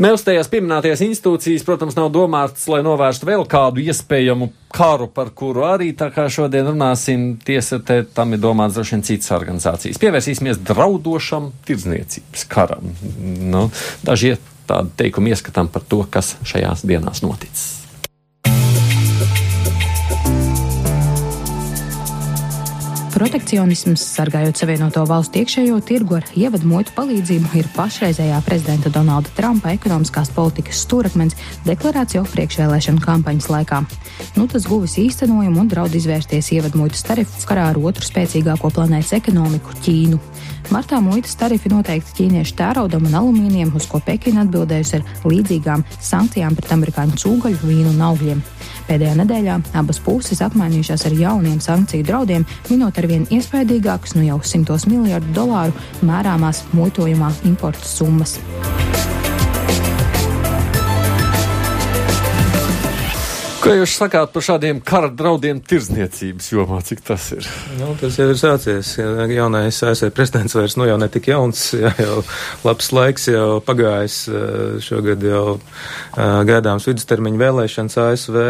Mēlstējās 0.00 0.50
pieminētajās 0.52 1.04
institūcijas, 1.08 1.66
protams, 1.68 1.98
nav 1.98 2.12
domāts, 2.14 2.64
lai 2.72 2.80
novērstu 2.86 3.28
vēl 3.28 3.46
kādu 3.50 3.84
iespējamu 3.84 4.52
karu, 4.74 5.08
par 5.12 5.32
kuru 5.36 5.66
arī 5.68 5.90
tā 5.98 6.08
kā 6.14 6.28
šodien 6.32 6.70
runāsim. 6.72 7.26
Tiesa, 7.44 7.80
te 7.84 8.02
tam 8.14 8.34
ir 8.34 8.42
domāts 8.42 8.78
droši 8.78 8.96
vien 8.96 9.04
citas 9.06 9.34
organizācijas. 9.36 10.00
Pievērsīsimies 10.02 10.62
draudošam 10.72 11.52
tirdzniecības 11.68 12.46
karam. 12.52 12.94
Nu, 13.52 13.68
daži 14.06 14.36
tādi 14.68 14.96
teikumi 15.04 15.34
ieskatām 15.34 15.70
par 15.72 15.84
to, 15.88 16.02
kas 16.10 16.36
šajās 16.48 16.86
dienās 16.88 17.24
noticis. 17.26 17.81
Protekcionisms, 23.12 24.00
sargājot 24.16 24.56
Savienoto 24.56 25.02
Valstu 25.04 25.42
iekšējo 25.42 25.76
tirgu 25.84 26.16
ar 26.16 26.24
ievadu 26.32 26.64
muitu 26.70 26.94
palīdzību, 26.96 27.50
ir 27.60 27.66
pašreizējā 27.74 28.38
prezidenta 28.46 28.88
Donalda 28.94 29.28
Trumpa 29.36 29.74
ekonomiskās 29.76 30.30
politikas 30.32 30.80
stūrakmens 30.86 31.36
deklarēts 31.66 32.16
jau 32.16 32.22
priekšvēlēšanu 32.32 33.04
kampaņas 33.04 33.50
laikā. 33.52 33.82
Nu, 34.38 34.46
tas 34.48 34.64
guvis 34.64 34.96
īstenojumu 35.02 35.60
un 35.60 35.68
draud 35.68 35.92
izvērsties 35.98 36.48
ievadu 36.56 36.80
muitas 36.80 37.04
tarifu 37.04 37.44
karā 37.48 37.68
ar 37.74 37.80
otru 37.82 38.08
spēcīgāko 38.08 38.72
planētas 38.72 39.12
ekonomiku- 39.20 39.76
Ķīnu. 39.84 40.20
Martā 40.72 41.02
muitas 41.04 41.36
tarifi 41.36 41.68
noteikti 41.68 42.16
ķīniešu 42.16 42.56
tēraudam 42.56 43.04
un 43.04 43.18
alumīnijam, 43.20 43.74
uz 43.76 43.84
ko 43.86 44.00
Pekina 44.00 44.46
atbildējusi 44.46 44.94
ar 44.96 45.04
līdzīgām 45.28 45.84
sankcijām 46.00 46.56
pret 46.56 46.72
amerikāņu 46.72 47.18
cūgaļu, 47.20 47.60
vīnu 47.60 47.92
un 47.92 48.04
augļiem. 48.08 48.42
Pēdējā 48.88 49.16
nedēļā 49.22 49.58
abas 49.78 50.00
puses 50.02 50.42
apmainījušās 50.44 51.06
ar 51.08 51.18
jauniem 51.18 51.58
sankciju 51.62 52.06
draudiem, 52.08 52.46
minot 52.70 52.98
arvien 52.98 53.26
iespaidīgākas, 53.30 54.16
nu 54.18 54.26
jau 54.26 54.40
simtos 54.46 54.88
miljardu 54.90 55.34
dolāru 55.36 56.06
mērāmās 56.06 56.64
muitojumā 56.76 57.32
importa 57.48 57.86
summas. 57.88 58.40
Ko 63.62 63.70
jūs 63.76 63.92
sakāt 63.94 64.32
par 64.34 64.42
šādiem 64.42 64.80
kara 64.82 65.06
draudiem 65.14 65.60
tirzniecības 65.62 66.48
jomā, 66.50 66.80
cik 66.82 67.02
tas 67.06 67.28
ir? 67.36 67.46
Nu, 67.78 67.92
tas 68.00 68.16
jau 68.18 68.24
ir 68.32 68.38
sācies. 68.40 68.88
Jaunais 69.30 69.76
ASV 69.86 70.08
prezidents 70.16 70.56
vairs 70.56 70.74
nu 70.80 70.88
jau 70.88 70.96
ne 70.98 71.06
tik 71.12 71.28
jauns, 71.30 71.60
jā, 71.84 71.92
jau 72.02 72.16
labs 72.64 72.90
laiks 72.90 73.28
jau 73.30 73.60
pagājis. 73.62 74.16
Šogad 74.82 75.22
jau 75.22 75.60
gaidāms 76.48 76.88
vidustermiņa 76.90 77.38
vēlēšanas 77.44 77.98
ASV 78.02 78.40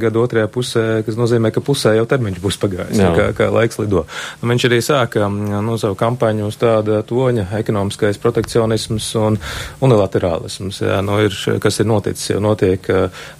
gada 0.00 0.22
otrajā 0.22 0.48
pusē, 0.54 0.86
kas 1.04 1.20
nozīmē, 1.20 1.52
ka 1.52 1.60
pusē 1.64 1.92
jau 1.98 2.08
termiņš 2.08 2.40
būs 2.40 2.60
pagājis, 2.64 3.02
jā. 3.04 3.12
kā, 3.18 3.28
kā 3.36 3.50
laiks 3.52 3.76
lido. 3.82 4.06
Nu, 4.40 4.48
viņš 4.54 4.68
arī 4.70 4.80
sāka 4.88 5.28
nu, 5.28 5.76
savu 5.82 6.00
kampaņu 6.00 6.48
uz 6.48 6.56
tāda 6.60 7.02
toņa 7.04 7.50
ekonomiskais 7.60 8.22
protekcionisms 8.24 9.12
un 9.20 9.36
unilaterālisms, 9.84 10.80
jā, 10.88 11.04
nu, 11.04 11.20
ir, 11.28 11.36
kas 11.60 11.82
ir 11.84 11.92
noticis, 11.92 12.32
jau 12.32 12.40
notiek 12.40 12.88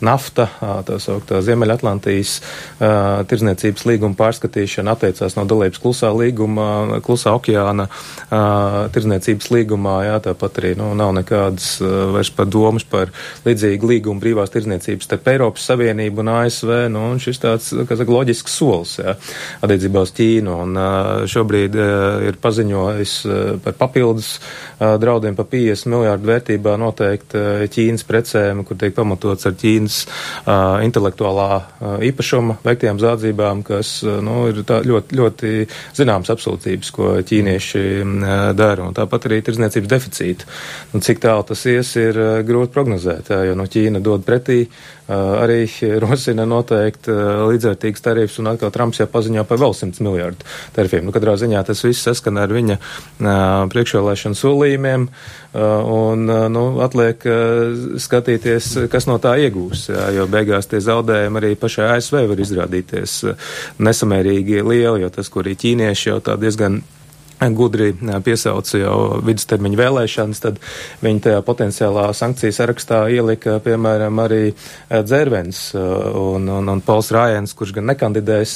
nafta, 0.04 0.50
tā 0.60 1.00
sauc 1.00 1.21
sauktā 1.22 1.40
Ziemeļatlantijas 1.46 2.40
uh, 2.40 3.22
tirzniecības 3.30 3.86
līguma 3.86 4.18
pārskatīšana 4.18 4.94
atteicās 4.96 5.36
no 5.36 5.44
dalības 5.46 5.80
klusā 5.82 6.10
līguma, 6.14 7.00
klusā 7.04 7.32
okeāna 7.36 7.86
uh, 7.88 8.88
tirzniecības 8.92 9.50
līgumā, 9.54 9.96
jā, 10.06 10.18
tāpat 10.26 10.58
arī 10.60 10.74
nu, 10.78 10.92
nav 10.98 11.14
nekādas 11.14 11.80
uh, 11.80 12.12
vairs 12.16 12.30
par 12.34 12.48
domas 12.50 12.84
par 12.84 13.12
līdzīgu 13.46 13.92
līgumu 13.94 14.22
brīvās 14.22 14.52
tirzniecības 14.52 15.06
starp 15.06 15.30
Eiropas 15.32 15.66
Savienību 15.70 16.22
un 16.22 16.32
ASV, 16.34 16.72
nu, 16.92 17.06
un 17.12 17.22
šis 17.22 17.40
tāds, 17.42 17.70
kā 17.88 17.98
saka, 17.98 18.12
loģisks 18.12 18.58
solis, 18.58 18.98
jā, 19.00 19.16
attiecībā 19.62 20.02
uz 20.02 20.14
Ķīnu, 20.16 20.58
un 20.66 20.76
uh, 20.76 21.22
šobrīd 21.30 21.78
uh, 21.78 22.26
ir 22.28 22.40
paziņojis 22.42 23.16
uh, 23.28 23.40
par 23.62 23.78
papildus 23.78 24.34
uh, 24.38 24.96
draudiem 25.00 25.38
pa 25.38 25.46
50 25.48 25.92
miljārdu 25.92 26.32
vērtībā 26.32 26.76
noteikti 26.80 27.38
uh, 27.38 27.64
Ķīnas 27.72 28.06
precēm, 28.08 28.64
kur 28.66 28.80
tiek 28.80 28.94
pamatots 28.96 29.48
ar 29.48 29.56
Ķīnas 29.58 30.02
uh, 30.02 30.82
intelektuālu 30.84 31.11
intelektuālā 31.12 32.00
īpašuma 32.08 32.58
veiktiem 32.64 32.98
zādzībām, 33.00 33.62
kas 33.66 34.02
nu, 34.02 34.48
ir 34.48 34.62
ļoti, 34.64 35.16
ļoti 35.18 35.52
zināmas 35.96 36.32
apsūdzības, 36.32 36.90
ko 36.94 37.12
ķīnieši 37.22 37.84
dara. 38.56 38.88
Un 38.88 38.96
tāpat 38.96 39.28
arī 39.28 39.42
tirdzniecības 39.42 39.92
deficīti. 39.92 40.48
Un 40.94 41.04
cik 41.04 41.22
tālu 41.22 41.44
tas 41.48 41.64
ies, 41.66 41.94
ir 41.96 42.18
grūti 42.46 42.72
prognozēt, 42.72 43.30
jo 43.46 43.54
no 43.58 43.68
Ķīna 43.72 44.02
dod 44.02 44.24
pretī 44.26 44.66
arī 45.12 45.66
rosina 46.04 46.46
noteikti 46.48 47.12
līdzvērtīgas 47.52 48.04
tarifus, 48.04 48.40
un 48.40 48.52
atkal 48.52 48.72
Trumps 48.72 49.02
jau 49.02 49.08
paziņo 49.10 49.44
par 49.48 49.60
vēl 49.60 49.76
100 49.76 50.04
miljārdu 50.04 50.48
tarifiem. 50.76 51.06
Nu, 51.06 51.14
katrā 51.14 51.36
ziņā 51.40 51.62
tas 51.68 51.84
viss 51.84 52.06
saskana 52.06 52.46
ar 52.46 52.54
viņa 52.54 52.78
priekšvēlēšanu 53.72 54.38
solījumiem, 54.38 55.08
un 55.52 56.24
nu, 56.54 56.62
atliek 56.80 57.26
skatīties, 58.00 58.70
kas 58.92 59.04
no 59.08 59.18
tā 59.20 59.34
iegūs, 59.44 59.90
jā, 59.92 60.06
jo 60.16 60.24
beigās 60.32 60.70
tie 60.70 60.80
zaudējumi 60.80 61.42
arī 61.42 61.52
pašai 61.60 61.90
ASV 61.98 62.22
var 62.30 62.40
izrādīties 62.40 63.18
nesamērīgi 63.84 64.64
lieli, 64.64 65.04
jo 65.04 65.12
tas, 65.12 65.28
ko 65.28 65.44
arī 65.44 65.52
ķīnieši 65.60 66.08
jau 66.08 66.18
tā 66.24 66.38
diezgan 66.40 66.80
gudri 67.56 67.90
piesauca 68.24 68.78
jau 68.78 68.96
vidustermiņa 69.26 69.78
vēlēšanas, 69.78 70.42
tad 70.44 70.60
viņi 71.02 71.22
tajā 71.26 71.42
potenciālā 71.46 72.08
sankciju 72.16 72.54
sarakstā 72.54 73.02
ielika, 73.12 73.58
piemēram, 73.64 74.20
arī 74.22 74.42
dzērvens 74.90 75.62
un, 75.76 76.48
un, 76.48 76.70
un 76.72 76.82
Pols 76.84 77.12
Rājens, 77.14 77.54
kurš 77.58 77.74
gan 77.78 77.88
nekandidēs 77.90 78.54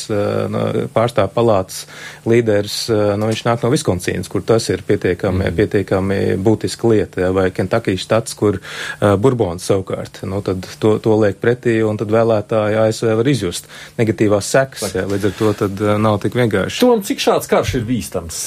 pārstāv 0.95 1.33
palātas 1.35 1.85
līderis, 2.29 2.79
nu, 2.91 3.31
viņš 3.31 3.45
nāk 3.49 3.65
no 3.67 3.73
Viskonsīnas, 3.75 4.31
kur 4.33 4.45
tas 4.47 4.69
ir 4.73 4.85
pietiekami, 4.87 5.49
mm. 5.49 5.57
pietiekami 5.59 6.21
būtiska 6.43 6.93
lieta, 6.93 7.31
vai 7.37 7.49
Kentakijas 7.55 8.07
štats, 8.07 8.37
kur 8.39 8.61
Burbons 9.01 9.67
savukārt, 9.67 10.23
nu, 10.29 10.43
tad 10.47 10.67
to, 10.83 10.97
to 11.03 11.17
liek 11.23 11.41
pretī, 11.43 11.79
un 11.87 11.99
tad 12.01 12.13
vēlētāji 12.15 12.81
ASV 12.87 13.17
var 13.21 13.33
izjust 13.33 13.71
negatīvās 13.99 14.53
sekas, 14.57 14.95
līdz 14.97 15.31
ar 15.31 15.37
to 15.41 15.57
tad 15.65 15.85
nav 16.03 16.21
tik 16.23 16.37
vienkārši. 16.39 16.83
Tom, 16.85 17.03
cik 17.07 17.23
šāds 17.23 17.51
karš 17.51 17.79
ir 17.81 17.89
bīstams? 17.89 18.47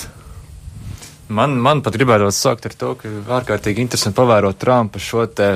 Man, 1.30 1.60
man 1.62 1.84
pat 1.86 1.94
gribētu 1.94 2.32
sākt 2.34 2.66
ar 2.66 2.74
to, 2.74 2.96
ka 2.98 3.10
ārkārtīgi 3.38 3.84
interesanti 3.84 4.18
pavērot 4.18 4.58
Trumpa 4.58 4.98
šo 4.98 5.28
te 5.30 5.50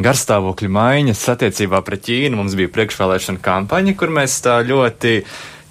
garstāvokļu 0.00 0.70
maiņas 0.72 1.24
attiecībā 1.34 1.82
pret 1.84 2.06
Ķīnu. 2.06 2.38
Mums 2.38 2.56
bija 2.56 2.72
priekšvēlēšana 2.72 3.42
kampaņa, 3.44 3.92
kur 4.00 4.12
mēs 4.16 4.38
tā 4.44 4.58
ļoti 4.64 5.18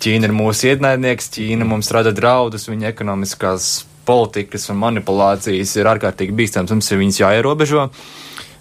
Ķīna 0.06 0.30
ir 0.30 0.36
mūsu 0.38 0.70
ienaidnieks, 0.70 1.32
Ķīna 1.34 1.66
mums 1.66 1.90
rada 1.96 2.14
draudus, 2.14 2.68
viņa 2.70 2.92
ekonomiskās 2.92 3.72
politikas 4.06 4.70
un 4.70 4.78
manipulācijas 4.84 5.74
ir 5.80 5.90
ārkārtīgi 5.90 6.36
bīstams, 6.38 6.74
mums 6.76 6.92
ir 6.92 7.02
viņas 7.02 7.22
jāierobežo. 7.24 7.88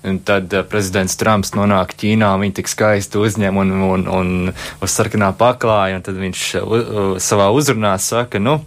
Un 0.08 0.22
tad 0.24 0.52
uh, 0.52 0.64
prezidents 0.68 1.16
Trumps 1.20 1.52
nonāk 1.56 1.92
Ķīnā, 2.00 2.32
viņa 2.40 2.58
tik 2.60 2.72
skaisti 2.72 3.20
uzņem 3.20 3.60
un, 3.60 3.76
un, 3.90 4.08
un 4.08 4.32
uz 4.54 4.96
sarkanā 4.96 5.34
paklāja, 5.36 6.00
un 6.00 6.04
tad 6.04 6.16
viņš 6.20 6.48
uh, 6.60 6.64
uh, 6.64 7.14
savā 7.20 7.48
uzrunā 7.56 7.92
saka, 8.00 8.40
nu, 8.40 8.58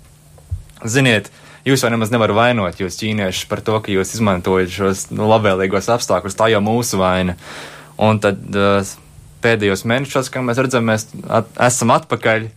ziniet, 0.86 1.30
jūs 1.68 1.84
jau 1.84 1.92
nemaz 1.92 2.14
nevar 2.14 2.34
vainot 2.38 2.80
jūs 2.80 3.00
ķīniešus 3.02 3.50
par 3.52 3.64
to, 3.66 3.80
ka 3.84 3.92
jūs 3.94 4.16
izmantojat 4.16 4.72
šos 4.74 5.08
nu, 5.12 5.28
labvēlīgos 5.32 5.90
apstākļus, 5.98 6.38
tā 6.40 6.50
jau 6.54 6.64
mūsu 6.64 7.00
vaina. 7.02 7.38
Un 7.98 8.22
tad 8.24 8.40
uh, 8.54 8.96
pēdējos 9.44 9.86
mēnešos, 9.90 10.32
kā 10.34 10.44
mēs 10.46 10.62
redzam, 10.62 10.88
mēs 10.88 11.08
at 11.28 11.50
esam 11.68 11.94
atpakaļ 11.96 12.50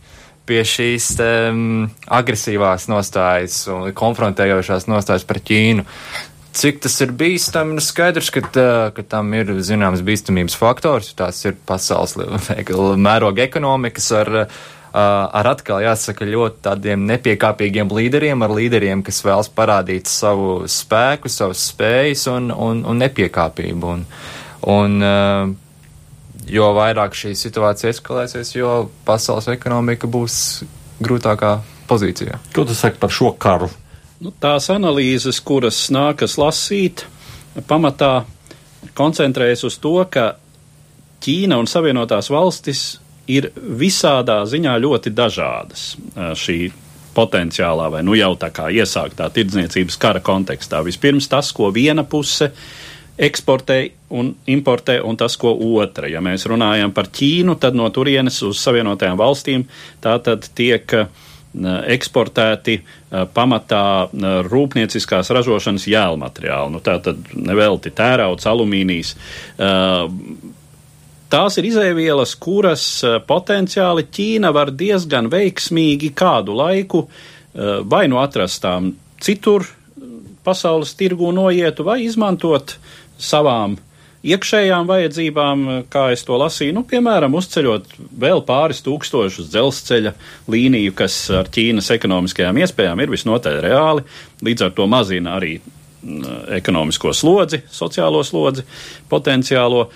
pie 0.49 0.63
šīs 0.67 1.13
um, 1.21 1.85
agresīvās 2.11 2.89
nostājas 2.91 3.63
un 3.71 3.91
konfrontējošās 3.95 4.89
nostājas 4.89 5.25
par 5.27 5.39
Ķīnu. 5.45 5.85
Cik 6.51 6.81
tas 6.83 6.97
ir 6.99 7.13
bīstami? 7.15 7.77
Nu, 7.77 7.83
skaidrs, 7.83 8.27
ka, 8.35 8.41
tā, 8.43 8.67
ka 8.95 9.05
tam 9.07 9.29
ir 9.37 9.53
zināms 9.63 10.01
bīstamības 10.03 10.57
faktors. 10.59 11.13
Tās 11.15 11.39
ir 11.47 11.55
pasaules 11.67 12.17
mēroga 13.07 13.45
ekonomikas 13.45 14.09
ar, 14.19 14.31
ar 14.93 15.47
atkal 15.53 15.81
jāsaka 15.85 16.27
ļoti 16.27 16.63
tādiem 16.67 17.05
nepiekāpīgiem 17.07 17.91
līderiem, 17.95 18.43
ar 18.43 18.53
līderiem, 18.55 19.03
kas 19.07 19.21
vēlas 19.23 19.49
parādīt 19.55 20.11
savu 20.11 20.67
spēku, 20.67 21.31
savas 21.31 21.63
spējas 21.71 22.27
un, 22.31 22.51
un, 22.51 22.83
un 22.87 22.99
nepiekāpību. 22.99 23.93
Un, 23.95 24.05
un, 24.71 24.97
jo 26.51 26.71
vairāk 26.75 27.15
šī 27.15 27.35
situācija 27.39 27.93
eskalēsies, 27.95 28.55
jo 28.57 28.73
pasaules 29.07 29.47
ekonomika 29.53 30.09
būs 30.11 30.35
grūtākā 31.01 31.53
pozīcijā. 31.89 32.41
Ko 32.55 32.65
tu 32.67 32.75
saki 32.77 32.99
par 33.01 33.13
šo 33.13 33.33
karu? 33.39 33.71
Nu, 34.21 34.33
tās 34.43 34.67
analīzes, 34.69 35.39
kuras 35.41 35.87
nākas 35.93 36.37
lasīt, 36.37 37.05
pamatā 37.67 38.21
koncentrējas 38.97 39.65
uz 39.65 39.79
to, 39.81 39.95
ka 40.11 40.35
Ķīna 41.21 41.57
un 41.61 41.67
Savienotās 41.69 42.31
valstis 42.33 42.99
ir 43.37 43.49
visādā 43.55 44.41
ziņā 44.49 44.77
ļoti 44.83 45.13
dažādas 45.15 45.91
šī 46.39 46.59
potenciālā 47.15 47.89
vai 47.91 48.03
nu 48.07 48.15
jau 48.15 48.33
tā 48.39 48.51
kā 48.55 48.69
iesāktā 48.71 49.27
tirdzniecības 49.35 49.97
kara 49.99 50.21
kontekstā. 50.23 50.79
Vispirms 50.85 51.27
tas, 51.31 51.51
ko 51.55 51.71
viena 51.75 52.05
puse 52.07 52.51
eksportē 53.21 53.79
un 54.17 54.31
importē, 54.49 55.01
un 55.03 55.17
tas, 55.19 55.35
ko 55.37 55.51
otra. 55.75 56.07
Ja 56.09 56.21
mēs 56.23 56.47
runājam 56.49 56.93
par 56.95 57.11
Ķīnu, 57.11 57.57
tad 57.61 57.75
no 57.77 57.89
turienes 57.93 58.39
uz 58.47 58.61
Savienotajām 58.63 59.19
valstīm 59.19 59.67
tā 60.01 60.15
tad 60.23 60.47
tiek 60.57 60.95
eksportēti 61.51 62.77
pamatā 63.35 63.83
rūpnieciskās 64.47 65.33
ražošanas 65.35 65.87
jēlmateriāli. 65.91 66.71
Nu, 66.71 66.79
tā 66.79 66.95
tad 67.03 67.19
nevelti 67.35 67.91
tērauds, 67.91 68.47
alumīnijas. 68.47 69.17
Tās 71.31 71.55
ir 71.59 71.69
izēvielas, 71.69 72.33
kuras 72.35 72.85
potenciāli 73.27 74.03
Ķīna 74.11 74.51
var 74.55 74.73
diezgan 74.75 75.29
veiksmīgi 75.31 76.11
kādu 76.17 76.57
laiku 76.59 77.05
vai 77.87 78.05
nu 78.11 78.19
atrastām 78.19 78.91
citur 79.23 79.63
pasaules 80.43 80.91
tirgu 80.99 81.29
noietu 81.35 81.85
vai 81.87 82.01
izmantot 82.03 82.75
uh, 82.75 82.91
savām 83.21 83.77
iekšējām 84.21 84.85
vajadzībām, 84.89 85.65
kā 85.89 86.11
es 86.13 86.21
to 86.27 86.37
lasīju, 86.37 86.75
nu, 86.77 86.83
piemēram, 86.85 87.33
uzceļot 87.39 87.95
vēl 88.21 88.43
pāris 88.45 88.83
tūkstošus 88.85 89.49
dzelzceļa 89.49 90.13
līniju, 90.51 90.93
kas 90.97 91.15
ar 91.33 91.49
Ķīnas 91.53 91.89
ekonomiskajām 91.97 92.61
iespējām 92.61 93.01
ir 93.01 93.13
visnotaļ 93.15 93.61
reāli, 93.65 94.05
līdz 94.45 94.67
ar 94.67 94.75
to 94.77 94.85
mazina 94.89 95.37
arī 95.39 95.55
ekonomisko 96.57 97.13
slodzi, 97.13 97.61
sociālo 97.69 98.23
slodzi, 98.25 98.65
potenciālo. 99.09 99.87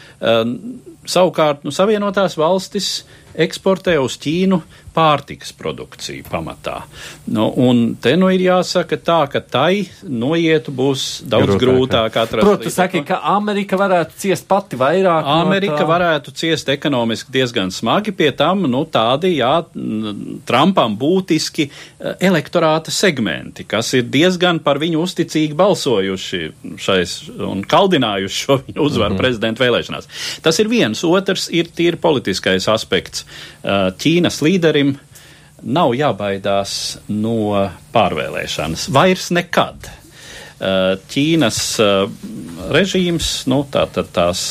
Savukārt, 1.06 1.64
nu, 1.66 1.74
Savienotās 1.76 2.38
valstis 2.40 3.04
eksportē 3.38 3.98
uz 4.02 4.18
Ķīnu 4.22 4.62
pārtikas 4.96 5.52
produkciju 5.56 6.24
pamatā. 6.30 6.78
Nu, 7.36 7.50
un 7.60 7.96
te 8.02 8.16
nu 8.20 8.30
ir 8.32 8.46
jāsaka 8.46 8.98
tā, 9.04 9.18
ka 9.32 9.42
tai 9.44 9.84
noietu 10.08 10.72
būs 10.76 11.26
daudz 11.28 11.58
grūtāk, 11.60 12.16
atrast. 12.22 12.46
Protams, 12.46 12.78
saki, 12.78 13.02
ka 13.08 13.20
Amerika 13.36 13.80
varētu 13.80 14.16
ciest 14.24 14.48
pati 14.48 14.80
vairāk. 14.80 15.28
Amerika 15.36 15.82
no 15.82 15.90
varētu 15.90 16.32
ciest 16.40 16.72
ekonomiski 16.72 17.34
diezgan 17.36 17.74
smagi, 17.76 18.14
pie 18.16 18.32
tam, 18.38 18.64
nu, 18.72 18.86
tādi, 18.92 19.36
jā, 19.42 19.54
Trumpam 20.46 20.96
būtiski 21.00 21.68
eh, 21.68 22.16
elektorāta 22.30 22.94
segmenti, 22.94 23.66
kas 23.68 23.92
ir 23.98 24.08
diezgan 24.12 24.62
par 24.64 24.80
viņu 24.82 25.04
uzticīgi 25.04 25.58
balsojuši 25.60 26.42
šais 26.82 27.18
un 27.44 27.66
kaldinājuši 27.68 28.42
šo 28.46 28.60
viņu 28.62 28.80
uzvaru 28.80 29.12
mm 29.12 29.18
-hmm. 29.18 29.24
prezidenta 29.24 29.66
vēlēšanās. 29.66 30.10
Tas 30.46 30.60
ir 30.60 30.72
viens, 30.72 31.04
otrs 31.04 31.50
ir 31.52 31.68
tīri 31.76 32.00
politiskais 32.00 32.70
aspekts. 32.72 33.25
Uh, 33.26 33.90
Ķīnas 34.00 34.42
līderim 34.46 34.96
nav 35.66 35.94
jābaidās 35.98 36.72
no 37.10 37.54
pārvēlēšanas. 37.96 38.90
Vairs 38.94 39.32
nekad. 39.36 39.90
Uh, 40.56 40.96
Ķīnas 41.12 41.62
uh, 41.84 42.06
režīms, 42.72 43.32
nu, 43.52 43.64
tā 43.72 43.86
tad 43.92 44.12
tās. 44.16 44.48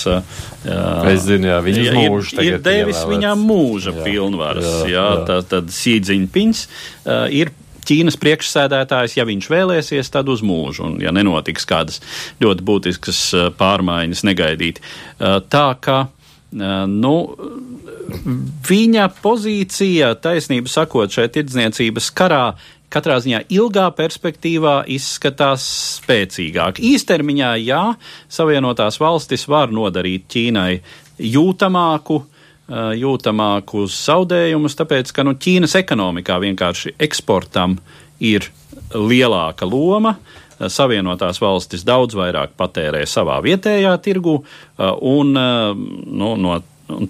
Es 0.65 1.27
zinu, 1.27 1.51
jā, 1.51 1.59
viņas 1.65 1.89
ir, 1.91 1.99
mūžu 1.99 2.41
ir 2.41 2.55
devis 2.65 2.97
ievēlēts. 2.97 3.11
viņām 3.11 3.43
mūža 3.49 3.93
jā, 3.93 4.07
pilnvaras, 4.07 4.71
jā, 4.85 4.95
jā, 4.95 5.03
jā. 5.05 5.27
tā 5.29 5.37
tad 5.51 5.69
Sīdziņpins 5.75 6.63
ir 7.37 7.53
Ķīnas 7.85 8.17
priekšsēdētājs, 8.21 9.19
ja 9.19 9.27
viņš 9.29 9.49
vēlēsies, 9.53 10.09
tad 10.13 10.31
uz 10.33 10.41
mūžu, 10.47 10.87
un 10.89 10.95
ja 11.05 11.13
nenotiks 11.13 11.67
kādas 11.69 12.01
ļoti 12.41 12.65
būtiskas 12.65 13.21
pārmaiņas 13.59 14.25
negaidīt. 14.25 14.81
Tā 15.21 15.67
kā, 15.85 15.99
nu, 16.55 17.15
viņa 18.69 19.09
pozīcija, 19.23 20.15
taisnība 20.23 20.71
sakot, 20.71 21.13
šeit 21.13 21.35
tirdzniecības 21.35 22.11
karā 22.15 22.45
katrā 22.95 23.17
ziņā 23.23 23.41
ilgā 23.51 23.89
perspektīvā 23.97 24.85
izskatās 24.95 25.65
spēcīgāk. 25.99 26.79
Īstermiņā, 26.79 27.51
jā, 27.65 27.83
Savienotās 28.31 29.01
valstis 29.03 29.49
var 29.51 29.75
nodarīt 29.75 30.29
Ķīnai 30.31 30.79
jūtamāku, 31.35 32.21
jūtamākus 33.01 33.99
zaudējumus, 34.07 34.79
tāpēc, 34.79 35.11
ka 35.15 35.27
nu, 35.27 35.35
Ķīnas 35.35 35.75
ekonomikā 35.83 36.39
vienkārši 36.45 36.95
eksportam 37.03 37.77
ir 38.25 38.47
lielāka 38.95 39.67
loma. 39.69 40.17
Savienotās 40.73 41.41
valstis 41.43 41.85
daudz 41.87 42.17
vairāk 42.19 42.55
patērē 42.59 43.05
savā 43.09 43.41
vietējā 43.45 43.97
tirgu, 44.05 44.39
un 45.01 45.35
nu, 45.35 46.31
no 46.37 46.61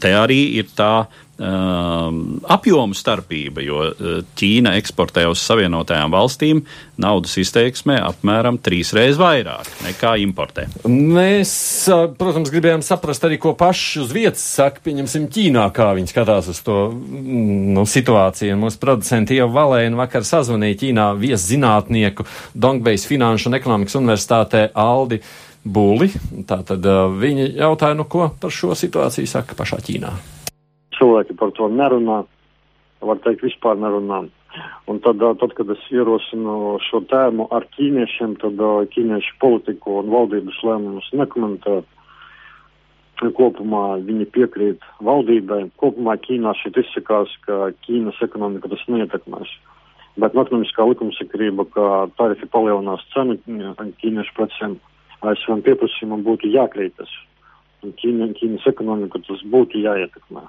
te 0.00 0.12
arī 0.14 0.40
ir 0.60 0.70
tā 0.76 1.06
um, 1.38 2.40
apjomu 2.48 2.94
starpība, 2.96 3.62
jo 3.64 3.80
uh, 3.88 4.16
Ķīna 4.38 4.74
eksportē 4.78 5.26
uz 5.30 5.42
Savienotajām 5.42 6.12
valstīm 6.14 6.62
naudas 7.00 7.34
izteiksmē 7.40 7.96
apmēram 8.06 8.58
trīs 8.62 8.92
reizes 8.94 9.18
vairāk 9.18 9.68
nekā 9.84 10.14
importē. 10.22 10.66
Mēs, 10.86 11.54
uh, 11.90 12.06
protams, 12.18 12.52
gribējām 12.54 12.84
saprast 12.86 13.26
arī, 13.26 13.38
ko 13.42 13.54
paši 13.58 14.04
uz 14.04 14.12
vietas 14.14 14.44
saka, 14.44 14.82
pieņemsim, 14.84 15.26
Ķīnā, 15.34 15.64
kā 15.74 15.90
viņi 15.98 16.12
skatās 16.12 16.50
uz 16.52 16.60
to 16.66 16.78
mm, 16.92 17.72
nu, 17.74 17.86
situāciju. 17.88 18.58
Mūsu 18.60 18.78
producenti 18.82 19.40
jau 19.40 19.48
Valēna 19.54 20.04
vakar 20.04 20.26
sazvanīja 20.28 20.84
Ķīnā 20.84 21.08
vieszinātnieku 21.18 22.28
Dongbejs 22.54 23.08
Finanšu 23.10 23.50
un 23.50 23.58
ekonomikas 23.58 23.98
universitātē 24.00 24.68
Aldi. 24.74 25.22
Būli. 25.64 26.10
Tātad 26.44 26.84
uh, 26.84 27.06
viņi 27.08 27.54
jautāja, 27.56 27.96
nu 27.96 28.04
ko 28.04 28.28
par 28.40 28.52
šo 28.52 28.76
situāciju 28.76 29.30
saka 29.30 29.56
pašā 29.56 29.80
Ķīnā. 29.80 30.12
Cilvēki 31.04 31.34
par 31.36 31.50
to 31.52 31.66
nerunā, 31.68 32.22
var 33.04 33.18
teikt, 33.20 33.42
vispār 33.44 33.76
nerunā. 33.76 34.22
Un 34.88 35.00
tad, 35.04 35.20
tad, 35.20 35.52
kad 35.58 35.68
es 35.74 35.82
ierosinu 35.92 36.78
šo 36.86 37.02
tēmu 37.10 37.44
ar 37.52 37.66
ķīniešiem, 37.74 38.38
tad 38.40 38.62
ķīniešu 38.94 39.34
politiku 39.42 39.98
un 40.00 40.08
valdības 40.14 40.62
lēmumus 40.64 41.10
nekomentē. 41.12 41.82
Kopumā 43.36 43.82
viņi 44.06 44.30
piekrīt 44.32 44.88
valdībai. 45.04 45.60
Kopumā 45.80 46.16
Ķīnā 46.24 46.54
šeit 46.62 46.80
izsakās, 46.80 47.36
ka 47.44 47.70
Ķīnas 47.84 48.24
ekonomika 48.24 48.72
tas 48.72 48.82
neietekmēs. 48.88 49.52
Bet 50.16 50.34
ekonomiskā 50.40 50.88
likumsakarība, 50.88 51.68
ka 51.76 51.86
tarifi 52.16 52.48
palielinās 52.48 53.04
cenu 53.12 53.36
ķīniešu 53.44 54.36
precēm, 54.40 54.80
ASV 55.20 55.60
pieprasījumam 55.68 56.24
būtu 56.26 56.52
jākrītas. 56.56 57.12
Un 57.84 57.92
Ķīna, 58.00 58.32
Ķīnas 58.40 58.68
ekonomiku 58.72 59.20
tas 59.28 59.44
būtu 59.52 59.84
jāietekmē. 59.84 60.48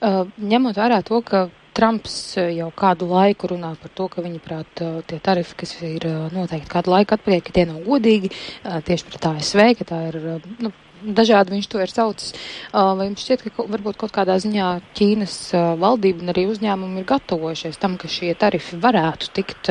Uh, 0.00 0.24
ņemot 0.40 0.78
vērā 0.78 1.02
to, 1.06 1.20
ka 1.26 1.46
Trumps 1.76 2.38
jau 2.40 2.70
kādu 2.72 3.04
laiku 3.10 3.50
runā 3.52 3.74
par 3.76 3.90
to, 3.92 4.06
ka 4.08 4.22
viņa 4.24 4.38
prāt 4.40 4.80
tie 5.10 5.18
tarifi, 5.20 5.58
kas 5.60 5.74
ir 5.84 6.06
noteikti 6.32 6.72
kādu 6.72 6.94
laiku 6.94 7.18
atpakaļ, 7.18 7.42
ka 7.44 7.52
tie 7.52 7.66
nav 7.68 7.82
godīgi 7.84 8.30
tieši 8.64 9.08
pret 9.10 9.26
ASV, 9.28 9.62
ka 9.76 9.86
tā 9.90 9.98
ir, 10.08 10.16
nu, 10.64 10.70
dažādi 11.04 11.52
viņš 11.52 11.68
to 11.68 11.82
ir 11.84 11.92
saucis. 11.92 12.32
Vai 12.72 13.10
jums 13.10 13.24
šķiet, 13.26 13.44
ka 13.44 13.66
varbūt 13.68 13.98
kaut 14.00 14.14
kādā 14.16 14.38
ziņā 14.40 14.70
Ķīnas 14.96 15.36
valdība 15.82 16.24
un 16.24 16.32
arī 16.32 16.46
uzņēmumi 16.54 17.02
ir 17.02 17.08
gatavojušies 17.10 17.76
tam, 17.82 17.98
ka 18.00 18.08
šie 18.08 18.32
tarifi 18.40 18.80
varētu 18.80 19.32
tikt 19.36 19.68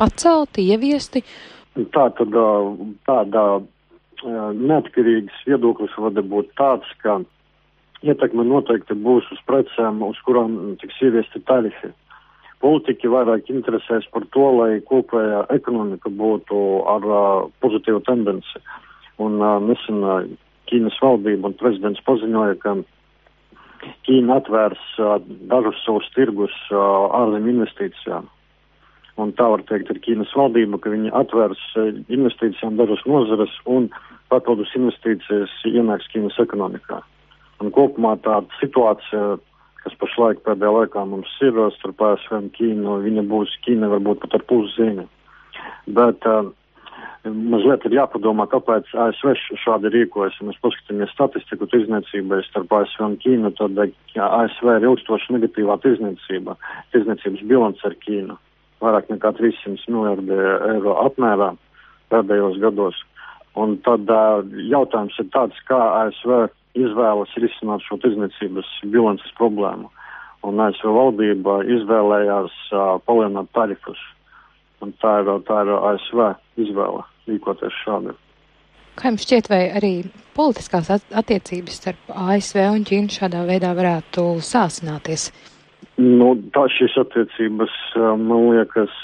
pacelti, 0.00 0.66
ieviesti? 0.74 1.22
Tā 1.94 2.08
tad 2.18 2.34
tādā 3.06 3.46
neatkarīgs 4.58 5.46
viedoklis 5.46 5.94
var 6.02 6.18
būt 6.34 6.50
tāds, 6.58 6.90
ka 7.02 7.20
ietekme 8.04 8.44
noteikti 8.46 8.96
būs 9.00 9.28
uz 9.32 9.40
precēm, 9.48 10.02
uz 10.06 10.18
kurām 10.26 10.76
tiks 10.80 11.00
ieviesti 11.04 11.42
tarifi. 11.48 11.92
Politiķi 12.64 13.10
vairāk 13.12 13.50
interesēs 13.52 14.06
par 14.12 14.24
to, 14.32 14.44
lai 14.58 14.80
kopējā 14.88 15.44
ekonomika 15.52 16.08
būtu 16.08 16.58
ar 16.88 17.06
uh, 17.08 17.22
pozitīvu 17.64 18.00
tendenci. 18.06 18.62
Un 19.20 19.40
uh, 19.42 19.58
nesen 19.62 20.00
uh, 20.04 20.24
Ķīnas 20.70 20.96
valdība 21.02 21.50
un 21.50 21.56
prezidents 21.60 22.00
paziņoja, 22.06 22.56
ka 22.62 22.76
Ķīna 24.08 24.38
atvērs 24.40 24.84
uh, 24.96 25.18
dažus 25.50 25.82
savus 25.84 26.08
tirgus 26.16 26.54
uh, 26.72 27.12
ārzemju 27.20 27.52
investīcijām. 27.58 28.30
Un 29.20 29.30
tā 29.38 29.46
var 29.52 29.62
teikt 29.68 29.92
ar 29.92 30.00
Ķīnas 30.06 30.32
valdību, 30.34 30.80
ka 30.80 30.90
viņi 30.90 31.12
atvērs 31.14 31.60
investīcijām 32.08 32.80
dažas 32.80 33.04
nozares 33.06 33.52
un 33.70 33.92
papildus 34.32 34.72
investīcijas 34.78 35.52
ienāks 35.68 36.08
Ķīnas 36.14 36.40
ekonomikā. 36.42 37.04
Un 37.62 37.70
kopumā 37.74 38.16
tāda 38.24 38.50
situācija, 38.60 39.36
kas 39.84 39.96
pašlaik 40.00 40.42
pēdējā 40.46 40.72
laikā 40.78 41.04
mums 41.06 41.30
ir 41.44 41.58
starp 41.76 42.02
ASV 42.02 42.36
un 42.38 42.50
Ķīnu, 42.56 42.98
viņa 43.04 43.24
būs 43.30 43.54
Ķīna 43.66 43.90
varbūt 43.92 44.24
pat 44.24 44.38
ar 44.38 44.46
puszīmi. 44.50 45.04
Bet 45.98 46.26
uh, 46.28 46.48
mazliet 47.24 47.84
ir 47.86 47.98
jāpadomā, 48.00 48.48
kāpēc 48.52 48.90
ASV 49.06 49.36
šādi 49.62 49.92
rīkojas. 49.94 50.40
Ja 50.40 50.48
mēs 50.48 50.58
paskatāmies 50.64 51.12
statistiku 51.14 51.68
tirdzniecībai 51.70 52.40
starp 52.48 52.74
ASV 52.80 53.06
un 53.06 53.20
Ķīnu, 53.22 53.54
tad 53.60 53.78
ASV 53.84 54.72
ir 54.78 54.88
ilgstoši 54.90 55.36
negatīvā 55.36 55.78
tirdzniecība, 55.84 56.58
tirdzniecības 56.96 57.46
bilants 57.52 57.86
ar 57.86 57.96
Ķīnu 58.06 58.40
vairāk 58.84 59.10
nekā 59.12 59.32
300 59.38 59.92
miljardi 59.92 60.38
eiro 60.74 60.98
apmērā 61.04 61.52
pēdējos 62.12 62.60
gados. 62.62 63.00
Un 63.60 63.76
tad 63.86 64.10
uh, 64.10 64.42
jautājums 64.70 65.16
ir 65.22 65.28
tāds, 65.34 65.58
kā 65.68 65.78
ASV 66.02 66.48
izvēlas 66.78 67.32
risināt 67.40 67.84
šo 67.86 67.98
tirdzniecības 68.02 68.70
bilances 68.92 69.30
problēmu. 69.38 69.90
Un 70.44 70.60
ASV 70.60 70.90
valdība 70.92 71.62
izvēlējās 71.78 72.56
uh, 72.72 72.98
palielināt 73.06 73.48
tarifus. 73.56 74.00
Un 74.84 74.92
tā 75.00 75.16
ir, 75.22 75.30
tā 75.48 75.62
ir 75.64 75.72
ASV 75.78 76.20
izvēle 76.60 77.06
rīkoties 77.30 77.80
šādi. 77.84 78.12
Kā 78.94 79.10
jums 79.10 79.24
šķiet, 79.24 79.48
vai 79.50 79.62
arī 79.74 79.92
politiskās 80.36 80.90
attiecības 80.92 81.80
starp 81.80 82.12
ASV 82.14 82.60
un 82.68 82.84
Ķīnu 82.86 83.10
šādā 83.16 83.42
veidā 83.48 83.72
varētu 83.74 84.26
sāsināties? 84.44 85.30
Nu, 85.94 86.32
tā 86.50 86.64
šīs 86.74 86.96
attiecības, 86.98 87.74
man 88.18 88.48
liekas, 88.50 88.94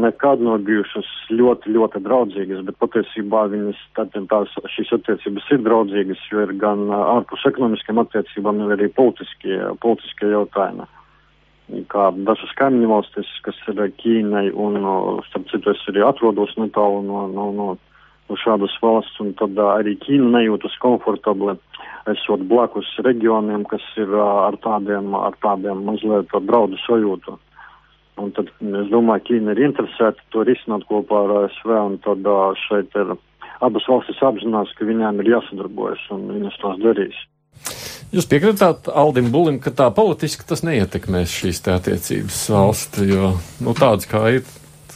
nekad 0.00 0.40
nav 0.42 0.64
bijušas 0.66 1.06
ļoti, 1.30 1.70
ļoti 1.76 2.00
draudzīgas, 2.02 2.64
bet 2.66 2.78
patiesībā 2.82 3.44
viņas, 3.52 3.82
tad, 3.94 4.16
tās, 4.32 4.56
šīs 4.74 4.90
attiecības 4.96 5.46
ir 5.54 5.62
draudzīgas, 5.68 6.24
jo 6.32 6.42
ir 6.42 6.56
gan 6.58 6.88
ārpus 6.90 7.46
ekonomiskiem 7.52 8.02
attiecībām, 8.02 8.64
gan 8.64 8.74
arī 8.74 8.90
politiskie, 8.96 9.60
politiskie 9.84 10.32
jautājumi. 10.32 10.88
Kā 11.86 12.08
dažas 12.26 12.50
kaimiņu 12.58 12.90
valstis, 12.90 13.30
kas 13.46 13.62
ir 13.70 13.84
Ķīnai, 14.02 14.48
un, 14.50 14.80
starp 15.28 15.46
citu, 15.52 15.70
es 15.70 15.86
arī 15.92 16.02
atrodos 16.02 16.56
netālu 16.58 17.04
no, 17.06 17.28
no, 17.30 17.46
no 17.54 17.68
šādas 18.38 18.74
valsts, 18.82 19.18
un 19.22 19.32
tad 19.38 19.58
arī 19.58 19.96
Ķīna 20.02 20.30
nejūtas 20.36 20.76
komfortabli 20.82 21.56
esot 22.10 22.44
blakus 22.50 22.88
reģioniem, 23.04 23.64
kas 23.70 23.84
ir 24.00 24.12
ar 24.22 24.56
tādiem, 24.64 25.14
ar 25.18 25.36
tādiem 25.44 25.84
mazliet 25.88 26.30
draudu 26.46 26.78
sajūtu. 26.86 27.38
Un 28.20 28.30
tad 28.36 28.52
es 28.60 28.92
domāju, 28.92 29.26
Ķīna 29.30 29.56
ir 29.56 29.64
interesēta 29.70 30.22
to 30.34 30.44
risināt 30.48 30.86
kopā 30.90 31.24
ar 31.24 31.36
ASV, 31.44 31.74
un 31.88 31.98
tad 32.04 32.30
šeit 32.66 32.96
ir 33.00 33.16
abas 33.64 33.88
valstis 33.88 34.22
apzinās, 34.24 34.72
ka 34.76 34.88
viņām 34.88 35.20
ir 35.20 35.34
jāsadarbojas, 35.36 36.06
un 36.14 36.28
viņas 36.36 36.62
tās 36.62 36.80
darīs. 36.84 37.18
Jūs 38.10 38.26
piekritāt 38.26 38.88
Aldim 38.90 39.28
Bulim, 39.30 39.60
ka 39.62 39.70
tā 39.70 39.86
politiski 39.94 40.46
tas 40.48 40.64
neietekmēs 40.66 41.30
šīs 41.30 41.60
attiecības 41.70 42.40
valsti, 42.50 43.06
jo 43.12 43.34
nu, 43.62 43.74
tādas 43.78 44.08
kā 44.10 44.24
ir, 44.34 44.48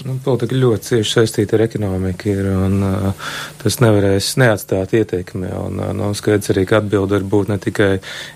Nu, 0.03 0.17
politika 0.25 0.57
ļoti 0.59 0.89
cieši 0.89 1.13
saistīta 1.21 1.55
ar 1.57 1.65
ekonomiku, 1.69 2.33
ir, 2.33 2.49
un 2.51 2.81
uh, 2.83 3.29
tas 3.61 3.79
nevarēs 3.83 4.33
neatstāt 4.43 4.95
ietekmi. 4.99 5.51
Un, 5.55 5.79
uh, 5.79 5.93
nu, 5.97 6.11
skaidrs 6.19 6.51
arī, 6.55 6.67
ka 6.69 6.81
atbilde 6.83 7.21
var 7.21 7.27
būt 7.35 7.53
ne 7.53 7.59
tikai 7.63 7.91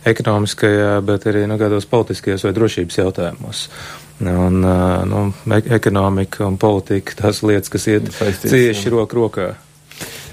ekonomiskajā, 0.09 0.93
bet 1.09 1.27
arī 1.31 1.47
nu, 1.51 1.59
kādos 1.61 1.89
politiskajos 1.91 2.47
vai 2.47 2.55
drošības 2.57 3.01
jautājumos. 3.03 3.65
Un, 4.23 4.63
uh, 4.63 5.03
nu, 5.07 5.25
ekonomika 5.79 6.47
un 6.47 6.59
politika 6.63 7.19
tās 7.25 7.43
lietas, 7.43 7.73
kas 7.75 7.91
iet 7.91 8.13
Saistīts, 8.15 8.55
cieši 8.55 8.95
roku 8.95 9.21
rokā. 9.25 9.53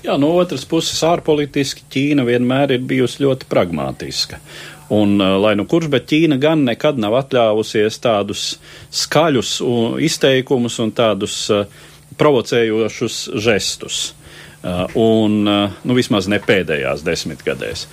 Jā, 0.06 0.20
no 0.22 0.28
otras 0.38 0.62
puses, 0.70 1.00
ārpolitiski 1.02 1.88
Ķīna 1.90 2.22
vienmēr 2.28 2.76
ir 2.76 2.84
bijusi 2.86 3.24
ļoti 3.24 3.48
pragmatiska. 3.50 4.38
Un, 4.94 5.16
uh, 5.18 5.40
lai 5.42 5.56
nu 5.58 5.64
kurš, 5.66 5.88
bet 5.90 6.06
Ķīna 6.12 6.38
gan 6.42 6.62
nekad 6.68 7.00
nav 7.02 7.16
atļāvusies 7.24 7.98
tādus 8.04 8.44
skaļus 8.94 9.56
izteikumus 10.06 10.78
un 10.84 10.92
tādus 10.94 11.40
uh, 11.50 11.66
provocējošus 12.20 13.18
žestus. 13.48 14.04
Uh, 14.62 14.86
un, 14.94 15.42
nu, 15.46 15.98
vismaz 15.98 16.30
ne 16.30 16.38
pēdējās 16.42 17.02
desmitgadēs. 17.06 17.88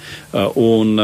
Un, 0.60 1.00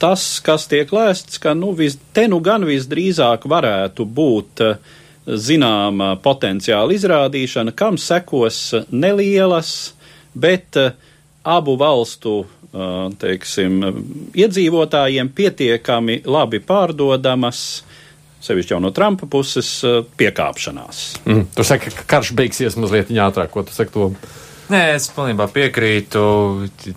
tas, 0.00 0.26
kas 0.44 0.68
tiek 0.68 0.92
lēsts, 0.92 1.40
ka 1.40 1.56
nu, 1.56 1.72
vis, 1.76 1.96
te 2.16 2.26
nu 2.28 2.42
gan 2.44 2.64
visdrīzāk 2.68 3.48
varētu 3.48 4.04
būt 4.04 4.64
uh, 4.64 4.92
zināma 5.24 6.14
potenciāla 6.22 6.94
izrādīšana, 6.94 7.72
kam 7.76 7.96
sekos 8.00 8.74
nelielas, 8.92 9.94
bet 10.34 10.76
uh, 10.80 10.92
abu 11.44 11.76
valstu 11.80 12.42
teiksim, 13.18 13.82
iedzīvotājiem 14.34 15.28
pietiekami 15.30 16.22
labi 16.26 16.58
pārdodamas, 16.64 17.60
sevišķi 18.42 18.74
jau 18.74 18.80
no 18.82 18.90
Trumpa 18.94 19.28
puses, 19.30 19.68
piekāpšanās. 20.18 21.04
Mm. 21.22 21.44
Tu 21.54 21.66
saki, 21.66 21.92
ka 21.94 22.06
karš 22.16 22.32
beigsies 22.34 22.74
mazliet 22.80 23.12
ātrāk, 23.14 23.52
ko 23.54 23.62
tu 23.62 23.76
saki 23.76 23.94
to? 23.94 24.08
Nē, 24.72 24.94
es 24.96 25.10
pilnībā 25.12 25.44
piekrītu. 25.52 26.20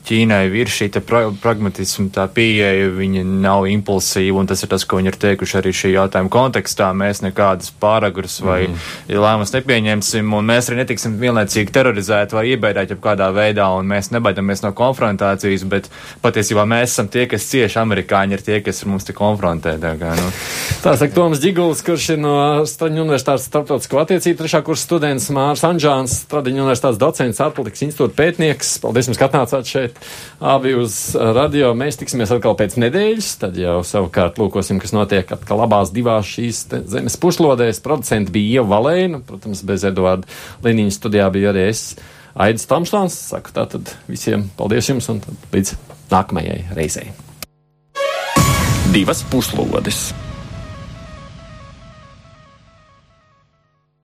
Ķīnai 0.07 0.45
ir 0.55 0.69
šī 0.71 0.87
pra 1.03 1.25
pragmatisma 1.43 2.07
tā 2.15 2.23
pieeja, 2.31 2.87
viņa 2.95 3.23
nav 3.27 3.65
impulsīva, 3.67 4.39
un 4.39 4.47
tas 4.47 4.63
ir 4.63 4.69
tas, 4.71 4.85
ko 4.87 5.01
viņi 5.01 5.11
ir 5.11 5.17
teikuši 5.19 5.57
arī 5.59 5.73
šī 5.75 5.91
jautājuma 5.97 6.31
kontekstā. 6.31 6.93
Mēs 6.95 7.19
nekādas 7.25 7.73
pāragras 7.81 8.37
vai 8.39 8.69
mm. 8.69 8.77
lēmumus 9.11 9.51
nepieņemsim, 9.51 10.31
un 10.37 10.47
mēs 10.47 10.69
arī 10.69 10.79
netiksim 10.79 11.17
vienlaicīgi 11.19 11.73
terorizēti 11.75 12.37
vai 12.37 12.45
iebēdēti 12.53 12.95
jau 12.95 13.01
kādā 13.03 13.27
veidā, 13.35 13.67
un 13.75 13.91
mēs 13.91 14.13
nebaidamies 14.15 14.63
no 14.63 14.71
konfrontācijas, 14.77 15.67
bet 15.67 15.91
patiesībā 16.23 16.63
mēs 16.63 16.95
esam 16.95 17.11
tie, 17.11 17.27
kas 17.27 17.49
cieši 17.51 17.81
amerikāņi 17.83 18.39
ir 18.39 18.45
tie, 18.47 18.61
kas 18.63 18.79
ar 18.85 18.93
mums 18.93 19.09
te 19.09 19.17
konfrontē. 19.17 19.75
Tā, 19.83 19.93
kā, 19.99 20.13
nu. 20.15 20.31
tā 20.85 20.95
saka 20.95 21.19
Toms 21.19 21.43
Diguls, 21.43 21.83
kurš 21.83 22.13
ir 22.15 22.23
no 22.23 22.37
Straņu 22.63 23.03
universitātes 23.03 23.51
starptautisko 23.51 23.99
attiecību 24.05 24.39
trešā 24.45 24.63
kursa 24.63 24.87
students 24.87 25.27
Mārs 25.35 25.67
Anžāns, 25.67 26.21
Straņu 26.23 26.63
universitātes 26.63 27.03
docents 27.03 27.43
ārpolitikas 27.57 27.85
institūta 27.87 28.13
pētnieks. 28.17 28.75
Paldies 28.83 29.09
jums, 29.09 29.17
ka 29.17 29.27
atnācāt 29.27 29.69
šeit 29.69 29.97
abi 30.37 30.75
uz 30.77 31.15
radio. 31.17 31.73
Mēs 31.77 31.97
tiksimies 31.97 32.31
atkal 32.35 32.53
pēc 32.59 32.77
nedēļas, 32.83 33.31
tad 33.41 33.57
jau 33.57 33.79
savukārt 33.87 34.37
lūkosim, 34.37 34.81
kas 34.81 34.93
notiek 34.93 35.31
atkal 35.33 35.63
abās 35.65 35.91
divās 35.95 36.29
šīs 36.29 36.67
zemes 36.91 37.17
puslodēs. 37.21 37.81
Producenti 37.85 38.35
bija 38.35 38.61
Ieva 38.61 38.77
Valēna, 38.77 39.23
protams, 39.25 39.63
bez 39.65 39.87
Eduarda 39.87 40.29
Liniņa 40.65 40.93
studijā 40.99 41.31
bija 41.33 41.49
arī 41.53 41.67
es. 41.71 41.87
Aidis 42.37 42.69
Tamstāns, 42.69 43.17
saku 43.31 43.55
tātad 43.55 43.89
visiem 44.05 44.45
paldies 44.59 44.91
jums 44.91 45.09
un 45.09 45.23
līdz 45.55 45.73
nākamajai 46.13 46.61
reizei. 46.77 47.09
Divas 48.93 49.25
puslodes! 49.33 50.26